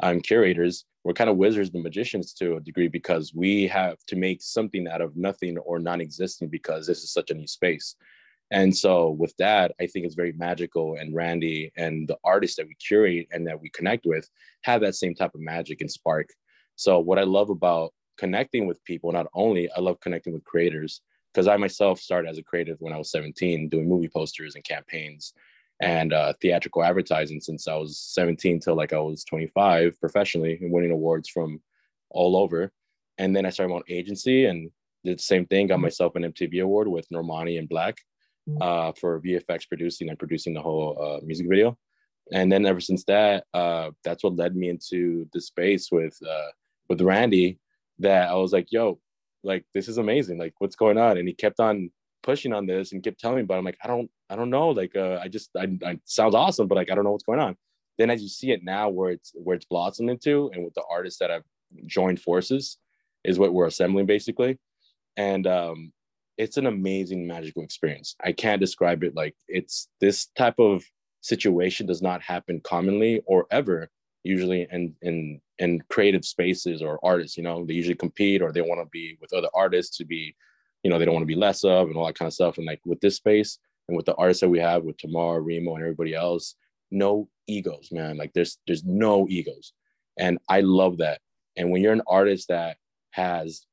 i'm 0.00 0.20
curators 0.20 0.84
we're 1.04 1.12
kind 1.12 1.30
of 1.30 1.36
wizards 1.36 1.70
and 1.74 1.82
magicians 1.82 2.32
to 2.32 2.56
a 2.56 2.60
degree 2.60 2.88
because 2.88 3.32
we 3.34 3.66
have 3.66 3.98
to 4.06 4.16
make 4.16 4.40
something 4.40 4.86
out 4.88 5.00
of 5.00 5.16
nothing 5.16 5.58
or 5.58 5.78
non-existing 5.78 6.48
because 6.48 6.86
this 6.86 7.02
is 7.02 7.12
such 7.12 7.30
a 7.30 7.34
new 7.34 7.46
space 7.46 7.96
And 8.52 8.76
so 8.76 9.10
with 9.10 9.34
that, 9.38 9.72
I 9.80 9.86
think 9.86 10.04
it's 10.04 10.14
very 10.14 10.32
magical. 10.32 10.96
And 10.96 11.14
Randy 11.14 11.72
and 11.76 12.06
the 12.06 12.18
artists 12.22 12.56
that 12.58 12.68
we 12.68 12.74
curate 12.74 13.28
and 13.32 13.46
that 13.46 13.58
we 13.58 13.70
connect 13.70 14.04
with 14.04 14.28
have 14.62 14.82
that 14.82 14.94
same 14.94 15.14
type 15.14 15.34
of 15.34 15.40
magic 15.40 15.80
and 15.80 15.90
spark. 15.90 16.28
So 16.76 17.00
what 17.00 17.18
I 17.18 17.22
love 17.22 17.48
about 17.48 17.94
connecting 18.18 18.66
with 18.66 18.84
people, 18.84 19.10
not 19.10 19.26
only 19.32 19.70
I 19.72 19.80
love 19.80 20.00
connecting 20.00 20.34
with 20.34 20.44
creators, 20.44 21.00
because 21.32 21.48
I 21.48 21.56
myself 21.56 21.98
started 21.98 22.28
as 22.28 22.36
a 22.36 22.42
creative 22.42 22.76
when 22.80 22.92
I 22.92 22.98
was 22.98 23.10
17, 23.10 23.70
doing 23.70 23.88
movie 23.88 24.10
posters 24.14 24.54
and 24.54 24.64
campaigns 24.64 25.32
and 25.82 26.12
uh, 26.12 26.32
theatrical 26.40 26.84
advertising 26.84 27.40
since 27.40 27.66
I 27.66 27.74
was 27.74 27.98
17 27.98 28.60
till 28.60 28.76
like 28.76 28.92
I 28.92 29.00
was 29.00 29.24
25 29.24 30.00
professionally 30.00 30.56
and 30.60 30.70
winning 30.70 30.92
awards 30.92 31.28
from 31.28 31.60
all 32.10 32.36
over. 32.36 32.70
And 33.18 33.34
then 33.34 33.44
I 33.44 33.50
started 33.50 33.70
my 33.70 33.76
own 33.76 33.82
agency 33.88 34.46
and 34.46 34.70
did 35.04 35.18
the 35.18 35.22
same 35.22 35.44
thing, 35.44 35.66
got 35.66 35.74
mm-hmm. 35.74 35.82
myself 35.82 36.14
an 36.14 36.22
MTV 36.22 36.62
award 36.62 36.86
with 36.86 37.08
Normani 37.10 37.58
and 37.58 37.68
Black 37.68 37.96
mm-hmm. 38.48 38.62
uh, 38.62 38.92
for 38.92 39.20
VFX 39.20 39.66
producing 39.66 40.08
and 40.08 40.18
producing 40.18 40.54
the 40.54 40.62
whole 40.62 40.96
uh, 41.02 41.26
music 41.26 41.48
video. 41.48 41.76
And 42.32 42.50
then 42.50 42.64
ever 42.64 42.80
since 42.80 43.02
that, 43.04 43.44
uh, 43.52 43.90
that's 44.04 44.22
what 44.22 44.36
led 44.36 44.54
me 44.54 44.68
into 44.68 45.28
the 45.32 45.40
space 45.40 45.90
with 45.90 46.16
uh, 46.22 46.50
with 46.88 47.00
Randy. 47.00 47.58
That 47.98 48.30
I 48.30 48.34
was 48.34 48.52
like, 48.52 48.68
"Yo, 48.70 49.00
like 49.42 49.64
this 49.74 49.88
is 49.88 49.98
amazing! 49.98 50.38
Like 50.38 50.54
what's 50.58 50.76
going 50.76 50.98
on?" 50.98 51.18
And 51.18 51.26
he 51.26 51.34
kept 51.34 51.58
on 51.58 51.90
pushing 52.22 52.52
on 52.52 52.66
this 52.66 52.92
and 52.92 53.02
kept 53.02 53.20
telling 53.20 53.38
me, 53.38 53.42
but 53.42 53.58
I'm 53.58 53.64
like, 53.64 53.78
I 53.82 53.88
don't, 53.88 54.10
I 54.30 54.36
don't 54.36 54.50
know. 54.50 54.70
Like, 54.70 54.96
uh, 54.96 55.18
I 55.22 55.28
just, 55.28 55.50
I, 55.56 55.68
I 55.84 55.98
sounds 56.04 56.34
awesome, 56.34 56.68
but 56.68 56.76
like, 56.76 56.90
I 56.90 56.94
don't 56.94 57.04
know 57.04 57.12
what's 57.12 57.24
going 57.24 57.40
on. 57.40 57.56
Then 57.98 58.10
as 58.10 58.22
you 58.22 58.28
see 58.28 58.52
it 58.52 58.64
now, 58.64 58.88
where 58.88 59.10
it's 59.10 59.32
where 59.34 59.56
it's 59.56 59.66
blossomed 59.66 60.10
into, 60.10 60.50
and 60.54 60.64
with 60.64 60.74
the 60.74 60.82
artists 60.90 61.18
that 61.18 61.30
have 61.30 61.42
joined 61.86 62.20
forces, 62.20 62.78
is 63.24 63.38
what 63.38 63.52
we're 63.52 63.66
assembling 63.66 64.06
basically, 64.06 64.58
and 65.16 65.46
um, 65.46 65.92
it's 66.38 66.56
an 66.56 66.66
amazing 66.66 67.26
magical 67.26 67.62
experience. 67.62 68.16
I 68.22 68.32
can't 68.32 68.60
describe 68.60 69.04
it 69.04 69.14
like 69.14 69.36
it's 69.46 69.88
this 70.00 70.26
type 70.36 70.58
of 70.58 70.82
situation 71.20 71.86
does 71.86 72.02
not 72.02 72.22
happen 72.22 72.60
commonly 72.64 73.22
or 73.26 73.46
ever 73.50 73.88
usually 74.24 74.66
in 74.70 74.94
in 75.02 75.40
in 75.58 75.82
creative 75.88 76.24
spaces 76.24 76.82
or 76.82 76.98
artists 77.04 77.36
you 77.36 77.42
know 77.42 77.64
they 77.64 77.74
usually 77.74 77.94
compete 77.94 78.42
or 78.42 78.52
they 78.52 78.60
want 78.60 78.80
to 78.80 78.88
be 78.90 79.16
with 79.20 79.32
other 79.32 79.48
artists 79.54 79.96
to 79.96 80.04
be 80.04 80.34
you 80.82 80.90
know, 80.90 80.98
they 80.98 81.04
don't 81.04 81.14
want 81.14 81.22
to 81.22 81.34
be 81.34 81.34
less 81.34 81.64
of 81.64 81.88
and 81.88 81.96
all 81.96 82.06
that 82.06 82.18
kind 82.18 82.26
of 82.26 82.34
stuff. 82.34 82.58
And 82.58 82.66
like 82.66 82.80
with 82.84 83.00
this 83.00 83.16
space 83.16 83.58
and 83.88 83.96
with 83.96 84.06
the 84.06 84.14
artists 84.14 84.40
that 84.40 84.48
we 84.48 84.58
have 84.58 84.84
with 84.84 84.96
Tomer, 84.96 85.44
Remo, 85.44 85.74
and 85.74 85.82
everybody 85.82 86.14
else, 86.14 86.56
no 86.90 87.28
egos, 87.46 87.88
man. 87.92 88.16
Like 88.16 88.32
there's 88.32 88.58
there's 88.66 88.84
no 88.84 89.26
egos. 89.28 89.72
And 90.18 90.38
I 90.48 90.60
love 90.60 90.98
that. 90.98 91.20
And 91.56 91.70
when 91.70 91.82
you're 91.82 91.92
an 91.92 92.02
artist 92.06 92.48
that 92.48 92.76
has 93.10 93.66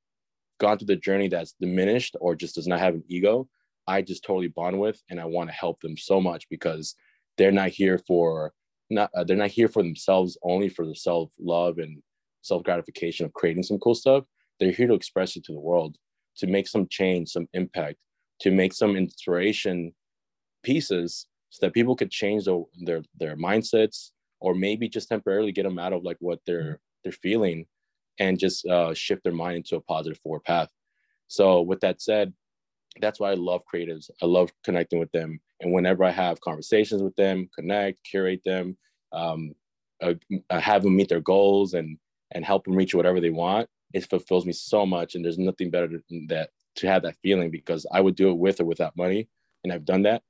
gone 0.60 0.78
through 0.78 0.88
the 0.88 0.96
journey 0.96 1.28
that's 1.28 1.56
diminished 1.60 2.16
or 2.20 2.36
just 2.36 2.56
does 2.56 2.68
not 2.68 2.80
have 2.80 2.94
an 2.94 3.04
ego, 3.08 3.48
I 3.88 4.02
just 4.02 4.24
totally 4.24 4.50
bond 4.50 4.80
with 4.80 5.02
and 5.10 5.20
I 5.20 5.26
want 5.26 5.50
to 5.50 5.56
help 5.56 5.82
them 5.82 5.98
so 5.98 6.22
much 6.22 6.48
because 6.50 6.96
they're 7.38 7.52
not 7.52 7.70
here 7.70 7.98
for 7.98 8.54
not 8.90 9.10
uh, 9.16 9.24
they're 9.24 9.38
not 9.38 9.50
here 9.50 9.68
for 9.68 9.84
themselves 9.84 10.38
only 10.44 10.70
for 10.70 10.86
the 10.86 10.96
self 10.96 11.32
love 11.40 11.78
and 11.78 12.02
self 12.42 12.64
gratification 12.64 13.26
of 13.26 13.34
creating 13.34 13.64
some 13.64 13.80
cool 13.80 13.96
stuff. 13.96 14.26
They're 14.60 14.72
here 14.72 14.88
to 14.88 14.94
express 14.94 15.36
it 15.36 15.44
to 15.46 15.54
the 15.54 15.60
world 15.60 15.98
to 16.40 16.48
make 16.48 16.68
some 16.68 16.88
change, 16.90 17.30
some 17.30 17.48
impact, 17.54 17.98
to 18.42 18.52
make 18.52 18.74
some 18.74 18.96
inspiration 18.96 19.94
pieces 20.64 21.28
so 21.50 21.66
that 21.66 21.74
people 21.74 21.96
could 21.96 22.12
change 22.12 22.46
their 22.46 22.62
their, 22.82 23.02
their 23.18 23.36
mindsets 23.36 24.12
or 24.40 24.54
maybe 24.56 24.88
just 24.88 25.10
temporarily 25.10 25.52
get 25.52 25.64
them 25.64 25.80
out 25.80 25.94
of 25.94 26.04
like 26.04 26.18
what 26.20 26.40
they're 26.46 26.80
they're 27.04 27.12
feeling 27.12 27.66
and 28.20 28.40
just 28.40 28.66
uh, 28.68 28.94
shift 28.94 29.24
their 29.24 29.34
mind 29.34 29.58
into 29.58 29.76
a 29.78 29.82
positive 29.82 30.20
forward 30.20 30.44
path. 30.44 30.70
So 31.28 31.62
with 31.62 31.80
that 31.82 32.02
said, 32.02 32.34
that's 33.00 33.20
why 33.20 33.32
I 33.32 33.36
love 33.36 33.62
creatives. 33.72 34.10
I 34.22 34.26
love 34.26 34.52
connecting 34.64 35.00
with 35.00 35.12
them. 35.12 35.40
And 35.62 35.72
whenever 35.72 36.04
I 36.04 36.12
have 36.12 36.42
conversations 36.42 37.02
with 37.02 37.16
them, 37.16 37.50
connect, 37.56 38.04
curate 38.04 38.42
them, 38.44 38.78
um, 39.14 39.54
uh, 40.02 40.16
have 40.50 40.84
them 40.84 40.96
meet 40.96 41.10
their 41.10 41.22
goals 41.22 41.74
and 41.74 41.98
and 42.32 42.46
help 42.46 42.64
them 42.64 42.76
reach 42.76 42.94
whatever 42.94 43.20
they 43.20 43.32
want, 43.32 43.68
it 43.94 44.10
fulfills 44.10 44.46
me 44.46 44.54
so 44.54 44.86
much 44.86 45.16
and 45.16 45.24
there's 45.24 45.38
nothing 45.38 45.70
better 45.70 45.88
than 45.88 46.28
that 46.28 46.50
to 46.76 46.88
have 46.88 47.02
that 47.02 47.18
feeling 47.22 47.50
because 47.50 47.86
i 47.92 48.00
would 48.02 48.16
do 48.16 48.30
it 48.30 48.38
with 48.38 48.60
or 48.60 48.66
without 48.66 48.96
money 48.96 49.28
and 49.64 49.74
i've 49.74 49.86
done 49.86 50.04
that. 50.04 50.22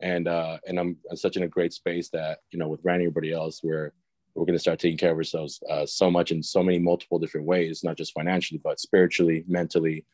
And 0.00 0.28
uh 0.28 0.58
and 0.66 0.78
i'm, 0.78 0.96
I'm 1.10 1.16
such 1.16 1.36
in 1.36 1.42
a 1.42 1.48
great 1.48 1.72
space 1.72 2.08
that 2.10 2.38
you 2.50 2.58
know 2.58 2.68
with 2.68 2.84
randy 2.84 3.04
everybody 3.04 3.32
else 3.32 3.62
we're 3.62 3.92
we're 4.34 4.44
going 4.44 4.54
to 4.54 4.60
start 4.60 4.78
taking 4.78 4.96
care 4.96 5.10
of 5.10 5.16
ourselves 5.16 5.60
uh, 5.68 5.84
so 5.84 6.08
much 6.08 6.30
in 6.30 6.40
so 6.44 6.62
many 6.62 6.78
multiple 6.78 7.18
different 7.18 7.48
ways 7.48 7.82
not 7.82 7.96
just 7.96 8.12
financially 8.12 8.60
but 8.62 8.78
spiritually 8.78 9.44
mentally 9.48 10.04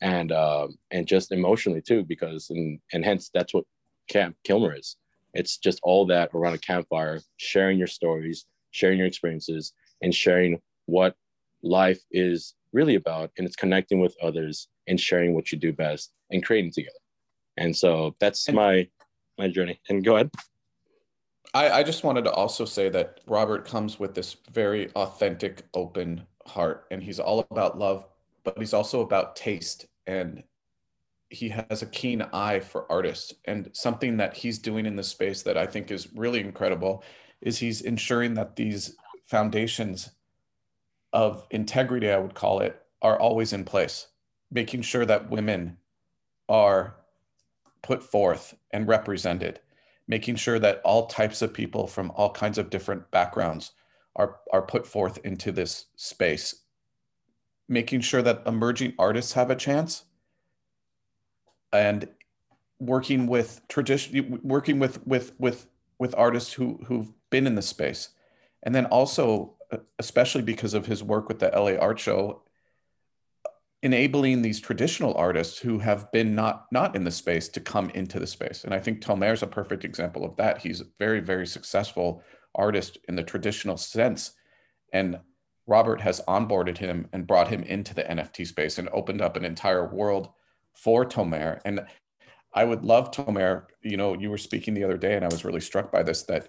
and 0.00 0.32
uh, 0.32 0.68
and 0.90 1.06
just 1.06 1.32
emotionally 1.32 1.82
too 1.82 2.04
because 2.04 2.50
and 2.50 2.80
and 2.92 3.04
hence 3.04 3.30
that's 3.32 3.52
what 3.54 3.64
camp 4.08 4.36
kilmer 4.44 4.74
is. 4.74 4.96
It's 5.34 5.58
just 5.58 5.78
all 5.82 6.06
that 6.06 6.30
around 6.34 6.54
a 6.54 6.58
campfire 6.58 7.20
sharing 7.36 7.78
your 7.78 7.86
stories 7.86 8.46
sharing 8.72 8.98
your 8.98 9.06
experiences 9.06 9.72
and 10.02 10.14
sharing 10.14 10.60
what 10.86 11.16
life 11.62 12.00
is 12.10 12.54
really 12.72 12.94
about 12.94 13.30
and 13.36 13.46
it's 13.46 13.56
connecting 13.56 14.00
with 14.00 14.16
others 14.22 14.68
and 14.86 15.00
sharing 15.00 15.34
what 15.34 15.50
you 15.52 15.58
do 15.58 15.72
best 15.72 16.12
and 16.30 16.44
creating 16.44 16.72
together. 16.72 16.92
And 17.56 17.76
so 17.76 18.16
that's 18.20 18.46
and 18.48 18.56
my 18.56 18.88
my 19.38 19.48
journey. 19.48 19.80
And 19.88 20.04
go 20.04 20.16
ahead. 20.16 20.30
I, 21.52 21.70
I 21.70 21.82
just 21.82 22.04
wanted 22.04 22.24
to 22.24 22.32
also 22.32 22.64
say 22.64 22.88
that 22.90 23.20
robert 23.26 23.66
comes 23.66 23.98
with 23.98 24.14
this 24.14 24.36
very 24.52 24.88
authentic 24.92 25.62
open 25.74 26.24
heart 26.46 26.86
and 26.92 27.02
he's 27.02 27.18
all 27.18 27.44
about 27.50 27.76
love 27.76 28.06
but 28.44 28.56
he's 28.56 28.72
also 28.72 29.00
about 29.00 29.34
taste 29.34 29.86
and 30.06 30.44
he 31.30 31.48
has 31.48 31.82
a 31.82 31.86
keen 31.86 32.22
eye 32.32 32.58
for 32.58 32.90
artists. 32.90 33.32
And 33.44 33.70
something 33.72 34.16
that 34.16 34.36
he's 34.36 34.58
doing 34.58 34.84
in 34.84 34.96
this 34.96 35.08
space 35.08 35.42
that 35.42 35.56
i 35.56 35.66
think 35.66 35.90
is 35.90 36.12
really 36.14 36.40
incredible 36.40 37.02
is 37.40 37.58
he's 37.58 37.80
ensuring 37.82 38.34
that 38.34 38.56
these 38.56 38.96
foundations 39.26 40.10
of 41.12 41.46
integrity, 41.50 42.10
I 42.10 42.18
would 42.18 42.34
call 42.34 42.60
it, 42.60 42.80
are 43.02 43.18
always 43.18 43.52
in 43.52 43.64
place, 43.64 44.08
making 44.50 44.82
sure 44.82 45.06
that 45.06 45.30
women 45.30 45.78
are 46.48 46.96
put 47.82 48.02
forth 48.02 48.54
and 48.72 48.86
represented, 48.86 49.60
making 50.06 50.36
sure 50.36 50.58
that 50.58 50.80
all 50.84 51.06
types 51.06 51.42
of 51.42 51.54
people 51.54 51.86
from 51.86 52.10
all 52.14 52.30
kinds 52.30 52.58
of 52.58 52.70
different 52.70 53.10
backgrounds 53.10 53.72
are, 54.16 54.36
are 54.52 54.62
put 54.62 54.86
forth 54.86 55.18
into 55.24 55.52
this 55.52 55.86
space, 55.96 56.62
making 57.68 58.00
sure 58.00 58.22
that 58.22 58.42
emerging 58.46 58.94
artists 58.98 59.32
have 59.32 59.50
a 59.50 59.56
chance 59.56 60.04
and 61.72 62.08
working 62.80 63.26
with 63.26 63.60
tradition 63.68 64.40
working 64.42 64.78
with 64.78 65.06
with 65.06 65.32
with 65.38 65.66
with 65.98 66.14
artists 66.16 66.52
who 66.54 66.80
who've 66.86 67.12
been 67.30 67.46
in 67.46 67.54
the 67.54 67.62
space. 67.62 68.08
And 68.62 68.74
then 68.74 68.86
also 68.86 69.54
especially 69.98 70.42
because 70.42 70.74
of 70.74 70.86
his 70.86 71.02
work 71.02 71.28
with 71.28 71.38
the 71.38 71.48
LA 71.48 71.74
Art 71.74 71.98
Show, 71.98 72.42
enabling 73.82 74.42
these 74.42 74.60
traditional 74.60 75.14
artists 75.14 75.58
who 75.58 75.78
have 75.78 76.10
been 76.12 76.34
not 76.34 76.66
not 76.70 76.94
in 76.94 77.04
the 77.04 77.10
space 77.10 77.48
to 77.48 77.60
come 77.60 77.90
into 77.90 78.18
the 78.18 78.26
space. 78.26 78.64
And 78.64 78.74
I 78.74 78.78
think 78.78 79.00
Tomer 79.00 79.32
is 79.32 79.42
a 79.42 79.46
perfect 79.46 79.84
example 79.84 80.24
of 80.24 80.36
that. 80.36 80.58
He's 80.58 80.80
a 80.80 80.86
very 80.98 81.20
very 81.20 81.46
successful 81.46 82.22
artist 82.54 82.98
in 83.08 83.16
the 83.16 83.22
traditional 83.22 83.76
sense, 83.76 84.32
and 84.92 85.18
Robert 85.66 86.00
has 86.00 86.20
onboarded 86.26 86.78
him 86.78 87.08
and 87.12 87.26
brought 87.26 87.48
him 87.48 87.62
into 87.62 87.94
the 87.94 88.02
NFT 88.02 88.46
space 88.46 88.78
and 88.78 88.88
opened 88.90 89.22
up 89.22 89.36
an 89.36 89.44
entire 89.44 89.86
world 89.86 90.28
for 90.74 91.04
Tomer. 91.04 91.60
And 91.64 91.86
I 92.52 92.64
would 92.64 92.84
love 92.84 93.12
Tomer. 93.12 93.66
You 93.82 93.96
know, 93.96 94.14
you 94.14 94.30
were 94.30 94.38
speaking 94.38 94.74
the 94.74 94.84
other 94.84 94.96
day, 94.96 95.14
and 95.14 95.24
I 95.24 95.28
was 95.28 95.44
really 95.44 95.60
struck 95.60 95.92
by 95.92 96.02
this 96.02 96.24
that 96.24 96.48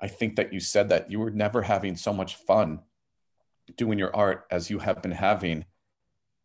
I 0.00 0.08
think 0.08 0.36
that 0.36 0.52
you 0.52 0.60
said 0.60 0.88
that 0.90 1.10
you 1.10 1.18
were 1.18 1.30
never 1.30 1.62
having 1.62 1.96
so 1.96 2.12
much 2.12 2.36
fun 2.36 2.80
doing 3.76 3.98
your 3.98 4.14
art 4.14 4.46
as 4.50 4.70
you 4.70 4.78
have 4.78 5.02
been 5.02 5.12
having 5.12 5.64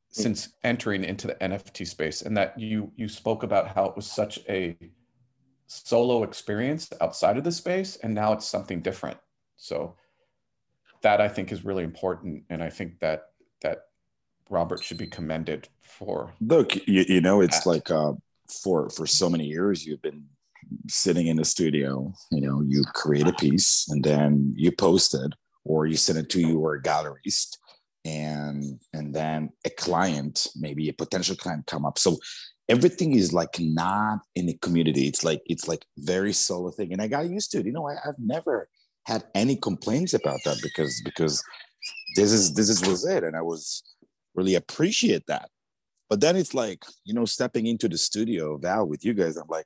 since 0.09 0.49
entering 0.63 1.03
into 1.03 1.27
the 1.27 1.35
NFT 1.35 1.87
space 1.87 2.21
and 2.21 2.35
that 2.35 2.59
you 2.59 2.91
you 2.95 3.07
spoke 3.07 3.43
about 3.43 3.69
how 3.69 3.85
it 3.85 3.95
was 3.95 4.05
such 4.05 4.39
a 4.49 4.77
solo 5.67 6.23
experience 6.23 6.89
outside 6.99 7.37
of 7.37 7.45
the 7.45 7.51
space 7.51 7.95
and 7.97 8.13
now 8.13 8.33
it's 8.33 8.45
something 8.45 8.81
different. 8.81 9.17
So 9.55 9.95
that 11.01 11.21
I 11.21 11.29
think 11.29 11.51
is 11.51 11.63
really 11.63 11.83
important 11.83 12.43
and 12.49 12.61
I 12.61 12.69
think 12.69 12.99
that 12.99 13.29
that 13.61 13.85
Robert 14.49 14.83
should 14.83 14.97
be 14.97 15.07
commended 15.07 15.69
for 15.81 16.33
Look, 16.41 16.75
you, 16.87 17.05
you 17.07 17.21
know 17.21 17.39
it's 17.41 17.61
that. 17.61 17.69
like 17.69 17.91
uh 17.91 18.13
for 18.49 18.89
for 18.89 19.07
so 19.07 19.29
many 19.29 19.45
years 19.45 19.85
you've 19.85 20.01
been 20.01 20.25
sitting 20.87 21.27
in 21.27 21.37
the 21.37 21.45
studio, 21.45 22.13
you 22.31 22.41
know, 22.41 22.61
you 22.61 22.83
create 22.93 23.27
a 23.27 23.33
piece 23.33 23.87
and 23.89 24.03
then 24.03 24.53
you 24.55 24.71
post 24.71 25.13
it 25.13 25.33
or 25.63 25.85
you 25.85 25.95
send 25.95 26.19
it 26.19 26.29
to 26.29 26.41
your 26.41 26.81
gallerist 26.81 27.57
and 28.03 28.79
and 28.93 29.13
then 29.13 29.49
a 29.65 29.69
client, 29.69 30.47
maybe 30.55 30.89
a 30.89 30.93
potential 30.93 31.35
client 31.35 31.67
come 31.67 31.85
up. 31.85 31.99
So 31.99 32.17
everything 32.69 33.13
is 33.13 33.33
like 33.33 33.59
not 33.59 34.19
in 34.35 34.45
the 34.47 34.57
community. 34.61 35.07
It's 35.07 35.23
like 35.23 35.41
it's 35.45 35.67
like 35.67 35.85
very 35.97 36.33
solo 36.33 36.71
thing. 36.71 36.93
And 36.93 37.01
I 37.01 37.07
got 37.07 37.29
used 37.29 37.51
to 37.51 37.59
it. 37.59 37.65
You 37.65 37.73
know, 37.73 37.87
I, 37.87 37.95
I've 38.07 38.19
never 38.19 38.69
had 39.05 39.23
any 39.35 39.55
complaints 39.55 40.13
about 40.13 40.39
that 40.45 40.59
because 40.61 41.01
because 41.03 41.43
this 42.15 42.31
is 42.31 42.53
this 42.53 42.69
is 42.69 42.87
was 42.87 43.05
it. 43.05 43.23
And 43.23 43.35
I 43.35 43.41
was 43.41 43.83
really 44.35 44.55
appreciate 44.55 45.25
that. 45.27 45.49
But 46.09 46.19
then 46.19 46.35
it's 46.35 46.53
like, 46.53 46.83
you 47.05 47.13
know, 47.13 47.25
stepping 47.25 47.67
into 47.67 47.87
the 47.87 47.97
studio, 47.97 48.57
Val, 48.57 48.85
with 48.85 49.05
you 49.05 49.13
guys, 49.13 49.37
I'm 49.37 49.47
like, 49.47 49.65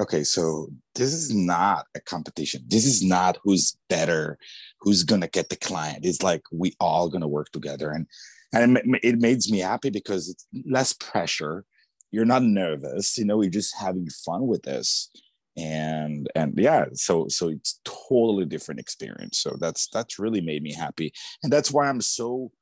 okay, 0.00 0.24
so 0.24 0.68
this 0.94 1.12
is 1.12 1.34
not 1.34 1.86
a 1.94 2.00
competition. 2.00 2.62
This 2.66 2.84
is 2.84 3.02
not 3.02 3.38
who's 3.42 3.76
better, 3.88 4.38
who's 4.80 5.02
gonna 5.02 5.28
get 5.28 5.48
the 5.48 5.56
client. 5.56 6.04
It's 6.04 6.22
like 6.22 6.42
we 6.52 6.74
all 6.80 7.08
gonna 7.08 7.28
work 7.28 7.50
together, 7.50 7.90
and 7.90 8.06
and 8.52 8.78
it 9.02 9.18
makes 9.18 9.48
me 9.48 9.58
happy 9.58 9.90
because 9.90 10.28
it's 10.28 10.46
less 10.66 10.92
pressure. 10.92 11.64
You're 12.10 12.24
not 12.24 12.42
nervous, 12.42 13.18
you 13.18 13.24
know. 13.24 13.42
You're 13.42 13.50
just 13.50 13.76
having 13.76 14.08
fun 14.24 14.46
with 14.46 14.62
this, 14.62 15.10
and 15.56 16.28
and 16.34 16.54
yeah, 16.56 16.86
so 16.94 17.28
so 17.28 17.48
it's 17.48 17.80
totally 17.84 18.46
different 18.46 18.80
experience. 18.80 19.38
So 19.38 19.56
that's 19.60 19.88
that's 19.92 20.18
really 20.18 20.40
made 20.40 20.62
me 20.62 20.72
happy, 20.72 21.12
and 21.42 21.52
that's 21.52 21.70
why 21.72 21.88
I'm 21.88 22.00
so 22.00 22.52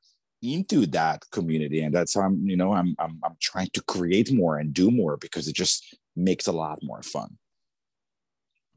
into 0.43 0.87
that 0.87 1.23
community 1.33 1.83
and 1.83 1.95
that's 1.95 2.15
how 2.15 2.21
i'm 2.21 2.47
you 2.47 2.57
know 2.57 2.71
I'm, 2.73 2.95
I'm 2.99 3.19
i'm 3.25 3.37
trying 3.41 3.71
to 3.73 3.83
create 3.83 4.31
more 4.33 4.59
and 4.59 4.73
do 4.73 4.91
more 4.91 5.17
because 5.17 5.49
it 5.49 5.55
just 5.55 5.97
makes 6.17 6.47
a 6.47 6.53
lot 6.53 6.79
more 6.83 7.03
fun. 7.03 7.39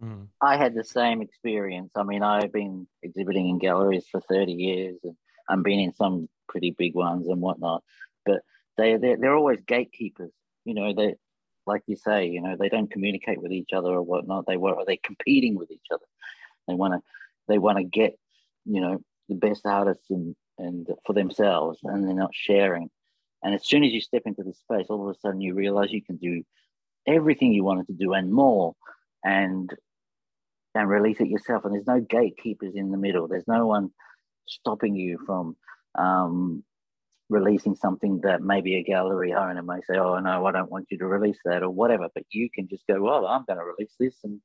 Mm. 0.02 0.28
i 0.42 0.56
had 0.56 0.76
the 0.76 0.84
same 0.84 1.22
experience. 1.22 1.92
I 1.96 2.04
mean 2.04 2.24
i've 2.24 2.54
been 2.54 2.88
exhibiting 3.04 3.50
in 3.50 3.60
galleries 3.60 4.06
for 4.10 4.22
30 4.22 4.54
years 4.54 4.98
and 5.04 5.16
i've 5.50 5.62
been 5.62 5.80
in 5.80 5.94
some 5.94 6.30
pretty 6.48 6.72
big 6.72 6.96
ones 6.96 7.28
and 7.28 7.42
whatnot 7.42 7.84
but 8.26 8.40
they 8.78 8.96
they're, 8.96 9.18
they're 9.18 9.36
always 9.36 9.60
gatekeepers 9.68 10.32
you 10.64 10.74
know 10.74 10.94
they 10.94 11.16
like 11.70 11.84
you 11.86 11.96
say 11.96 12.26
you 12.26 12.42
know 12.42 12.58
they 12.60 12.68
don't 12.68 12.92
communicate 12.92 13.42
with 13.42 13.52
each 13.52 13.72
other 13.74 13.90
or 13.90 14.02
whatnot. 14.02 14.46
They 14.48 14.58
were 14.58 14.76
they 14.86 14.98
competing 14.98 15.56
with 15.56 15.72
each 15.72 15.90
other. 15.94 16.06
They 16.68 16.74
want 16.74 16.96
to 16.96 17.02
they 17.48 17.58
want 17.58 17.78
to 17.78 17.84
get 17.84 18.18
you 18.66 18.82
know 18.82 19.00
the 19.30 19.36
best 19.36 19.66
artists 19.66 20.10
and 20.10 20.36
and 20.58 20.88
for 21.06 21.14
themselves 21.14 21.80
and 21.84 22.06
they're 22.06 22.14
not 22.16 22.34
sharing. 22.34 22.90
And 23.42 23.56
as 23.56 23.66
soon 23.66 23.86
as 23.86 23.94
you 23.94 24.02
step 24.02 24.24
into 24.26 24.44
the 24.44 24.54
space 24.54 24.88
all 24.90 25.08
of 25.08 25.16
a 25.16 25.20
sudden 25.20 25.40
you 25.40 25.54
realize 25.54 25.92
you 25.92 26.04
can 26.04 26.18
do 26.18 26.44
everything 27.08 27.54
you 27.54 27.64
wanted 27.64 27.88
to 27.88 27.94
do 27.94 28.14
and 28.14 28.32
more 28.32 28.76
and 29.24 29.74
and 30.76 30.90
release 30.90 31.20
it 31.20 31.28
yourself. 31.28 31.66
And 31.66 31.74
there's 31.74 31.88
no 31.88 32.00
gatekeepers 32.00 32.76
in 32.76 32.92
the 32.92 32.98
middle. 32.98 33.28
There's 33.28 33.48
no 33.48 33.66
one 33.66 33.92
stopping 34.48 34.96
you 34.96 35.20
from 35.26 35.56
um, 35.96 36.64
releasing 37.30 37.76
something 37.76 38.22
that 38.22 38.42
maybe 38.42 38.76
a 38.76 38.84
gallery 38.84 39.34
owner 39.34 39.62
may 39.62 39.80
say 39.88 39.98
oh 39.98 40.18
no 40.18 40.46
i 40.46 40.52
don't 40.52 40.72
want 40.72 40.88
you 40.90 40.98
to 40.98 41.06
release 41.06 41.38
that 41.46 41.64
or 41.64 41.70
whatever. 41.70 42.08
But 42.14 42.26
you 42.32 42.50
can 42.54 42.68
just 42.68 42.86
go 42.88 43.02
well 43.02 43.28
i'm 43.28 43.46
going 43.46 43.60
to 43.60 43.66
release 43.66 43.94
this 44.00 44.16
and 44.24 44.42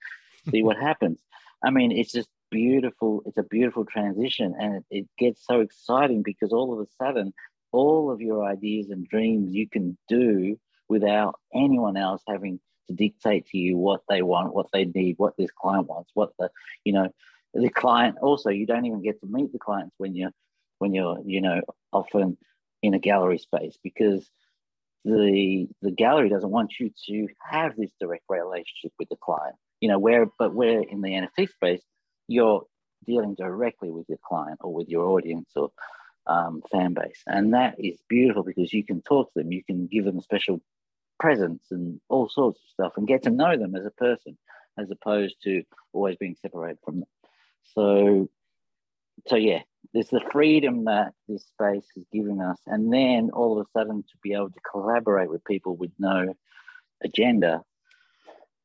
see 0.50 0.62
what 0.62 0.76
happens. 0.80 1.20
I 1.64 1.70
mean 1.70 1.92
it's 1.92 2.12
just 2.12 2.28
beautiful. 2.50 3.22
It's 3.26 3.38
a 3.38 3.42
beautiful 3.42 3.84
transition 3.84 4.54
and 4.58 4.76
it, 4.76 4.84
it 4.90 5.08
gets 5.18 5.44
so 5.44 5.60
exciting 5.60 6.22
because 6.22 6.52
all 6.52 6.72
of 6.72 6.80
a 6.80 7.04
sudden 7.04 7.32
all 7.72 8.10
of 8.10 8.20
your 8.20 8.44
ideas 8.44 8.90
and 8.90 9.08
dreams 9.08 9.54
you 9.54 9.68
can 9.68 9.98
do 10.08 10.58
without 10.88 11.38
anyone 11.54 11.96
else 11.96 12.22
having 12.26 12.60
to 12.88 12.94
dictate 12.94 13.46
to 13.46 13.58
you 13.58 13.76
what 13.76 14.02
they 14.08 14.22
want 14.22 14.54
what 14.54 14.66
they 14.72 14.84
need 14.84 15.14
what 15.16 15.34
this 15.38 15.50
client 15.50 15.86
wants 15.88 16.10
what 16.14 16.30
the 16.38 16.50
you 16.84 16.92
know 16.92 17.08
the 17.54 17.70
client 17.70 18.16
also 18.20 18.50
you 18.50 18.66
don't 18.66 18.84
even 18.84 19.02
get 19.02 19.18
to 19.20 19.26
meet 19.26 19.52
the 19.52 19.58
clients 19.58 19.94
when 19.98 20.14
you're 20.14 20.32
when 20.78 20.92
you're 20.92 21.18
you 21.24 21.40
know 21.40 21.60
often 21.92 22.36
in 22.82 22.94
a 22.94 22.98
gallery 22.98 23.38
space 23.38 23.78
because 23.82 24.28
the 25.04 25.66
the 25.82 25.90
gallery 25.90 26.28
doesn't 26.28 26.50
want 26.50 26.72
you 26.78 26.90
to 27.06 27.28
have 27.38 27.76
this 27.76 27.90
direct 28.00 28.24
relationship 28.28 28.92
with 28.98 29.08
the 29.08 29.16
client. 29.16 29.54
You 29.80 29.88
know 29.88 29.98
where 29.98 30.26
but 30.38 30.54
we're 30.54 30.82
in 30.82 31.02
the 31.02 31.10
nft 31.10 31.50
space 31.50 31.82
you're 32.26 32.64
dealing 33.06 33.34
directly 33.34 33.90
with 33.90 34.06
your 34.08 34.18
client 34.26 34.58
or 34.62 34.72
with 34.72 34.88
your 34.88 35.06
audience 35.08 35.50
or 35.56 35.70
um, 36.26 36.62
fan 36.70 36.94
base. 36.94 37.22
And 37.26 37.54
that 37.54 37.76
is 37.78 37.98
beautiful 38.08 38.42
because 38.42 38.72
you 38.72 38.84
can 38.84 39.02
talk 39.02 39.32
to 39.32 39.40
them, 39.40 39.52
you 39.52 39.62
can 39.64 39.86
give 39.86 40.04
them 40.04 40.20
special 40.20 40.60
presents 41.18 41.70
and 41.70 42.00
all 42.08 42.28
sorts 42.28 42.60
of 42.62 42.70
stuff 42.70 42.92
and 42.96 43.06
get 43.06 43.22
to 43.22 43.30
know 43.30 43.56
them 43.56 43.74
as 43.74 43.86
a 43.86 43.90
person 43.90 44.36
as 44.78 44.90
opposed 44.90 45.36
to 45.44 45.62
always 45.92 46.16
being 46.16 46.36
separated 46.40 46.78
from 46.84 47.00
them. 47.00 47.08
So, 47.74 48.28
so 49.28 49.36
yeah, 49.36 49.62
there's 49.92 50.08
the 50.08 50.22
freedom 50.32 50.84
that 50.84 51.12
this 51.28 51.44
space 51.44 51.86
has 51.94 52.04
given 52.12 52.40
us. 52.40 52.58
And 52.66 52.92
then 52.92 53.30
all 53.32 53.58
of 53.58 53.66
a 53.66 53.78
sudden 53.78 54.02
to 54.02 54.16
be 54.22 54.32
able 54.32 54.50
to 54.50 54.60
collaborate 54.70 55.30
with 55.30 55.44
people 55.44 55.76
with 55.76 55.92
no 55.98 56.34
agenda 57.02 57.62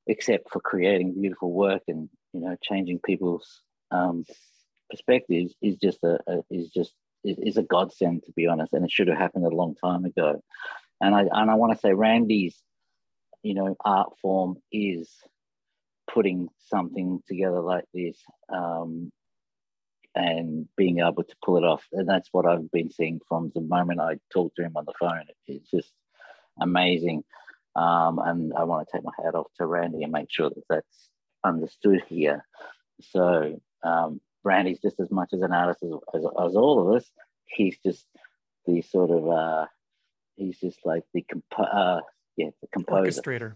except 0.07 0.49
for 0.51 0.59
creating 0.59 1.13
beautiful 1.21 1.51
work 1.51 1.83
and 1.87 2.09
you 2.33 2.41
know 2.41 2.55
changing 2.63 2.99
people's 2.99 3.61
um, 3.91 4.25
perspectives 4.89 5.53
is 5.61 5.75
just 5.77 5.99
a, 6.03 6.19
a 6.27 6.41
is 6.49 6.69
just 6.69 6.93
is, 7.23 7.57
a 7.57 7.63
godsend 7.63 8.23
to 8.23 8.31
be 8.33 8.47
honest 8.47 8.73
and 8.73 8.85
it 8.85 8.91
should 8.91 9.07
have 9.07 9.17
happened 9.17 9.45
a 9.45 9.49
long 9.49 9.75
time 9.75 10.05
ago. 10.05 10.41
And 11.01 11.15
i 11.15 11.21
and 11.21 11.49
i 11.51 11.55
want 11.55 11.73
to 11.73 11.79
say 11.79 11.93
randy's 11.93 12.61
you 13.43 13.53
know 13.53 13.75
art 13.85 14.13
form 14.21 14.57
is 14.71 15.09
putting 16.11 16.49
something 16.67 17.21
together 17.27 17.61
like 17.61 17.85
this 17.93 18.17
um, 18.51 19.11
and 20.15 20.67
being 20.75 20.99
able 20.99 21.23
to 21.23 21.35
pull 21.45 21.57
it 21.57 21.63
off. 21.63 21.85
And 21.91 22.07
that's 22.07 22.29
what 22.31 22.45
i've 22.45 22.71
been 22.71 22.91
seeing 22.91 23.19
from 23.27 23.51
the 23.53 23.61
moment 23.61 24.01
i 24.01 24.17
talked 24.31 24.55
to 24.57 24.63
him 24.63 24.73
on 24.75 24.85
the 24.85 24.93
phone. 24.99 25.23
It's 25.47 25.69
just 25.69 25.91
amazing. 26.59 27.23
Um, 27.75 28.19
and 28.19 28.53
i 28.53 28.63
want 28.63 28.87
to 28.87 28.97
take 28.97 29.05
my 29.05 29.11
hat 29.23 29.35
off 29.35 29.47
to 29.57 29.65
randy 29.65 30.03
and 30.03 30.11
make 30.11 30.27
sure 30.29 30.49
that 30.49 30.63
that's 30.69 31.09
understood 31.43 32.03
here. 32.07 32.45
So 33.01 33.61
um, 33.83 34.19
Randy's 34.43 34.79
just 34.79 34.99
as 34.99 35.11
much 35.11 35.33
as 35.33 35.41
an 35.41 35.51
artist 35.51 35.83
as, 35.83 35.91
as, 36.15 36.23
as, 36.23 36.55
all 36.55 36.87
of 36.87 36.95
us. 36.95 37.09
He's 37.45 37.77
just 37.85 38.05
the 38.65 38.81
sort 38.81 39.11
of 39.11 39.29
uh, 39.29 39.65
he's 40.35 40.59
just 40.59 40.79
like 40.85 41.03
the 41.13 41.23
comp- 41.23 41.43
uh, 41.59 42.01
yeah 42.37 42.49
the 42.61 42.67
composer, 42.71 43.21
orchestrator, 43.21 43.53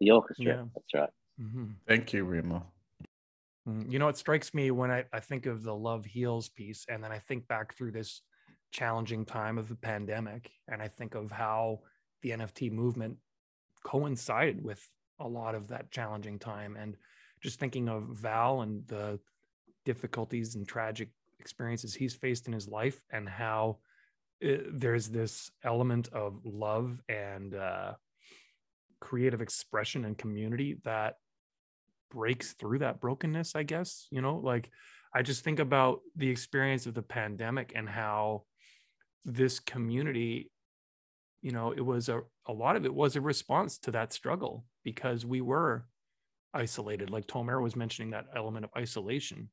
the 0.00 0.10
orchestra. 0.12 0.46
Yeah. 0.46 0.64
That's 0.74 0.94
right. 0.94 1.10
Mm-hmm. 1.40 1.64
Thank 1.86 2.12
you, 2.12 2.24
Remo. 2.24 2.66
Mm, 3.68 3.90
you 3.90 3.98
know, 3.98 4.08
it 4.08 4.16
strikes 4.16 4.54
me 4.54 4.70
when 4.70 4.90
I, 4.90 5.04
I 5.12 5.20
think 5.20 5.46
of 5.46 5.62
the 5.62 5.74
Love 5.74 6.04
Heals 6.04 6.48
piece, 6.48 6.86
and 6.88 7.02
then 7.02 7.12
I 7.12 7.18
think 7.18 7.46
back 7.48 7.76
through 7.76 7.92
this 7.92 8.22
challenging 8.70 9.24
time 9.24 9.58
of 9.58 9.68
the 9.68 9.76
pandemic, 9.76 10.50
and 10.68 10.82
I 10.82 10.88
think 10.88 11.14
of 11.14 11.30
how 11.30 11.80
the 12.22 12.30
NFT 12.30 12.72
movement 12.72 13.16
coincided 13.84 14.62
with 14.62 14.86
a 15.20 15.28
lot 15.28 15.54
of 15.54 15.68
that 15.68 15.90
challenging 15.90 16.38
time. 16.38 16.76
And 16.76 16.96
just 17.42 17.60
thinking 17.60 17.88
of 17.88 18.04
Val 18.04 18.62
and 18.62 18.86
the 18.86 19.18
difficulties 19.88 20.54
and 20.54 20.68
tragic 20.68 21.08
experiences 21.40 21.94
he's 21.94 22.14
faced 22.14 22.46
in 22.46 22.52
his 22.52 22.68
life 22.68 23.00
and 23.10 23.26
how 23.26 23.78
it, 24.38 24.60
uh, 24.60 24.62
there's 24.70 25.08
this 25.08 25.50
element 25.64 26.10
of 26.12 26.38
love 26.44 27.00
and 27.08 27.54
uh, 27.54 27.94
creative 29.00 29.40
expression 29.40 30.04
and 30.04 30.18
community 30.18 30.76
that 30.84 31.14
breaks 32.10 32.52
through 32.52 32.78
that 32.80 33.00
brokenness 33.00 33.56
i 33.56 33.62
guess 33.62 34.08
you 34.10 34.20
know? 34.20 34.36
Like 34.36 34.70
i 35.14 35.22
just 35.22 35.42
think 35.42 35.58
about 35.58 36.00
the 36.16 36.28
experience 36.28 36.84
of 36.84 36.92
the 36.92 37.08
pandemic 37.18 37.72
and 37.74 37.88
how 37.88 38.42
this 39.24 39.58
community 39.58 40.50
you 41.40 41.52
know 41.52 41.72
it 41.72 41.84
was 41.92 42.10
a, 42.10 42.20
a 42.46 42.52
lot 42.52 42.76
of 42.76 42.84
it 42.84 42.94
was 42.94 43.16
a 43.16 43.22
response 43.22 43.78
to 43.78 43.90
that 43.92 44.12
struggle 44.12 44.66
because 44.84 45.24
we 45.24 45.40
were 45.40 45.86
isolated. 46.54 47.10
Like 47.10 47.26
tomer 47.26 47.62
was 47.62 47.76
mentioning 47.76 48.10
that 48.10 48.26
element 48.34 48.64
of 48.64 48.70
isolation 48.76 49.48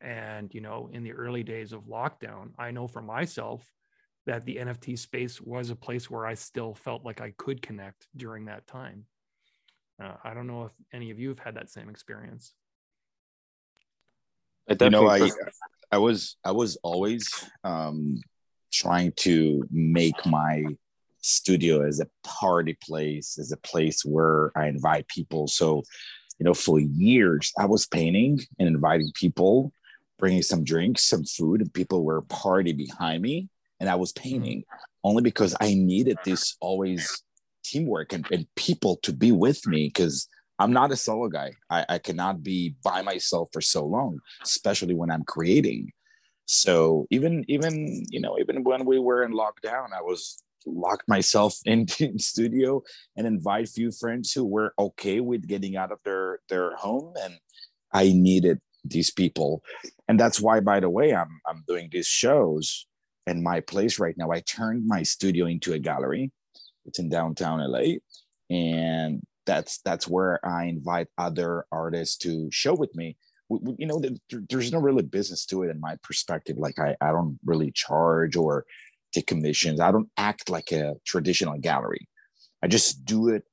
and 0.00 0.54
you 0.54 0.60
know 0.60 0.88
in 0.92 1.02
the 1.02 1.12
early 1.12 1.42
days 1.42 1.72
of 1.72 1.84
lockdown 1.84 2.50
i 2.58 2.70
know 2.70 2.86
for 2.86 3.02
myself 3.02 3.64
that 4.26 4.44
the 4.44 4.56
nft 4.56 4.98
space 4.98 5.40
was 5.40 5.70
a 5.70 5.76
place 5.76 6.10
where 6.10 6.26
i 6.26 6.34
still 6.34 6.74
felt 6.74 7.04
like 7.04 7.20
i 7.20 7.32
could 7.36 7.60
connect 7.62 8.06
during 8.16 8.44
that 8.44 8.66
time 8.66 9.04
uh, 10.02 10.14
i 10.24 10.34
don't 10.34 10.46
know 10.46 10.64
if 10.64 10.72
any 10.92 11.10
of 11.10 11.18
you 11.18 11.28
have 11.28 11.38
had 11.38 11.54
that 11.54 11.70
same 11.70 11.88
experience 11.88 12.54
I 14.68 14.76
you 14.80 14.90
know 14.90 15.08
i 15.08 15.28
i 15.90 15.98
was 15.98 16.36
i 16.44 16.52
was 16.52 16.76
always 16.82 17.28
um 17.64 18.20
trying 18.70 19.12
to 19.16 19.66
make 19.70 20.26
my 20.26 20.64
studio 21.20 21.86
as 21.86 22.00
a 22.00 22.08
party 22.24 22.76
place, 22.82 23.38
as 23.38 23.52
a 23.52 23.56
place 23.58 24.04
where 24.04 24.50
I 24.56 24.66
invite 24.68 25.08
people. 25.08 25.48
So, 25.48 25.82
you 26.38 26.44
know, 26.44 26.54
for 26.54 26.78
years 26.78 27.52
I 27.58 27.66
was 27.66 27.86
painting 27.86 28.40
and 28.58 28.68
inviting 28.68 29.10
people, 29.14 29.72
bringing 30.18 30.42
some 30.42 30.64
drinks, 30.64 31.04
some 31.04 31.24
food, 31.24 31.60
and 31.60 31.72
people 31.72 32.04
were 32.04 32.22
party 32.22 32.72
behind 32.72 33.22
me. 33.22 33.48
And 33.80 33.88
I 33.88 33.94
was 33.94 34.12
mm-hmm. 34.12 34.28
painting 34.28 34.64
only 35.04 35.22
because 35.22 35.54
I 35.60 35.74
needed 35.74 36.18
this 36.24 36.56
always 36.60 37.22
teamwork 37.64 38.12
and, 38.12 38.26
and 38.30 38.46
people 38.56 38.96
to 39.02 39.12
be 39.12 39.32
with 39.32 39.66
me 39.66 39.88
because 39.88 40.28
I'm 40.58 40.72
not 40.72 40.90
a 40.90 40.96
solo 40.96 41.28
guy. 41.28 41.52
I, 41.70 41.86
I 41.88 41.98
cannot 41.98 42.42
be 42.42 42.74
by 42.82 43.02
myself 43.02 43.48
for 43.52 43.60
so 43.60 43.84
long, 43.84 44.18
especially 44.42 44.94
when 44.94 45.10
I'm 45.10 45.24
creating. 45.24 45.92
So 46.46 47.06
even 47.10 47.44
even 47.46 48.04
you 48.08 48.20
know 48.20 48.38
even 48.40 48.64
when 48.64 48.86
we 48.86 48.98
were 48.98 49.22
in 49.22 49.32
lockdown, 49.32 49.92
I 49.94 50.00
was 50.00 50.42
locked 50.66 51.08
myself 51.08 51.56
in, 51.64 51.86
the 51.86 52.18
studio 52.18 52.82
and 53.16 53.26
invite 53.26 53.68
few 53.68 53.90
friends 53.90 54.32
who 54.32 54.44
were 54.44 54.74
okay 54.78 55.20
with 55.20 55.46
getting 55.46 55.76
out 55.76 55.92
of 55.92 55.98
their 56.04 56.40
their 56.48 56.74
home 56.76 57.14
and 57.22 57.38
i 57.92 58.12
needed 58.12 58.58
these 58.90 59.10
people 59.10 59.62
and 60.08 60.18
that's 60.18 60.40
why 60.40 60.60
by 60.60 60.80
the 60.80 60.90
way 60.90 61.14
i'm 61.14 61.40
i'm 61.46 61.64
doing 61.66 61.88
these 61.90 62.06
shows 62.06 62.86
in 63.26 63.42
my 63.42 63.60
place 63.60 63.98
right 63.98 64.16
now 64.16 64.30
i 64.30 64.40
turned 64.40 64.86
my 64.86 65.02
studio 65.02 65.46
into 65.46 65.72
a 65.72 65.78
gallery 65.78 66.30
it's 66.84 66.98
in 66.98 67.08
downtown 67.08 67.60
la 67.70 67.82
and 68.50 69.22
that's 69.48 69.78
that's 69.78 70.06
where 70.06 70.44
I 70.46 70.64
invite 70.64 71.08
other 71.16 71.64
artists 71.72 72.16
to 72.18 72.48
show 72.52 72.74
with 72.74 72.94
me. 72.94 73.16
You 73.50 73.86
know, 73.86 74.00
there's 74.30 74.72
no 74.72 74.78
really 74.78 75.02
business 75.02 75.46
to 75.46 75.62
it 75.62 75.70
in 75.70 75.80
my 75.80 75.96
perspective. 76.02 76.58
Like 76.58 76.78
I, 76.78 76.94
I 77.00 77.12
don't 77.12 77.38
really 77.44 77.72
charge 77.72 78.36
or 78.36 78.66
take 79.12 79.26
commissions. 79.26 79.80
I 79.80 79.90
don't 79.90 80.10
act 80.18 80.50
like 80.50 80.70
a 80.70 80.96
traditional 81.06 81.56
gallery. 81.58 82.06
I 82.62 82.68
just 82.68 83.06
do 83.06 83.30
it 83.30 83.44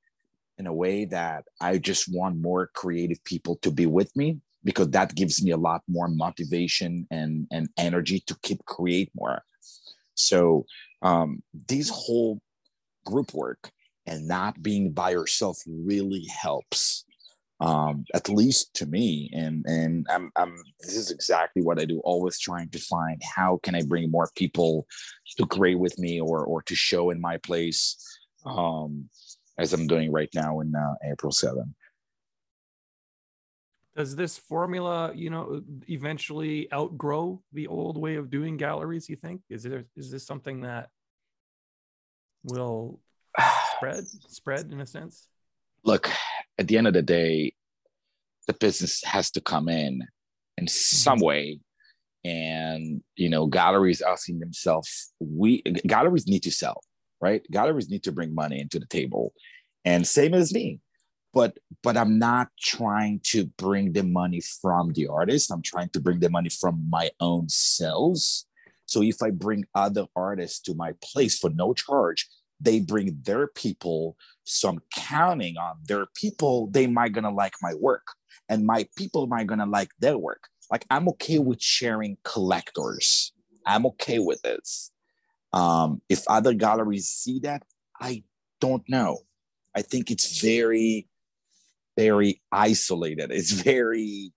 in 0.57 0.67
a 0.67 0.73
way 0.73 1.05
that 1.05 1.45
I 1.61 1.77
just 1.77 2.13
want 2.13 2.41
more 2.41 2.69
creative 2.75 3.23
people 3.23 3.55
to 3.61 3.71
be 3.71 3.86
with 3.86 4.13
me 4.17 4.41
because 4.66 4.89
that 4.89 5.16
gives 5.16 5.41
me 5.41 5.51
a 5.51 5.57
lot 5.57 5.82
more 5.88 6.09
motivation 6.09 7.07
and, 7.11 7.47
and 7.51 7.70
energy 7.78 8.20
to 8.28 8.36
keep 8.41 8.66
create 8.66 9.11
more. 9.16 9.41
So 10.16 10.66
um, 11.01 11.41
these 11.68 11.89
whole 11.89 12.41
group 13.05 13.34
work 13.34 13.72
and 14.07 14.28
not 14.28 14.61
being 14.61 14.91
by 14.91 15.11
yourself 15.11 15.59
really 15.68 16.26
helps 16.26 17.05
um, 17.61 18.05
at 18.13 18.28
least 18.28 18.74
to 18.76 18.86
me 18.86 19.30
and 19.34 19.63
and 19.66 20.05
I'm, 20.09 20.30
I'm 20.36 20.57
this 20.82 20.97
is 20.97 21.09
exactly 21.09 21.61
what 21.61 21.80
i 21.80 21.86
do 21.86 21.99
always 21.99 22.38
trying 22.38 22.70
to 22.70 22.80
find 22.80 23.22
how 23.24 23.59
can 23.63 23.76
i 23.76 23.82
bring 23.82 24.11
more 24.11 24.30
people 24.36 24.86
to 25.38 25.45
create 25.45 25.80
with 25.80 25.97
me 25.97 26.20
or 26.20 26.43
or 26.43 26.61
to 26.63 26.76
show 26.76 27.11
in 27.11 27.22
my 27.22 27.38
place 27.38 27.95
um, 28.45 29.07
as 29.57 29.72
i'm 29.72 29.88
doing 29.88 30.11
right 30.11 30.30
now 30.36 30.59
in 30.59 30.76
uh, 30.76 30.95
april 31.09 31.32
7 31.32 31.74
does 33.96 34.16
this 34.16 34.38
formula 34.38 35.12
you 35.16 35.30
know 35.30 35.62
eventually 35.89 36.72
outgrow 36.74 37.41
the 37.54 37.68
old 37.68 37.98
way 37.98 38.16
of 38.16 38.30
doing 38.30 38.58
galleries 38.58 39.10
you 39.10 39.16
think? 39.16 39.41
Is 39.50 39.64
there 39.64 39.86
is 39.96 40.12
this 40.12 40.26
something 40.26 40.62
that 40.62 40.89
will 42.43 43.00
spread 43.76 44.06
spread 44.28 44.72
in 44.72 44.82
a 44.82 44.86
sense? 44.86 45.28
Look 45.84 46.10
at 46.58 46.68
the 46.68 46.78
end 46.78 46.88
of 46.88 46.93
the 46.93 47.02
day 47.02 47.54
the 48.48 48.54
business 48.54 49.04
has 49.04 49.32
to 49.32 49.41
come 49.41 49.70
in 49.70 50.02
in 50.58 50.68
some 50.68 51.18
mm-hmm. 51.18 51.26
way. 51.26 51.60
And 52.24 53.04
you 53.16 53.30
know 53.30 53.46
galleries 53.46 54.02
asking 54.02 54.39
themselves 54.39 55.14
we 55.20 55.62
galleries 55.86 56.28
need 56.28 56.43
to 56.43 56.52
sell 56.52 56.82
right? 57.22 57.41
Galleries 57.52 57.89
need 57.89 58.04
to 58.04 58.12
bring 58.12 58.34
money 58.34 58.60
into 58.60 58.80
the 58.80 58.86
table. 58.86 59.34
And 59.84 60.06
same 60.06 60.34
as 60.34 60.54
me 60.54 60.80
but 61.36 61.59
but 61.83 61.95
i'm 61.97 62.17
not 62.17 62.47
trying 62.59 63.19
to 63.23 63.45
bring 63.57 63.91
the 63.91 64.03
money 64.03 64.41
from 64.61 64.93
the 64.93 65.05
artist. 65.05 65.51
I'm 65.51 65.61
trying 65.61 65.89
to 65.89 65.99
bring 65.99 66.19
the 66.19 66.29
money 66.29 66.49
from 66.49 66.88
my 66.89 67.11
own 67.19 67.49
sales 67.49 68.47
so 68.88 69.03
if 69.03 69.21
i 69.21 69.29
bring 69.29 69.65
other 69.75 70.07
artists 70.15 70.59
to 70.61 70.73
my 70.73 70.93
place 71.03 71.38
for 71.38 71.51
no 71.51 71.75
charge 71.75 72.27
they 72.61 72.79
bring 72.79 73.19
their 73.23 73.47
people. 73.47 74.15
So 74.45 74.69
i'm 74.69 74.79
counting 74.95 75.57
on 75.57 75.75
their 75.88 76.05
people. 76.15 76.67
They 76.67 76.88
might 76.88 77.11
gonna 77.11 77.33
like 77.43 77.53
my 77.61 77.73
work 77.75 78.07
and 78.47 78.65
my 78.65 78.88
people 78.97 79.27
might 79.27 79.47
gonna 79.47 79.65
like 79.65 79.91
their 79.99 80.17
work. 80.17 80.43
Like 80.71 80.86
i'm 80.89 81.07
okay 81.09 81.39
with 81.39 81.61
sharing 81.61 82.17
collectors. 82.23 83.33
I'm 83.67 83.86
okay 83.88 84.19
with 84.19 84.41
this. 84.41 84.91
Um 85.51 86.01
if 86.07 86.23
other 86.27 86.53
galleries 86.53 87.07
see 87.07 87.39
that 87.39 87.63
i 87.99 88.23
don't 88.61 88.88
know. 88.88 89.19
I 89.75 89.81
think 89.81 90.09
it's 90.09 90.39
very 90.39 91.09
very 91.98 92.41
isolated. 92.52 93.32
It's 93.32 93.52
very 93.52 94.32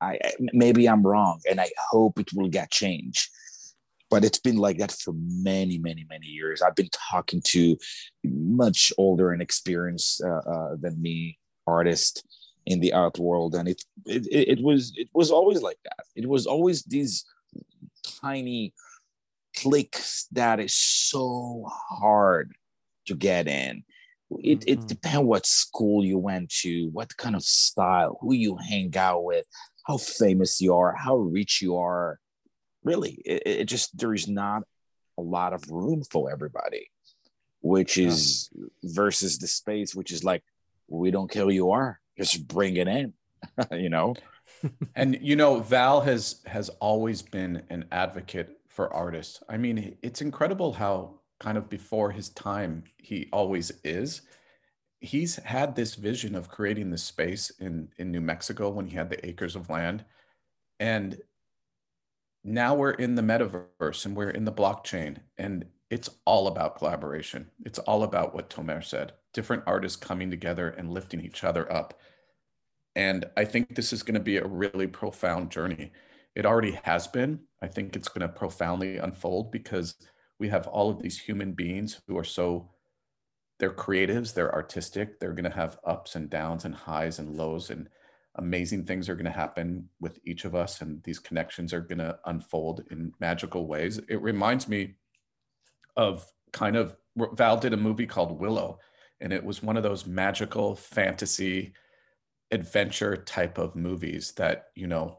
i 0.00 0.16
maybe 0.52 0.88
i'm 0.88 1.04
wrong 1.04 1.40
and 1.50 1.60
i 1.60 1.68
hope 1.90 2.20
it 2.20 2.32
will 2.32 2.48
get 2.48 2.70
changed 2.70 3.28
but 4.10 4.24
it's 4.24 4.38
been 4.38 4.56
like 4.56 4.78
that 4.78 4.92
for 4.92 5.14
many 5.16 5.78
many 5.78 6.06
many 6.08 6.26
years. 6.26 6.62
I've 6.62 6.74
been 6.74 6.90
talking 7.10 7.42
to 7.46 7.76
much 8.24 8.92
older 8.98 9.32
and 9.32 9.42
experienced 9.42 10.22
uh, 10.22 10.50
uh, 10.50 10.76
than 10.80 11.00
me 11.00 11.38
artists 11.66 12.22
in 12.66 12.80
the 12.80 12.92
art 12.92 13.18
world. 13.18 13.54
And 13.54 13.68
it, 13.68 13.82
it 14.06 14.26
it 14.58 14.62
was 14.62 14.92
it 14.96 15.08
was 15.12 15.30
always 15.30 15.62
like 15.62 15.78
that. 15.84 16.04
It 16.16 16.28
was 16.28 16.46
always 16.46 16.82
these 16.84 17.24
tiny 18.20 18.72
clicks 19.56 20.26
that 20.32 20.60
is 20.60 20.74
so 20.74 21.66
hard 21.68 22.54
to 23.06 23.14
get 23.14 23.48
in 23.48 23.82
it, 24.30 24.64
it 24.66 24.78
mm-hmm. 24.78 24.86
depends 24.86 25.26
what 25.26 25.46
school 25.46 26.04
you 26.04 26.18
went 26.18 26.50
to 26.50 26.88
what 26.92 27.16
kind 27.16 27.34
of 27.34 27.42
style 27.42 28.18
who 28.20 28.34
you 28.34 28.56
hang 28.56 28.94
out 28.96 29.24
with 29.24 29.46
how 29.86 29.96
famous 29.96 30.60
you 30.60 30.74
are 30.74 30.94
how 30.94 31.16
rich 31.16 31.62
you 31.62 31.76
are. 31.76 32.18
Really 32.84 33.20
it, 33.24 33.42
it 33.44 33.64
just 33.64 33.96
there's 33.98 34.28
not 34.28 34.62
a 35.18 35.22
lot 35.22 35.52
of 35.52 35.70
room 35.70 36.02
for 36.04 36.30
everybody 36.30 36.90
which 37.60 37.98
is 37.98 38.50
versus 38.84 39.38
the 39.38 39.48
space 39.48 39.94
which 39.94 40.12
is 40.12 40.22
like 40.22 40.44
we 40.86 41.10
don't 41.10 41.30
care 41.30 41.44
who 41.44 41.50
you 41.50 41.70
are 41.70 42.00
just 42.16 42.46
bring 42.46 42.76
it 42.76 42.86
in 42.86 43.12
you 43.72 43.88
know? 43.88 44.14
And 44.96 45.18
you 45.20 45.36
know 45.36 45.60
val 45.60 46.00
has 46.00 46.40
has 46.46 46.68
always 46.80 47.22
been 47.22 47.62
an 47.70 47.84
advocate 47.92 48.58
for 48.68 48.92
artists. 48.92 49.40
I 49.48 49.56
mean 49.56 49.96
it's 50.02 50.20
incredible 50.20 50.72
how 50.72 51.17
kind 51.40 51.58
of 51.58 51.68
before 51.68 52.10
his 52.10 52.28
time 52.30 52.84
he 52.98 53.28
always 53.32 53.72
is 53.84 54.22
he's 55.00 55.36
had 55.36 55.76
this 55.76 55.94
vision 55.94 56.34
of 56.34 56.48
creating 56.48 56.90
this 56.90 57.04
space 57.04 57.50
in 57.60 57.88
in 57.98 58.10
new 58.10 58.20
mexico 58.20 58.68
when 58.68 58.86
he 58.86 58.96
had 58.96 59.10
the 59.10 59.26
acres 59.26 59.54
of 59.54 59.70
land 59.70 60.04
and 60.80 61.18
now 62.44 62.74
we're 62.74 62.92
in 62.92 63.14
the 63.14 63.22
metaverse 63.22 64.06
and 64.06 64.16
we're 64.16 64.30
in 64.30 64.44
the 64.44 64.52
blockchain 64.52 65.18
and 65.36 65.66
it's 65.90 66.10
all 66.24 66.48
about 66.48 66.76
collaboration. 66.76 67.50
It's 67.64 67.78
all 67.80 68.02
about 68.02 68.34
what 68.34 68.50
Tomer 68.50 68.84
said 68.84 69.12
different 69.34 69.62
artists 69.66 69.96
coming 69.96 70.30
together 70.30 70.70
and 70.70 70.92
lifting 70.92 71.20
each 71.20 71.44
other 71.44 71.70
up. 71.70 72.00
And 72.96 73.26
I 73.36 73.44
think 73.44 73.74
this 73.74 73.92
is 73.92 74.02
going 74.02 74.14
to 74.14 74.20
be 74.20 74.38
a 74.38 74.46
really 74.46 74.86
profound 74.86 75.50
journey. 75.50 75.92
It 76.34 76.46
already 76.46 76.72
has 76.82 77.06
been. 77.06 77.40
I 77.62 77.68
think 77.68 77.94
it's 77.94 78.08
going 78.08 78.26
to 78.26 78.28
profoundly 78.28 78.96
unfold 78.96 79.52
because 79.52 79.94
we 80.38 80.48
have 80.48 80.66
all 80.66 80.90
of 80.90 81.02
these 81.02 81.18
human 81.18 81.52
beings 81.52 82.00
who 82.06 82.16
are 82.16 82.24
so 82.24 82.70
they're 83.58 83.70
creatives, 83.70 84.32
they're 84.32 84.54
artistic, 84.54 85.18
they're 85.18 85.32
going 85.32 85.44
to 85.44 85.50
have 85.50 85.78
ups 85.84 86.14
and 86.14 86.30
downs 86.30 86.64
and 86.64 86.74
highs 86.74 87.18
and 87.18 87.36
lows 87.36 87.70
and 87.70 87.88
amazing 88.36 88.84
things 88.84 89.08
are 89.08 89.16
going 89.16 89.24
to 89.24 89.30
happen 89.32 89.88
with 90.00 90.20
each 90.24 90.44
of 90.44 90.54
us 90.54 90.80
and 90.80 91.02
these 91.02 91.18
connections 91.18 91.72
are 91.72 91.80
going 91.80 91.98
to 91.98 92.16
unfold 92.26 92.84
in 92.90 93.12
magical 93.18 93.66
ways. 93.66 93.98
It 94.08 94.22
reminds 94.22 94.68
me 94.68 94.94
of 95.96 96.24
kind 96.52 96.76
of 96.76 96.96
val 97.32 97.56
did 97.56 97.72
a 97.72 97.76
movie 97.76 98.06
called 98.06 98.38
willow 98.38 98.78
and 99.20 99.32
it 99.32 99.44
was 99.44 99.62
one 99.62 99.76
of 99.76 99.82
those 99.82 100.06
magical 100.06 100.76
fantasy 100.76 101.72
adventure 102.52 103.16
type 103.16 103.58
of 103.58 103.74
movies 103.74 104.32
that 104.36 104.66
you 104.74 104.86
know 104.86 105.18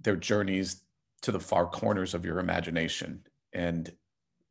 their 0.00 0.16
journeys 0.16 0.82
to 1.22 1.32
the 1.32 1.40
far 1.40 1.66
corners 1.66 2.14
of 2.14 2.24
your 2.24 2.38
imagination. 2.38 3.24
And 3.52 3.90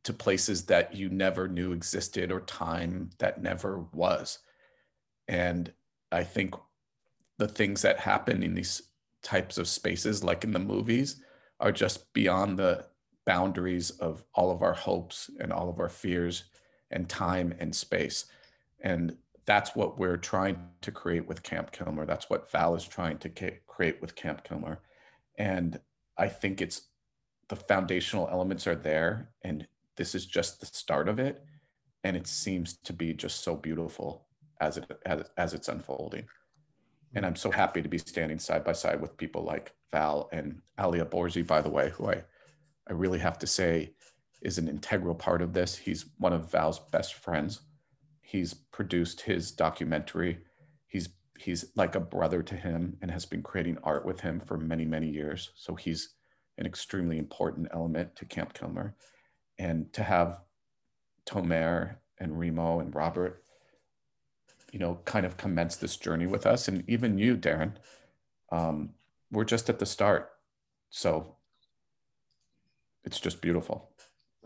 to 0.04 0.12
places 0.12 0.64
that 0.64 0.94
you 0.94 1.08
never 1.08 1.48
knew 1.48 1.72
existed 1.72 2.32
or 2.32 2.40
time 2.40 3.10
that 3.18 3.42
never 3.42 3.84
was 3.92 4.38
and 5.28 5.72
i 6.10 6.24
think 6.24 6.54
the 7.38 7.48
things 7.48 7.82
that 7.82 7.98
happen 7.98 8.42
in 8.42 8.54
these 8.54 8.82
types 9.22 9.56
of 9.58 9.68
spaces, 9.68 10.22
like 10.22 10.44
in 10.44 10.52
the 10.52 10.58
movies, 10.58 11.22
are 11.60 11.72
just 11.72 12.12
beyond 12.12 12.58
the 12.58 12.86
boundaries 13.24 13.90
of 13.90 14.24
all 14.34 14.50
of 14.50 14.62
our 14.62 14.74
hopes 14.74 15.30
and 15.40 15.52
all 15.52 15.68
of 15.68 15.78
our 15.78 15.88
fears 15.88 16.44
and 16.90 17.08
time 17.08 17.54
and 17.58 17.74
space. 17.74 18.26
And 18.80 19.16
that's 19.44 19.74
what 19.74 19.98
we're 19.98 20.16
trying 20.16 20.58
to 20.82 20.90
create 20.90 21.26
with 21.26 21.42
Camp 21.42 21.72
Kilmer. 21.72 22.04
That's 22.04 22.28
what 22.28 22.50
Val 22.50 22.74
is 22.74 22.86
trying 22.86 23.18
to 23.18 23.28
create 23.66 24.00
with 24.00 24.14
Camp 24.14 24.44
Kilmer. 24.44 24.80
And 25.38 25.80
I 26.18 26.28
think 26.28 26.60
it's 26.60 26.82
the 27.48 27.56
foundational 27.56 28.28
elements 28.28 28.66
are 28.66 28.76
there. 28.76 29.30
And 29.42 29.66
this 29.96 30.14
is 30.14 30.26
just 30.26 30.60
the 30.60 30.66
start 30.66 31.08
of 31.08 31.18
it. 31.18 31.44
And 32.04 32.16
it 32.16 32.26
seems 32.26 32.78
to 32.78 32.92
be 32.92 33.14
just 33.14 33.42
so 33.44 33.54
beautiful 33.54 34.26
as 34.60 34.76
it 34.76 34.90
as, 35.06 35.22
as 35.36 35.54
it's 35.54 35.68
unfolding. 35.68 36.26
And 37.14 37.26
I'm 37.26 37.36
so 37.36 37.50
happy 37.50 37.82
to 37.82 37.88
be 37.88 37.98
standing 37.98 38.38
side 38.38 38.64
by 38.64 38.72
side 38.72 39.00
with 39.00 39.16
people 39.16 39.44
like 39.44 39.72
Val 39.90 40.28
and 40.32 40.60
Alia 40.80 41.04
Borzi, 41.04 41.46
by 41.46 41.60
the 41.60 41.68
way, 41.68 41.90
who 41.90 42.10
I, 42.10 42.22
I 42.88 42.92
really 42.92 43.18
have 43.18 43.38
to 43.40 43.46
say 43.46 43.92
is 44.40 44.58
an 44.58 44.68
integral 44.68 45.14
part 45.14 45.42
of 45.42 45.52
this. 45.52 45.76
He's 45.76 46.06
one 46.18 46.32
of 46.32 46.50
Val's 46.50 46.78
best 46.78 47.14
friends. 47.14 47.60
He's 48.20 48.54
produced 48.54 49.20
his 49.20 49.52
documentary. 49.52 50.38
He's 50.86 51.10
he's 51.38 51.66
like 51.76 51.94
a 51.94 52.00
brother 52.00 52.42
to 52.42 52.54
him 52.54 52.96
and 53.02 53.10
has 53.10 53.26
been 53.26 53.42
creating 53.42 53.78
art 53.82 54.06
with 54.06 54.20
him 54.20 54.40
for 54.40 54.56
many, 54.56 54.84
many 54.84 55.08
years. 55.08 55.50
So 55.54 55.74
he's 55.74 56.14
an 56.58 56.66
extremely 56.66 57.18
important 57.18 57.68
element 57.72 58.14
to 58.16 58.24
Camp 58.24 58.52
Kilmer. 58.52 58.94
And 59.58 59.92
to 59.92 60.02
have 60.02 60.40
Tomer 61.26 61.96
and 62.18 62.38
Remo 62.38 62.80
and 62.80 62.94
Robert 62.94 63.42
you 64.72 64.78
know, 64.78 64.98
kind 65.04 65.26
of 65.26 65.36
commence 65.36 65.76
this 65.76 65.96
journey 65.96 66.26
with 66.26 66.46
us. 66.46 66.66
And 66.66 66.82
even 66.88 67.18
you, 67.18 67.36
Darren, 67.36 67.74
um, 68.50 68.90
we're 69.30 69.44
just 69.44 69.68
at 69.68 69.78
the 69.78 69.86
start. 69.86 70.30
So 70.88 71.36
it's 73.04 73.20
just 73.20 73.42
beautiful. 73.42 73.90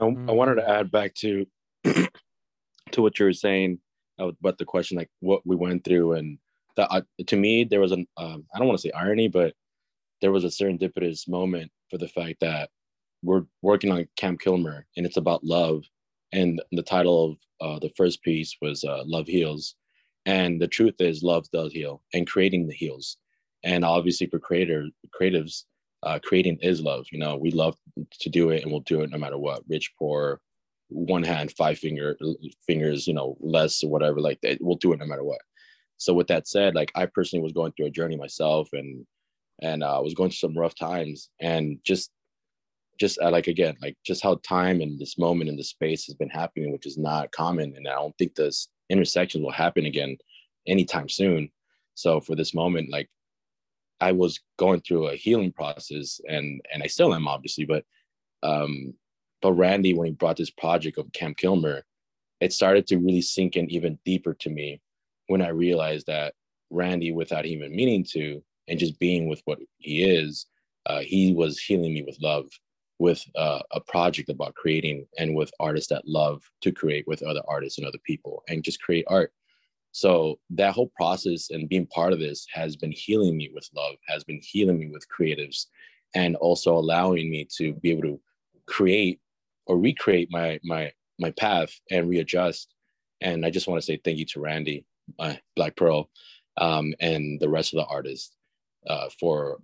I, 0.01 0.05
I 0.05 0.33
wanted 0.33 0.57
to 0.57 0.69
add 0.69 0.91
back 0.91 1.15
to 1.15 1.47
to 1.85 3.03
what 3.03 3.19
you 3.19 3.25
were 3.25 3.33
saying 3.33 3.79
but 4.41 4.57
the 4.57 4.65
question 4.65 4.97
like 4.97 5.11
what 5.21 5.43
we 5.45 5.57
went 5.57 5.85
through 5.85 6.15
and 6.15 6.39
that 6.77 6.89
uh, 6.91 7.03
to 7.27 7.37
me 7.37 7.65
there 7.65 7.81
was 7.81 7.93
an 7.93 8.07
um, 8.17 8.47
I 8.55 8.59
don't 8.59 8.67
want 8.67 8.79
to 8.79 8.83
say 8.83 8.93
irony, 8.93 9.29
but 9.29 9.55
there 10.21 10.33
was 10.33 10.45
a 10.45 10.49
serendipitous 10.49 11.29
moment 11.29 11.71
for 11.91 11.99
the 11.99 12.09
fact 12.09 12.41
that 12.41 12.71
we're 13.27 13.45
working 13.61 13.91
on 13.91 14.07
Camp 14.17 14.41
Kilmer 14.41 14.87
and 14.97 15.05
it's 15.05 15.17
about 15.17 15.45
love, 15.45 15.83
and 16.33 16.63
the 16.73 16.83
title 16.83 17.37
of 17.61 17.77
uh, 17.77 17.79
the 17.81 17.93
first 17.97 18.23
piece 18.23 18.57
was 18.63 18.85
uh, 18.85 19.03
Love 19.05 19.27
Heals, 19.27 19.75
and 20.25 20.61
the 20.61 20.69
truth 20.69 20.95
is 21.01 21.23
love 21.23 21.47
does 21.53 21.73
heal, 21.73 22.03
and 22.15 22.27
creating 22.27 22.67
the 22.67 22.75
heals, 22.75 23.19
and 23.65 23.85
obviously 23.85 24.29
for 24.29 24.39
creator 24.39 24.87
creatives, 25.21 25.65
uh, 26.05 26.19
creating 26.23 26.59
is 26.63 26.81
love. 26.81 27.07
You 27.11 27.19
know, 27.19 27.37
we 27.37 27.51
love 27.51 27.77
to 28.21 28.29
do 28.31 28.51
it, 28.51 28.63
and 28.63 28.71
we'll 28.71 28.81
do 28.81 29.03
it 29.03 29.11
no 29.11 29.19
matter 29.19 29.39
what, 29.39 29.63
rich, 29.69 29.93
poor, 29.99 30.41
one 30.89 31.25
hand, 31.25 31.53
five 31.59 31.79
finger 31.79 32.17
fingers, 32.67 33.09
you 33.09 33.15
know, 33.15 33.37
less 33.41 33.83
or 33.83 33.91
whatever 33.91 34.21
like 34.21 34.41
that. 34.43 34.59
We'll 34.61 34.77
do 34.77 34.93
it 34.93 35.01
no 35.01 35.07
matter 35.07 35.25
what. 35.25 35.41
So 35.97 36.15
with 36.15 36.29
that 36.29 36.47
said, 36.47 36.75
like 36.75 36.93
I 36.95 37.07
personally 37.07 37.43
was 37.43 37.53
going 37.53 37.73
through 37.73 37.87
a 37.87 37.91
journey 37.91 38.17
myself, 38.17 38.69
and 38.73 39.05
and 39.63 39.83
I 39.83 39.97
uh, 39.97 40.03
was 40.03 40.15
going 40.15 40.31
through 40.31 40.49
some 40.51 40.59
rough 40.59 40.77
times, 40.77 41.29
and 41.41 41.79
just 41.85 42.11
just 42.99 43.19
uh, 43.21 43.31
like 43.31 43.47
again, 43.47 43.77
like 43.83 43.97
just 44.05 44.23
how 44.23 44.41
time 44.47 44.81
and 44.81 44.99
this 44.99 45.19
moment 45.19 45.51
in 45.51 45.57
the 45.57 45.65
space 45.65 46.07
has 46.07 46.15
been 46.15 46.29
happening, 46.29 46.73
which 46.73 46.87
is 46.87 46.99
not 46.99 47.33
common, 47.33 47.75
and 47.77 47.89
I 47.89 47.95
don't 47.95 48.17
think 48.19 48.35
this 48.35 48.69
intersection 48.91 49.43
will 49.43 49.53
happen 49.53 49.87
again 49.87 50.17
anytime 50.67 51.09
soon. 51.09 51.51
So 51.95 52.21
for 52.21 52.35
this 52.35 52.55
moment, 52.55 52.91
like 52.91 53.09
I 54.01 54.13
was 54.13 54.41
going 54.59 54.81
through 54.81 55.09
a 55.09 55.17
healing 55.17 55.53
process, 55.53 56.21
and 56.29 56.61
and 56.73 56.83
I 56.83 56.87
still 56.87 57.15
am 57.15 57.29
obviously, 57.29 57.65
but 57.65 57.85
um, 58.43 58.95
but 59.43 59.53
Randy, 59.53 59.95
when 59.95 60.07
he 60.07 60.13
brought 60.13 60.37
this 60.37 60.51
project 60.51 60.99
of 60.99 61.13
Camp 61.13 61.37
Kilmer, 61.37 61.85
it 62.41 62.53
started 62.53 62.87
to 62.89 62.99
really 62.99 63.23
sink 63.23 63.57
in 63.57 63.71
even 63.71 63.99
deeper 64.05 64.35
to 64.35 64.51
me 64.51 64.81
when 65.29 65.43
I 65.43 65.49
realized 65.49 66.07
that 66.07 66.35
Randy, 66.71 67.13
without 67.13 67.47
even 67.47 67.75
meaning 67.75 68.05
to, 68.11 68.43
and 68.69 68.79
just 68.79 68.99
being 68.99 69.29
with 69.29 69.41
what 69.45 69.59
he 69.79 70.05
is, 70.05 70.47
uh, 70.87 71.01
he 71.01 71.33
was 71.33 71.59
healing 71.59 71.95
me 71.95 72.03
with 72.03 72.19
love, 72.21 72.47
with 72.99 73.23
uh, 73.37 73.61
a 73.73 73.81
project 73.81 74.31
about 74.31 74.55
creating 74.55 75.07
and 75.19 75.35
with 75.35 75.51
artists 75.61 75.89
that 75.91 76.07
love 76.07 76.43
to 76.63 76.73
create 76.73 77.05
with 77.07 77.23
other 77.23 77.43
artists 77.49 77.79
and 77.79 77.87
other 77.87 77.99
people 78.05 78.43
and 78.49 78.65
just 78.65 78.81
create 78.81 79.05
art. 79.09 79.33
So 79.93 80.39
that 80.51 80.75
whole 80.75 80.91
process 80.97 81.49
and 81.51 81.69
being 81.69 81.87
part 81.87 82.13
of 82.13 82.21
this 82.21 82.47
has 82.53 82.77
been 82.77 82.93
healing 82.93 83.37
me 83.37 83.51
with 83.55 83.69
love, 83.75 83.97
has 84.09 84.25
been 84.25 84.41
healing 84.43 84.79
me 84.79 84.89
with 84.91 85.07
creatives, 85.09 85.67
and 86.15 86.37
also 86.37 86.75
allowing 86.77 87.31
me 87.31 87.49
to 87.57 87.73
be 87.75 87.91
able 87.91 88.03
to 88.03 88.21
create 88.67 89.21
or 89.67 89.79
recreate 89.79 90.29
my 90.31 90.61
my 90.65 90.93
my 91.19 91.31
path 91.33 91.71
and 91.91 92.09
readjust. 92.09 92.75
And 93.23 93.47
I 93.47 93.51
just 93.51 93.67
want 93.67 93.81
to 93.81 93.87
say 93.87 93.99
thank 94.05 94.19
you 94.19 94.27
to 94.27 94.41
Randy, 94.41 94.85
Black 95.57 95.77
Pearl, 95.77 96.11
um, 96.59 96.95
and 97.01 97.41
the 97.41 97.49
rest 97.49 97.73
of 97.73 97.79
the 97.79 97.87
artists 97.87 98.37
uh, 98.87 99.09
for 99.19 99.59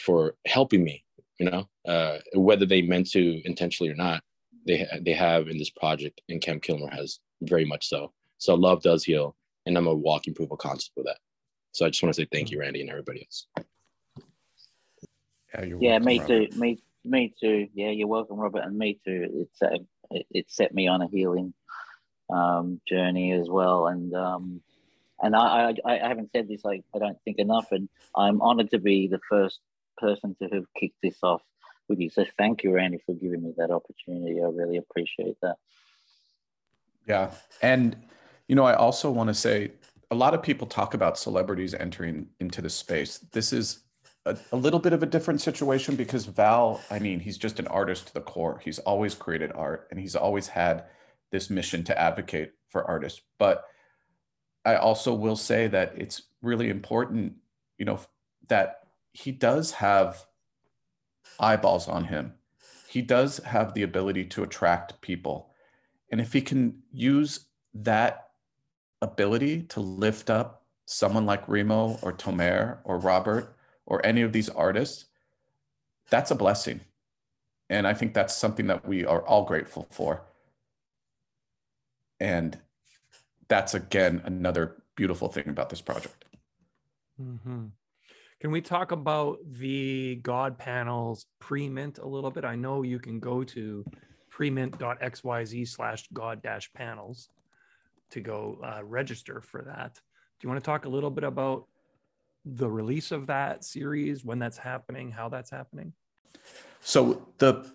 for 0.00 0.34
helping 0.46 0.82
me. 0.84 1.04
You 1.38 1.50
know, 1.50 1.68
uh, 1.86 2.18
whether 2.34 2.64
they 2.64 2.82
meant 2.82 3.10
to 3.10 3.42
intentionally 3.46 3.92
or 3.92 3.96
not, 3.96 4.22
they 4.66 4.86
they 5.02 5.12
have 5.12 5.48
in 5.48 5.58
this 5.58 5.70
project, 5.70 6.20
and 6.28 6.40
Cam 6.40 6.60
Kilmer 6.60 6.90
has 6.90 7.20
very 7.42 7.64
much 7.64 7.88
so. 7.88 8.12
So 8.38 8.54
love 8.54 8.82
does 8.82 9.04
heal, 9.04 9.36
and 9.66 9.76
I'm 9.76 9.86
a 9.86 9.94
walking 9.94 10.34
proof 10.34 10.50
of 10.50 10.58
concept 10.58 10.96
of 10.98 11.04
that. 11.04 11.18
So 11.72 11.84
I 11.84 11.90
just 11.90 12.02
want 12.02 12.14
to 12.14 12.22
say 12.22 12.28
thank 12.32 12.50
you, 12.50 12.60
Randy, 12.60 12.80
and 12.80 12.90
everybody 12.90 13.20
else. 13.20 13.46
Yeah, 15.54 15.64
yeah 15.64 15.90
welcome, 15.90 16.04
me 16.06 16.20
Robert. 16.20 16.52
too. 16.52 16.58
Me 16.58 16.78
me 17.04 17.34
too. 17.38 17.68
Yeah, 17.74 17.90
you're 17.90 18.08
welcome, 18.08 18.38
Robert, 18.38 18.64
and 18.64 18.76
me 18.76 18.98
too. 19.04 19.46
It's 19.46 19.62
uh, 19.62 19.78
it, 20.10 20.26
it 20.30 20.50
set 20.50 20.74
me 20.74 20.88
on 20.88 21.02
a 21.02 21.08
healing 21.08 21.54
um, 22.30 22.80
journey 22.88 23.32
as 23.32 23.48
well, 23.48 23.86
and 23.88 24.14
um, 24.14 24.60
and 25.22 25.36
I, 25.36 25.74
I 25.84 25.98
I 26.04 26.08
haven't 26.08 26.32
said 26.32 26.48
this 26.48 26.64
like 26.64 26.82
I 26.94 26.98
don't 26.98 27.18
think 27.24 27.38
enough, 27.38 27.72
and 27.72 27.88
I'm 28.16 28.40
honored 28.42 28.70
to 28.70 28.78
be 28.78 29.06
the 29.06 29.20
first 29.28 29.60
person 29.96 30.36
to 30.42 30.48
have 30.48 30.64
kicked 30.78 30.98
this 31.02 31.18
off 31.22 31.42
with 31.88 32.00
you. 32.00 32.10
So 32.10 32.24
thank 32.38 32.62
you, 32.62 32.72
Randy, 32.72 32.98
for 33.04 33.14
giving 33.14 33.42
me 33.42 33.52
that 33.56 33.70
opportunity. 33.70 34.40
I 34.40 34.46
really 34.46 34.76
appreciate 34.76 35.36
that. 35.42 35.56
Yeah, 37.06 37.30
and 37.62 37.96
you 38.48 38.56
know, 38.56 38.64
I 38.64 38.74
also 38.74 39.10
want 39.10 39.28
to 39.28 39.34
say 39.34 39.72
a 40.10 40.14
lot 40.14 40.34
of 40.34 40.42
people 40.42 40.66
talk 40.66 40.94
about 40.94 41.18
celebrities 41.18 41.74
entering 41.74 42.28
into 42.40 42.62
the 42.62 42.70
space. 42.70 43.18
This 43.32 43.52
is 43.52 43.84
a, 44.24 44.36
a, 44.52 44.56
little 44.56 44.78
bit 44.78 44.92
of 44.92 45.02
a 45.02 45.06
different 45.06 45.40
situation 45.40 45.96
because 45.96 46.26
Val, 46.26 46.80
I 46.90 46.98
mean, 46.98 47.20
he's 47.20 47.38
just 47.38 47.58
an 47.58 47.66
artist 47.68 48.08
to 48.08 48.14
the 48.14 48.20
core. 48.20 48.60
He's 48.64 48.78
always 48.80 49.14
created 49.14 49.52
art 49.54 49.88
and 49.90 49.98
he's 49.98 50.16
always 50.16 50.48
had 50.48 50.84
this 51.32 51.50
mission 51.50 51.82
to 51.84 51.98
advocate 51.98 52.52
for 52.68 52.84
artists. 52.84 53.20
But 53.38 53.64
I 54.64 54.76
also 54.76 55.14
will 55.14 55.36
say 55.36 55.68
that 55.68 55.94
it's 55.96 56.22
really 56.42 56.70
important, 56.70 57.34
you 57.78 57.84
know, 57.84 58.00
that 58.48 58.85
he 59.16 59.32
does 59.32 59.72
have 59.72 60.26
eyeballs 61.40 61.88
on 61.88 62.04
him. 62.04 62.34
He 62.86 63.00
does 63.00 63.38
have 63.38 63.72
the 63.72 63.82
ability 63.82 64.26
to 64.26 64.42
attract 64.42 65.00
people. 65.00 65.50
And 66.12 66.20
if 66.20 66.34
he 66.34 66.42
can 66.42 66.82
use 66.92 67.46
that 67.72 68.28
ability 69.00 69.62
to 69.62 69.80
lift 69.80 70.28
up 70.28 70.64
someone 70.84 71.24
like 71.24 71.48
Remo 71.48 71.98
or 72.02 72.12
Tomer 72.12 72.78
or 72.84 72.98
Robert 72.98 73.56
or 73.86 74.04
any 74.04 74.20
of 74.20 74.32
these 74.32 74.50
artists, 74.50 75.06
that's 76.10 76.30
a 76.30 76.34
blessing. 76.34 76.80
And 77.70 77.86
I 77.86 77.94
think 77.94 78.12
that's 78.12 78.36
something 78.36 78.66
that 78.66 78.86
we 78.86 79.06
are 79.06 79.22
all 79.26 79.44
grateful 79.44 79.88
for. 79.90 80.24
And 82.20 82.58
that's 83.48 83.72
again 83.72 84.20
another 84.26 84.76
beautiful 84.94 85.28
thing 85.28 85.48
about 85.48 85.70
this 85.70 85.80
project. 85.80 86.26
Mm-hmm. 87.20 87.66
Can 88.40 88.50
we 88.50 88.60
talk 88.60 88.92
about 88.92 89.38
the 89.50 90.16
God 90.16 90.58
panels 90.58 91.26
pre-mint 91.38 91.98
a 91.98 92.06
little 92.06 92.30
bit? 92.30 92.44
I 92.44 92.54
know 92.54 92.82
you 92.82 92.98
can 92.98 93.18
go 93.18 93.42
to 93.44 93.84
premint.xyz 94.30 95.68
slash 95.68 96.06
God 96.12 96.42
dash 96.42 96.70
panels 96.74 97.30
to 98.10 98.20
go 98.20 98.58
uh, 98.62 98.84
register 98.84 99.40
for 99.40 99.62
that. 99.62 99.94
Do 99.94 100.44
you 100.44 100.50
want 100.50 100.62
to 100.62 100.66
talk 100.66 100.84
a 100.84 100.88
little 100.88 101.10
bit 101.10 101.24
about 101.24 101.66
the 102.44 102.68
release 102.68 103.10
of 103.10 103.26
that 103.26 103.64
series, 103.64 104.24
when 104.24 104.38
that's 104.38 104.58
happening, 104.58 105.10
how 105.10 105.28
that's 105.28 105.50
happening? 105.50 105.92
So 106.80 107.26
the 107.38 107.66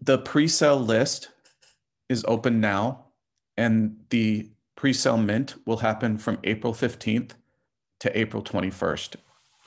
the 0.00 0.18
pre-sale 0.18 0.78
list 0.78 1.30
is 2.08 2.24
open 2.28 2.60
now, 2.60 3.06
and 3.56 3.96
the 4.10 4.50
pre-sale 4.76 5.16
mint 5.16 5.54
will 5.66 5.78
happen 5.78 6.18
from 6.18 6.38
April 6.44 6.74
15th 6.74 7.32
to 8.00 8.18
April 8.18 8.42
21st, 8.42 9.16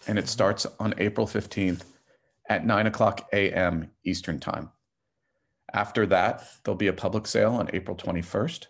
and 0.08 0.18
it 0.18 0.28
starts 0.28 0.66
on 0.80 0.94
April 0.98 1.28
15th 1.28 1.84
at 2.50 2.66
9 2.66 2.88
o'clock 2.88 3.28
a.m. 3.34 3.92
Eastern 4.04 4.40
Time. 4.40 4.72
After 5.74 6.06
that, 6.08 6.48
there'll 6.64 6.78
be 6.78 6.88
a 6.88 6.94
public 6.94 7.28
sale 7.28 7.54
on 7.54 7.70
April 7.74 7.96
21st, 7.96 8.68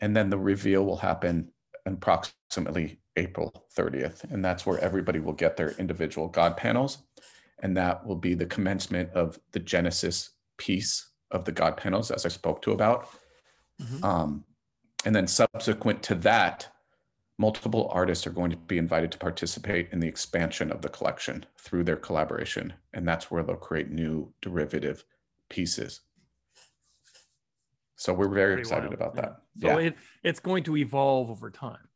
and 0.00 0.16
then 0.16 0.30
the 0.30 0.38
reveal 0.38 0.84
will 0.84 0.96
happen 0.96 1.52
approximately 1.84 2.98
April 3.16 3.66
30th. 3.76 4.30
And 4.30 4.44
that's 4.44 4.66
where 4.66 4.78
everybody 4.78 5.20
will 5.20 5.32
get 5.32 5.56
their 5.56 5.70
individual 5.72 6.28
God 6.28 6.56
panels. 6.56 6.98
And 7.62 7.76
that 7.76 8.04
will 8.06 8.16
be 8.16 8.34
the 8.34 8.46
commencement 8.46 9.10
of 9.12 9.38
the 9.52 9.60
Genesis 9.60 10.30
piece 10.58 11.10
of 11.30 11.44
the 11.44 11.52
God 11.52 11.76
panels, 11.76 12.10
as 12.10 12.26
I 12.26 12.28
spoke 12.28 12.62
to 12.62 12.72
about. 12.72 13.08
Mm-hmm. 13.80 14.04
Um, 14.04 14.44
and 15.04 15.14
then 15.14 15.26
subsequent 15.26 16.02
to 16.04 16.14
that, 16.16 16.68
multiple 17.38 17.90
artists 17.92 18.26
are 18.26 18.30
going 18.30 18.50
to 18.50 18.56
be 18.56 18.78
invited 18.78 19.12
to 19.12 19.18
participate 19.18 19.88
in 19.92 20.00
the 20.00 20.08
expansion 20.08 20.72
of 20.72 20.82
the 20.82 20.88
collection 20.88 21.44
through 21.58 21.84
their 21.84 21.96
collaboration. 21.96 22.72
And 22.94 23.06
that's 23.06 23.30
where 23.30 23.42
they'll 23.42 23.56
create 23.56 23.90
new 23.90 24.32
derivative 24.40 25.04
pieces. 25.48 26.00
So 27.96 28.12
we're 28.12 28.28
very 28.28 28.54
Pretty 28.54 28.60
excited 28.62 28.90
wild. 28.90 28.94
about 28.94 29.12
yeah. 29.14 29.20
that. 29.20 29.42
So 29.60 29.78
yeah. 29.78 29.86
it, 29.88 29.96
it's 30.22 30.40
going 30.40 30.64
to 30.64 30.76
evolve 30.76 31.30
over 31.30 31.50
time. 31.50 31.88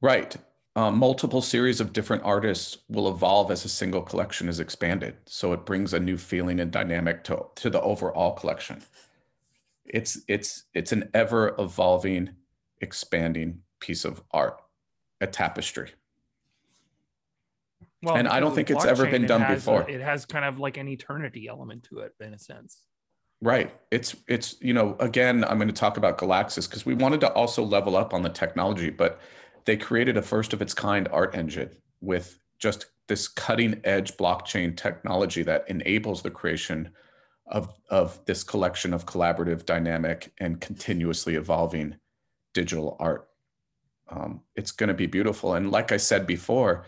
Right. 0.00 0.36
Um, 0.76 0.98
multiple 0.98 1.40
series 1.40 1.80
of 1.80 1.94
different 1.94 2.22
artists 2.22 2.78
will 2.88 3.08
evolve 3.08 3.50
as 3.50 3.64
a 3.64 3.68
single 3.68 4.02
collection 4.02 4.48
is 4.48 4.60
expanded. 4.60 5.16
So 5.24 5.54
it 5.54 5.64
brings 5.64 5.94
a 5.94 6.00
new 6.00 6.18
feeling 6.18 6.60
and 6.60 6.70
dynamic 6.70 7.24
to, 7.24 7.46
to 7.54 7.70
the 7.70 7.80
overall 7.80 8.32
collection. 8.32 8.82
It's 9.86 10.20
it's 10.26 10.64
it's 10.74 10.92
an 10.92 11.08
ever 11.14 11.54
evolving, 11.58 12.30
expanding 12.80 13.62
piece 13.80 14.04
of 14.04 14.22
art, 14.30 14.60
a 15.20 15.26
tapestry. 15.26 15.90
Well, 18.02 18.16
and 18.16 18.28
I 18.28 18.40
don't 18.40 18.54
think 18.54 18.70
it's 18.70 18.84
ever 18.84 19.06
been 19.06 19.26
done 19.26 19.52
before. 19.52 19.82
A, 19.82 19.88
it 19.88 20.00
has 20.00 20.26
kind 20.26 20.44
of 20.44 20.58
like 20.58 20.76
an 20.76 20.88
eternity 20.88 21.48
element 21.48 21.84
to 21.84 22.00
it 22.00 22.14
in 22.20 22.34
a 22.34 22.38
sense. 22.38 22.82
Right. 23.40 23.74
It's 23.90 24.16
it's 24.28 24.56
you 24.60 24.72
know 24.72 24.96
again 25.00 25.44
I'm 25.44 25.58
going 25.58 25.68
to 25.68 25.74
talk 25.74 25.96
about 25.96 26.18
Galaxis 26.18 26.66
because 26.66 26.86
we 26.86 26.94
wanted 26.94 27.20
to 27.20 27.32
also 27.32 27.62
level 27.62 27.96
up 27.96 28.14
on 28.14 28.22
the 28.22 28.28
technology, 28.28 28.90
but 28.90 29.20
they 29.64 29.76
created 29.76 30.16
a 30.16 30.22
first 30.22 30.52
of 30.52 30.62
its 30.62 30.72
kind 30.72 31.08
art 31.12 31.34
engine 31.34 31.70
with 32.00 32.38
just 32.58 32.86
this 33.08 33.28
cutting 33.28 33.80
edge 33.84 34.16
blockchain 34.16 34.76
technology 34.76 35.42
that 35.42 35.68
enables 35.68 36.22
the 36.22 36.30
creation 36.30 36.90
of, 37.46 37.72
of 37.90 38.24
this 38.24 38.42
collection 38.42 38.92
of 38.92 39.06
collaborative, 39.06 39.64
dynamic, 39.64 40.32
and 40.38 40.60
continuously 40.60 41.36
evolving 41.36 41.96
digital 42.54 42.96
art. 42.98 43.28
Um, 44.08 44.40
it's 44.54 44.72
going 44.72 44.88
to 44.88 44.94
be 44.94 45.06
beautiful. 45.06 45.54
And 45.54 45.70
like 45.70 45.92
I 45.92 45.96
said 45.96 46.26
before, 46.26 46.84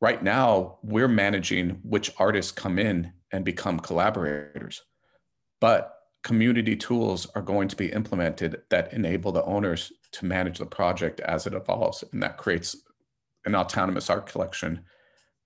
right 0.00 0.22
now 0.22 0.78
we're 0.82 1.08
managing 1.08 1.80
which 1.82 2.12
artists 2.18 2.52
come 2.52 2.78
in 2.78 3.12
and 3.30 3.44
become 3.44 3.78
collaborators. 3.78 4.82
But 5.60 5.94
community 6.22 6.76
tools 6.76 7.26
are 7.34 7.42
going 7.42 7.68
to 7.68 7.76
be 7.76 7.92
implemented 7.92 8.62
that 8.70 8.92
enable 8.92 9.32
the 9.32 9.44
owners 9.44 9.92
to 10.12 10.24
manage 10.24 10.58
the 10.58 10.66
project 10.66 11.20
as 11.20 11.46
it 11.46 11.54
evolves. 11.54 12.04
And 12.12 12.22
that 12.22 12.38
creates 12.38 12.76
an 13.44 13.54
autonomous 13.54 14.08
art 14.08 14.26
collection 14.26 14.84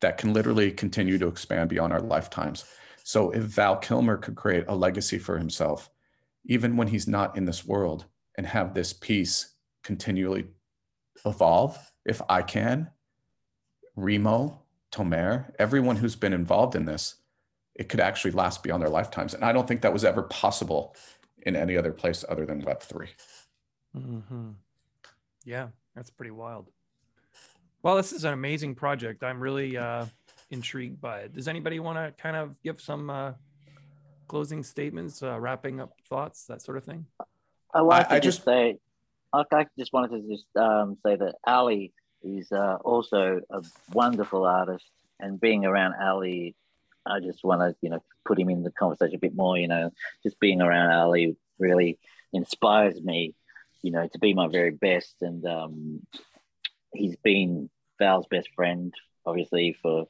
that 0.01 0.19
can 0.19 0.33
literally 0.33 0.71
continue 0.71 1.19
to 1.19 1.29
expand 1.29 1.71
beyond 1.71 1.93
our 1.93 2.01
lifetimes. 2.01 2.65
So 3.05 3.31
if 3.31 3.43
Val 3.45 3.77
Kilmer 3.77 4.17
could 4.17 4.37
create 4.37 4.65
a 4.69 4.75
legacy 4.75 5.19
for 5.19 5.39
himself, 5.39 5.91
even 6.45 6.77
when 6.77 6.89
he's 6.89 7.09
not 7.09 7.37
in 7.37 7.45
this 7.45 7.65
world, 7.65 8.05
and 8.37 8.47
have 8.47 8.75
this 8.75 8.93
piece 8.93 9.55
continually 9.83 10.47
evolve, 11.27 11.79
if 12.05 12.23
I 12.29 12.43
can, 12.43 12.91
Remo, 13.97 14.63
Tomer, 14.93 15.53
everyone 15.59 15.97
who's 15.97 16.17
been 16.17 16.33
involved 16.33 16.75
in 16.75 16.85
this, 16.85 17.17
it 17.75 17.89
could 17.89 18.01
actually 18.01 18.31
last 18.31 18.63
beyond 18.63 18.83
their 18.83 18.89
lifetimes. 18.89 19.35
And 19.35 19.45
I 19.45 19.53
don't 19.53 19.69
think 19.69 19.83
that 19.83 19.93
was 19.93 20.05
ever 20.05 20.23
possible 20.23 20.97
in 21.43 21.57
any 21.57 21.77
other 21.77 21.93
place 21.93 22.25
other 22.29 22.47
than 22.47 22.63
Web3. 22.63 23.09
Mm-hmm. 23.97 24.51
Yeah, 25.45 25.69
that's 25.95 26.11
pretty 26.11 26.31
wild. 26.31 26.71
Well, 27.83 27.97
this 27.97 28.13
is 28.13 28.25
an 28.25 28.33
amazing 28.33 28.75
project. 28.75 29.23
I'm 29.23 29.41
really 29.41 29.77
uh, 29.77 30.07
intrigued 30.51 31.01
by 31.01 31.21
it. 31.21 31.35
Does 31.35 31.49
anybody 31.49 31.79
want 31.79 31.99
to 31.99 32.21
kind 32.21 32.37
of 32.37 32.61
give 32.63 32.81
some 32.81 33.11
uh, 33.11 33.33
closing 34.27 34.63
statements, 34.63 35.23
uh, 35.23 35.39
wrapping 35.39 35.81
up 35.81 35.93
thoughts, 36.09 36.47
that 36.47 36.63
sort 36.63 36.79
of 36.79 36.85
thing? 36.85 37.07
I 37.73 37.83
want 37.83 38.09
to 38.09 38.15
just, 38.17 38.39
just 38.39 38.45
say, 38.45 38.79
I 39.51 39.67
just 39.79 39.93
wanted 39.93 40.23
to 40.23 40.29
just 40.29 40.57
um, 40.57 40.97
say 41.05 41.17
that 41.17 41.37
Ali 41.47 41.93
is 42.23 42.51
uh, 42.53 42.79
also 42.85 43.41
a 43.51 43.63
wonderful 43.93 44.45
artist, 44.45 44.87
and 45.21 45.41
being 45.41 45.65
around 45.65 45.95
Ali, 46.01 46.55
I 47.05 47.21
just 47.21 47.45
want 47.45 47.61
to 47.61 47.77
you 47.81 47.91
know 47.91 48.03
put 48.25 48.39
him 48.39 48.51
in 48.51 48.63
the 48.63 48.71
conversation 48.71 49.17
a 49.17 49.19
bit 49.19 49.35
more. 49.35 49.59
You 49.59 49.69
know, 49.69 49.91
just 50.23 50.39
being 50.41 50.61
around 50.61 50.93
Ali 50.93 51.37
really 51.59 51.99
inspires 52.33 53.01
me, 53.01 53.35
you 53.83 53.91
know, 53.91 54.07
to 54.07 54.19
be 54.19 54.35
my 54.35 54.49
very 54.49 54.73
best, 54.73 55.17
and 55.21 55.45
um, 55.47 56.07
he's 56.95 57.17
been 57.17 57.71
Val's 57.99 58.27
best 58.27 58.49
friend, 58.55 58.95
obviously 59.25 59.77
for 59.83 60.07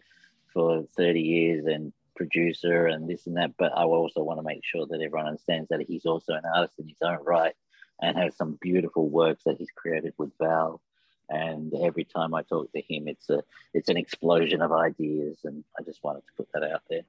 for 0.52 0.84
30 0.96 1.20
years 1.20 1.66
and 1.66 1.92
producer 2.14 2.86
and 2.86 3.08
this 3.08 3.26
and 3.26 3.36
that. 3.36 3.52
But 3.58 3.72
I 3.76 3.82
also 3.84 4.22
want 4.22 4.38
to 4.38 4.44
make 4.44 4.62
sure 4.64 4.86
that 4.86 5.00
everyone 5.00 5.26
understands 5.26 5.68
that 5.68 5.82
he's 5.86 6.06
also 6.06 6.32
an 6.32 6.44
artist 6.54 6.78
in 6.78 6.88
his 6.88 7.02
own 7.02 7.18
right 7.24 7.54
and 8.00 8.16
has 8.16 8.36
some 8.36 8.58
beautiful 8.60 9.08
works 9.08 9.44
that 9.44 9.58
he's 9.58 9.70
created 9.70 10.14
with 10.18 10.30
Val. 10.38 10.80
And 11.28 11.72
every 11.74 12.04
time 12.04 12.34
I 12.34 12.42
talk 12.42 12.70
to 12.72 12.80
him, 12.80 13.08
it's 13.08 13.28
a 13.30 13.42
it's 13.74 13.88
an 13.88 13.96
explosion 13.96 14.62
of 14.62 14.72
ideas, 14.72 15.38
and 15.44 15.64
I 15.78 15.82
just 15.82 16.04
wanted 16.04 16.20
to 16.20 16.32
put 16.36 16.48
that 16.54 16.62
out 16.62 16.82
there. 16.88 17.02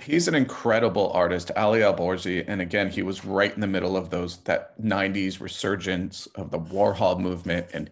He's 0.00 0.26
an 0.26 0.34
incredible 0.34 1.12
artist, 1.12 1.50
Ali 1.54 1.80
Alborzi, 1.80 2.44
and 2.48 2.60
again, 2.60 2.88
he 2.90 3.02
was 3.02 3.24
right 3.24 3.52
in 3.52 3.60
the 3.60 3.66
middle 3.66 3.96
of 3.96 4.08
those 4.08 4.38
that 4.44 4.80
'90s 4.80 5.40
resurgence 5.40 6.26
of 6.28 6.50
the 6.50 6.58
Warhol 6.58 7.20
movement, 7.20 7.66
and 7.74 7.90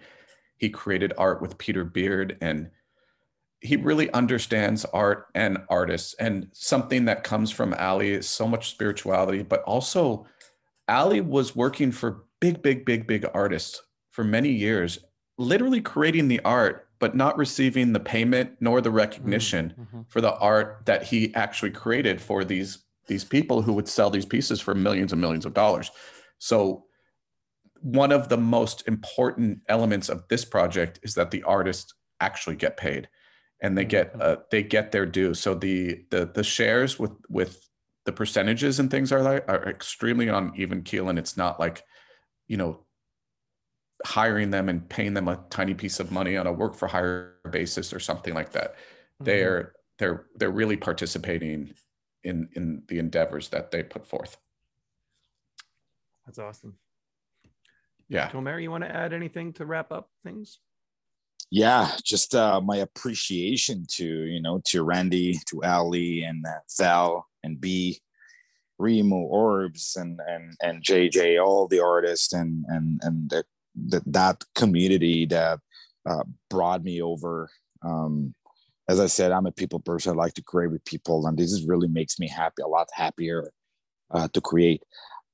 he 0.57 0.70
created 0.70 1.12
art 1.18 1.42
with 1.42 1.59
Peter 1.59 1.84
Beard, 1.84 2.38
and 2.40 2.70
he 3.61 3.76
really 3.76 4.11
understands 4.12 4.84
art 4.86 5.26
and 5.34 5.59
artists. 5.68 6.14
And 6.14 6.49
something 6.53 7.05
that 7.07 7.24
comes 7.24 7.51
from 7.51 7.74
Ali 7.74 8.12
is 8.12 8.28
so 8.28 8.49
much 8.49 8.70
spirituality, 8.70 9.42
but 9.42 9.62
also 9.64 10.26
Ali 10.88 11.20
was 11.20 11.57
working 11.57 11.92
for 11.92 12.24
big, 12.53 12.62
big, 12.62 12.84
big, 12.84 13.07
big 13.07 13.26
artists 13.34 13.82
for 14.11 14.24
many 14.24 14.51
years, 14.51 14.99
literally 15.38 15.80
creating 15.80 16.28
the 16.28 16.40
art, 16.40 16.88
but 16.99 17.14
not 17.14 17.36
receiving 17.36 17.92
the 17.92 18.01
payment 18.01 18.57
nor 18.61 18.80
the 18.80 18.90
recognition 18.90 19.74
mm-hmm. 19.78 20.01
for 20.09 20.20
the 20.20 20.34
art 20.36 20.82
that 20.86 21.03
he 21.03 21.34
actually 21.34 21.70
created 21.70 22.20
for 22.20 22.44
these 22.44 22.78
these 23.07 23.24
people 23.24 23.62
who 23.62 23.72
would 23.72 23.86
sell 23.86 24.11
these 24.11 24.26
pieces 24.26 24.61
for 24.61 24.74
millions 24.74 25.12
and 25.12 25.20
millions 25.20 25.47
of 25.47 25.55
dollars. 25.55 25.92
So 26.38 26.86
one 27.80 28.11
of 28.11 28.28
the 28.28 28.36
most 28.36 28.82
important 28.88 29.61
elements 29.68 30.09
of 30.09 30.24
this 30.28 30.44
project 30.44 30.99
is 31.05 31.14
that 31.14 31.30
the 31.30 31.42
artists 31.44 31.94
actually 32.20 32.57
get 32.57 32.76
paid 32.76 33.09
and 33.61 33.76
they 33.76 33.84
get 33.84 34.12
mm-hmm. 34.12 34.22
uh, 34.22 34.36
they 34.51 34.62
get 34.62 34.92
their 34.92 35.07
due 35.07 35.34
so 35.34 35.55
the 35.55 36.05
the 36.11 36.30
the 36.34 36.42
shares 36.42 36.99
with 36.99 37.12
with 37.28 37.68
the 38.05 38.12
percentages 38.12 38.78
and 38.78 38.90
things 38.90 39.12
are 39.12 39.22
like 39.22 39.44
are 39.49 39.68
extremely 39.68 40.28
uneven 40.28 40.82
keel 40.82 41.09
and 41.09 41.18
it's 41.18 41.36
not 41.36 41.61
like 41.61 41.84
you 42.49 42.57
know 42.57 42.80
hiring 44.05 44.51
them 44.51 44.68
and 44.68 44.88
paying 44.88 45.14
them 45.14 45.28
a 45.28 45.42
tiny 45.51 45.74
piece 45.74 46.01
of 46.01 46.12
money 46.12 46.36
on 46.36 46.47
a 46.47 46.53
work 46.53 46.74
for 46.74 46.86
hire 46.86 47.34
basis 47.51 47.92
or 47.92 48.01
something 48.01 48.34
like 48.34 48.53
that. 48.53 48.74
Mm-hmm. 48.74 49.24
they're 49.24 49.72
they're 49.99 50.26
they're 50.36 50.51
really 50.51 50.76
participating 50.76 51.72
in 52.24 52.49
in 52.55 52.82
the 52.88 52.99
endeavors 52.99 53.49
that 53.49 53.70
they 53.70 53.82
put 53.82 54.07
forth. 54.07 54.36
That's 56.26 56.38
awesome. 56.38 56.74
Yeah. 58.09 58.28
Tomer, 58.28 58.61
you 58.62 58.70
want 58.70 58.84
to 58.84 58.94
add 58.94 59.12
anything 59.12 59.53
to 59.55 59.66
wrap 59.66 59.90
up 59.92 60.11
things? 60.24 60.59
Yeah 61.51 61.92
just 62.03 62.34
uh 62.34 62.61
my 62.61 62.78
appreciation 62.78 63.86
to 63.88 64.05
you 64.05 64.42
know 64.42 64.61
to 64.64 64.82
randy 64.82 65.38
to 65.47 65.62
ali 65.62 66.24
and 66.24 66.44
uh, 66.44 66.59
val 66.76 67.26
and 67.44 67.61
b 67.61 68.01
Remo, 68.79 69.16
Orbs, 69.16 69.97
and 69.97 70.20
and 70.27 70.57
and 70.62 70.83
JJ, 70.83 71.43
all 71.45 71.66
the 71.66 71.81
artists, 71.81 72.33
and 72.33 72.64
and 72.68 73.01
and 73.03 73.31
the, 73.31 73.45
the, 73.74 74.03
that 74.07 74.45
community 74.55 75.27
that 75.27 75.61
uh, 76.09 76.24
brought 76.51 76.83
me 76.83 77.03
over. 77.03 77.51
Um, 77.83 78.35
as 78.89 79.01
I 79.01 79.07
said, 79.07 79.33
I'm 79.33 79.47
a 79.47 79.53
people 79.53 79.81
person. 79.81 80.12
I 80.12 80.14
like 80.14 80.35
to 80.35 80.43
create 80.43 80.70
with 80.70 80.85
people, 80.85 81.27
and 81.27 81.37
this 81.39 81.53
is 81.53 81.66
really 81.66 81.89
makes 81.89 82.18
me 82.18 82.29
happy, 82.29 82.62
a 82.62 82.68
lot 82.68 82.89
happier 82.93 83.51
uh, 84.11 84.29
to 84.33 84.41
create. 84.41 84.83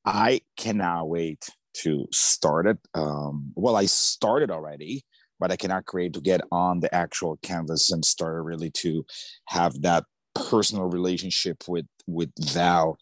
I 0.04 0.40
cannot 0.56 1.08
wait 1.08 1.48
to 1.74 2.06
start 2.12 2.66
it. 2.66 2.78
Um, 2.94 3.52
well, 3.54 3.76
I 3.76 3.86
started 3.86 4.50
already, 4.50 5.04
but 5.38 5.50
I 5.50 5.56
cannot 5.56 5.86
create 5.86 6.14
to 6.14 6.20
get 6.20 6.40
on 6.50 6.80
the 6.80 6.92
actual 6.94 7.38
canvas 7.42 7.90
and 7.90 8.04
start 8.04 8.44
really 8.44 8.70
to 8.70 9.04
have 9.46 9.82
that 9.82 10.04
personal 10.34 10.86
relationship 10.86 11.64
with 11.68 11.86
with 12.06 12.30
Val 12.38 12.98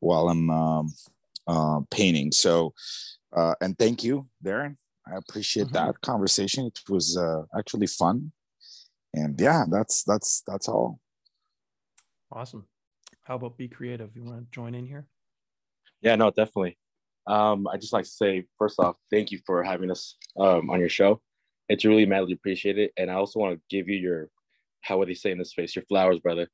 while 0.00 0.28
I'm 0.28 0.50
um, 0.50 0.92
uh, 1.46 1.80
painting. 1.90 2.32
So, 2.32 2.74
uh, 3.36 3.54
and 3.60 3.78
thank 3.78 4.02
you, 4.04 4.26
Darren. 4.44 4.76
I 5.06 5.16
appreciate 5.16 5.66
mm-hmm. 5.66 5.86
that 5.86 6.00
conversation. 6.00 6.66
It 6.66 6.80
was 6.88 7.16
uh, 7.16 7.42
actually 7.56 7.86
fun, 7.86 8.32
and 9.14 9.40
yeah, 9.40 9.64
that's 9.70 10.04
that's 10.04 10.42
that's 10.46 10.68
all. 10.68 11.00
Awesome. 12.32 12.66
How 13.24 13.36
about 13.36 13.56
be 13.56 13.68
creative? 13.68 14.10
You 14.14 14.24
want 14.24 14.38
to 14.38 14.46
join 14.50 14.74
in 14.74 14.86
here? 14.86 15.06
Yeah, 16.00 16.16
no, 16.16 16.30
definitely. 16.30 16.78
Um, 17.26 17.68
I 17.68 17.76
just 17.76 17.92
like 17.92 18.04
to 18.04 18.10
say 18.10 18.46
first 18.58 18.78
off, 18.78 18.96
thank 19.10 19.30
you 19.30 19.38
for 19.46 19.62
having 19.62 19.90
us 19.90 20.16
um, 20.38 20.70
on 20.70 20.80
your 20.80 20.88
show. 20.88 21.20
It's 21.68 21.84
really 21.84 22.06
madly 22.06 22.32
appreciated, 22.32 22.90
and 22.96 23.10
I 23.10 23.14
also 23.14 23.38
want 23.38 23.54
to 23.54 23.60
give 23.68 23.88
you 23.88 23.96
your, 23.96 24.28
how 24.80 24.98
would 24.98 25.08
they 25.08 25.14
say 25.14 25.30
in 25.30 25.38
this 25.38 25.50
space, 25.50 25.76
your 25.76 25.84
flowers, 25.84 26.18
brother 26.18 26.48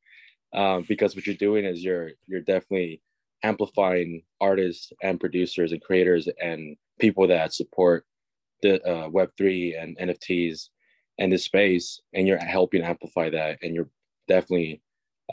um, 0.57 0.85
because 0.89 1.15
what 1.15 1.27
you're 1.27 1.37
doing 1.37 1.65
is 1.65 1.85
you're 1.85 2.11
you're 2.27 2.41
definitely 2.41 3.03
amplifying 3.43 4.23
artists 4.41 4.91
and 5.03 5.21
producers 5.21 5.73
and 5.73 5.83
creators 5.83 6.29
and 6.43 6.77
people 6.99 7.29
that 7.29 7.53
support 7.53 8.05
the 8.63 8.83
uh, 8.91 9.09
Web 9.09 9.31
three 9.37 9.77
and 9.77 9.97
NFTs 9.99 10.71
and 11.19 11.31
this 11.33 11.45
space, 11.45 12.01
and 12.15 12.27
you're 12.27 12.39
helping 12.39 12.83
amplify 12.83 13.31
that, 13.31 13.59
and 13.63 13.75
you're 13.75 13.89
definitely 14.29 14.83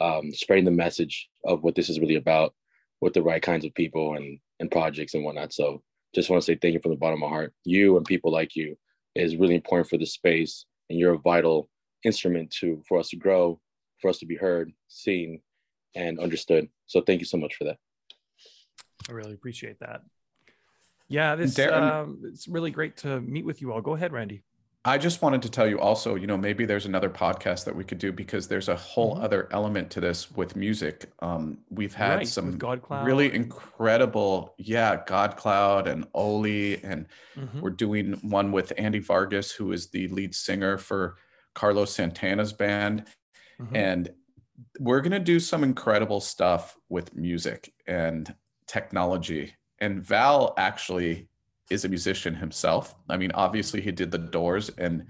um, 0.01 0.32
spreading 0.34 0.65
the 0.65 0.71
message 0.71 1.30
of 1.45 1.63
what 1.63 1.76
this 1.76 1.89
is 1.89 1.99
really 1.99 2.15
about 2.15 2.53
with 3.01 3.13
the 3.13 3.24
right 3.24 3.41
kinds 3.41 3.65
of 3.65 3.74
people 3.74 4.15
and 4.15 4.39
and 4.59 4.71
projects 4.71 5.13
and 5.13 5.24
whatnot. 5.24 5.53
So 5.53 5.82
just 6.13 6.30
want 6.30 6.41
to 6.41 6.45
say 6.45 6.57
thank 6.61 6.74
you 6.74 6.80
from 6.82 6.91
the 6.91 6.97
bottom 6.97 7.24
of 7.24 7.30
my 7.30 7.34
heart. 7.34 7.53
You 7.63 7.97
and 7.97 8.05
people 8.05 8.32
like 8.32 8.55
you 8.55 8.78
is 9.15 9.38
really 9.38 9.55
important 9.55 9.89
for 9.89 9.97
the 9.97 10.05
space, 10.05 10.65
and 10.89 10.99
you're 10.99 11.13
a 11.13 11.19
vital 11.19 11.69
instrument 12.03 12.51
to 12.59 12.84
for 12.88 12.99
us 12.99 13.09
to 13.09 13.15
grow 13.15 13.59
for 14.04 14.10
us 14.10 14.20
to 14.20 14.26
be 14.26 14.36
heard, 14.36 14.72
seen, 14.89 15.39
and 15.95 16.20
understood. 16.20 16.68
So 16.86 17.01
thank 17.01 17.22
you 17.22 17.26
so 17.26 17.38
much 17.38 17.56
for 17.56 17.64
that. 17.64 17.78
I 19.10 19.14
really 19.14 19.34
appreciate 19.34 19.80
that. 19.80 20.01
Yeah, 21.08 21.36
this 21.36 21.58
um, 21.60 22.22
it's 22.26 22.47
really 22.47 22.72
great 22.72 22.97
to 22.97 23.22
meet 23.22 23.45
with 23.45 23.62
you 23.62 23.72
all. 23.72 23.82
Go 23.82 23.95
ahead, 23.95 24.12
Randy. 24.12 24.43
I 24.86 24.97
just 24.97 25.22
wanted 25.22 25.41
to 25.43 25.49
tell 25.49 25.66
you 25.66 25.80
also, 25.80 26.16
you 26.16 26.28
know, 26.28 26.36
maybe 26.36 26.66
there's 26.66 26.86
another 26.86 27.10
podcast 27.10 27.64
that 27.64 27.76
we 27.76 27.86
could 27.86 27.99
do 27.99 28.12
because 28.12 28.49
there's 28.49 28.68
a 28.68 28.76
whole 28.76 29.16
mm-hmm. 29.16 29.24
other 29.24 29.47
element 29.51 29.89
to 29.91 30.01
this 30.01 30.30
with 30.32 30.58
music. 30.58 31.10
Um, 31.20 31.60
we've 31.70 31.93
had 31.93 32.18
right, 32.18 32.28
some 32.28 32.60
really 33.04 33.34
incredible, 33.34 34.56
yeah, 34.58 35.01
God 35.08 35.38
Cloud 35.38 35.88
and 35.88 36.06
Oli, 36.14 36.84
and 36.84 37.06
mm-hmm. 37.38 37.62
we're 37.62 37.70
doing 37.70 38.14
one 38.24 38.51
with 38.51 38.74
Andy 38.78 38.99
Vargas, 38.99 39.51
who 39.51 39.72
is 39.72 39.88
the 39.88 40.10
lead 40.10 40.36
singer 40.36 40.78
for 40.78 41.16
Carlos 41.56 41.93
Santana's 41.93 42.51
band. 42.51 43.06
Mm-hmm. 43.64 43.76
And 43.76 44.09
we're 44.80 45.01
going 45.01 45.11
to 45.11 45.20
do 45.20 45.39
some 45.39 45.64
incredible 45.64 46.20
stuff 46.20 46.78
with 46.89 47.16
music 47.16 47.74
and 47.88 48.34
technology. 48.68 49.53
And 49.80 50.01
Val 50.01 50.53
actually 50.57 51.28
is 51.70 51.86
a 51.86 51.89
musician 51.89 52.36
himself. 52.36 52.95
I 53.09 53.18
mean, 53.18 53.32
obviously 53.34 53.82
he 53.82 53.91
did 53.91 54.11
the 54.11 54.18
Doors 54.18 54.70
and 54.78 55.05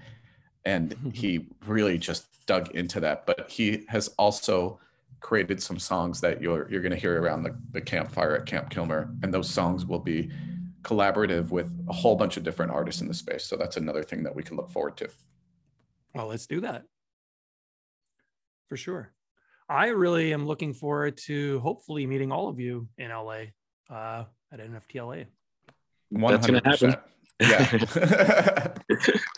and 0.64 0.96
he 1.12 1.48
really 1.66 1.98
just 1.98 2.46
dug 2.46 2.74
into 2.74 3.00
that. 3.00 3.26
But 3.26 3.50
he 3.50 3.84
has 3.88 4.08
also 4.18 4.80
created 5.20 5.62
some 5.62 5.78
songs 5.78 6.20
that 6.20 6.42
you're 6.42 6.70
you're 6.70 6.82
going 6.82 6.92
to 6.92 6.98
hear 6.98 7.20
around 7.20 7.42
the, 7.42 7.56
the 7.72 7.80
campfire 7.80 8.36
at 8.36 8.46
Camp 8.46 8.70
Kilmer, 8.70 9.10
and 9.22 9.32
those 9.32 9.48
songs 9.48 9.86
will 9.86 10.00
be 10.00 10.30
collaborative 10.82 11.50
with 11.50 11.72
a 11.88 11.92
whole 11.92 12.14
bunch 12.14 12.36
of 12.36 12.42
different 12.42 12.70
artists 12.70 13.00
in 13.00 13.08
the 13.08 13.14
space. 13.14 13.44
So 13.44 13.56
that's 13.56 13.78
another 13.78 14.02
thing 14.02 14.22
that 14.22 14.34
we 14.34 14.42
can 14.42 14.56
look 14.56 14.70
forward 14.70 14.98
to. 14.98 15.08
Well, 16.14 16.26
let's 16.26 16.46
do 16.46 16.60
that 16.60 16.84
for 18.68 18.76
sure. 18.76 19.12
I 19.68 19.88
really 19.88 20.32
am 20.32 20.46
looking 20.46 20.74
forward 20.74 21.16
to 21.24 21.60
hopefully 21.60 22.06
meeting 22.06 22.32
all 22.32 22.48
of 22.48 22.60
you 22.60 22.88
in 22.98 23.10
LA 23.10 23.44
uh, 23.90 24.24
at 24.52 24.60
NFTLA. 24.60 25.26
One 26.10 26.38
hundred 26.38 26.64
percent. 26.64 26.98
Yeah, 27.40 27.64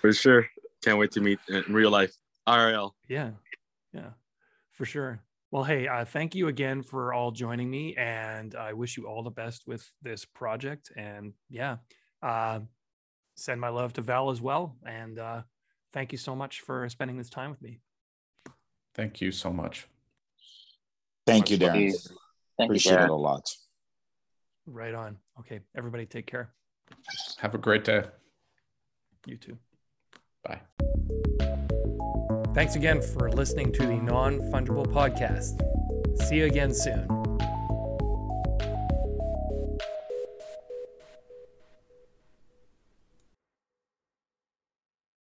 for 0.00 0.12
sure. 0.12 0.46
Can't 0.84 0.98
wait 0.98 1.12
to 1.12 1.20
meet 1.20 1.38
in 1.48 1.64
real 1.68 1.90
life. 1.90 2.12
RL. 2.48 2.94
Yeah, 3.08 3.30
yeah, 3.92 4.10
for 4.72 4.84
sure. 4.84 5.20
Well, 5.52 5.64
hey, 5.64 5.86
uh, 5.86 6.04
thank 6.04 6.34
you 6.34 6.48
again 6.48 6.82
for 6.82 7.14
all 7.14 7.30
joining 7.30 7.70
me, 7.70 7.94
and 7.96 8.54
I 8.54 8.72
wish 8.72 8.96
you 8.96 9.06
all 9.06 9.22
the 9.22 9.30
best 9.30 9.62
with 9.66 9.88
this 10.02 10.24
project. 10.24 10.90
And 10.96 11.34
yeah, 11.48 11.76
uh, 12.22 12.60
send 13.36 13.60
my 13.60 13.68
love 13.68 13.92
to 13.94 14.00
Val 14.00 14.30
as 14.30 14.40
well. 14.40 14.76
And 14.84 15.18
uh, 15.18 15.42
thank 15.92 16.12
you 16.12 16.18
so 16.18 16.34
much 16.34 16.60
for 16.60 16.88
spending 16.88 17.16
this 17.16 17.30
time 17.30 17.50
with 17.50 17.62
me. 17.62 17.80
Thank 18.96 19.20
you 19.20 19.30
so 19.30 19.52
much. 19.52 19.86
Thank 21.26 21.50
you, 21.50 21.58
Darren. 21.58 21.92
Thank 22.56 22.70
Appreciate 22.70 22.92
you, 22.92 22.98
it 22.98 23.02
Darren. 23.02 23.10
a 23.10 23.14
lot. 23.14 23.50
Right 24.66 24.94
on. 24.94 25.18
Okay, 25.40 25.60
everybody, 25.76 26.06
take 26.06 26.26
care. 26.26 26.50
Have 27.38 27.54
a 27.54 27.58
great 27.58 27.84
day. 27.84 28.04
You 29.26 29.36
too. 29.36 29.58
Bye. 30.42 30.60
Thanks 32.54 32.76
again 32.76 33.02
for 33.02 33.30
listening 33.30 33.72
to 33.74 33.86
the 33.86 33.96
Non 33.96 34.40
Fungible 34.50 34.86
Podcast. 34.86 35.60
See 36.26 36.36
you 36.36 36.46
again 36.46 36.72
soon. 36.72 37.06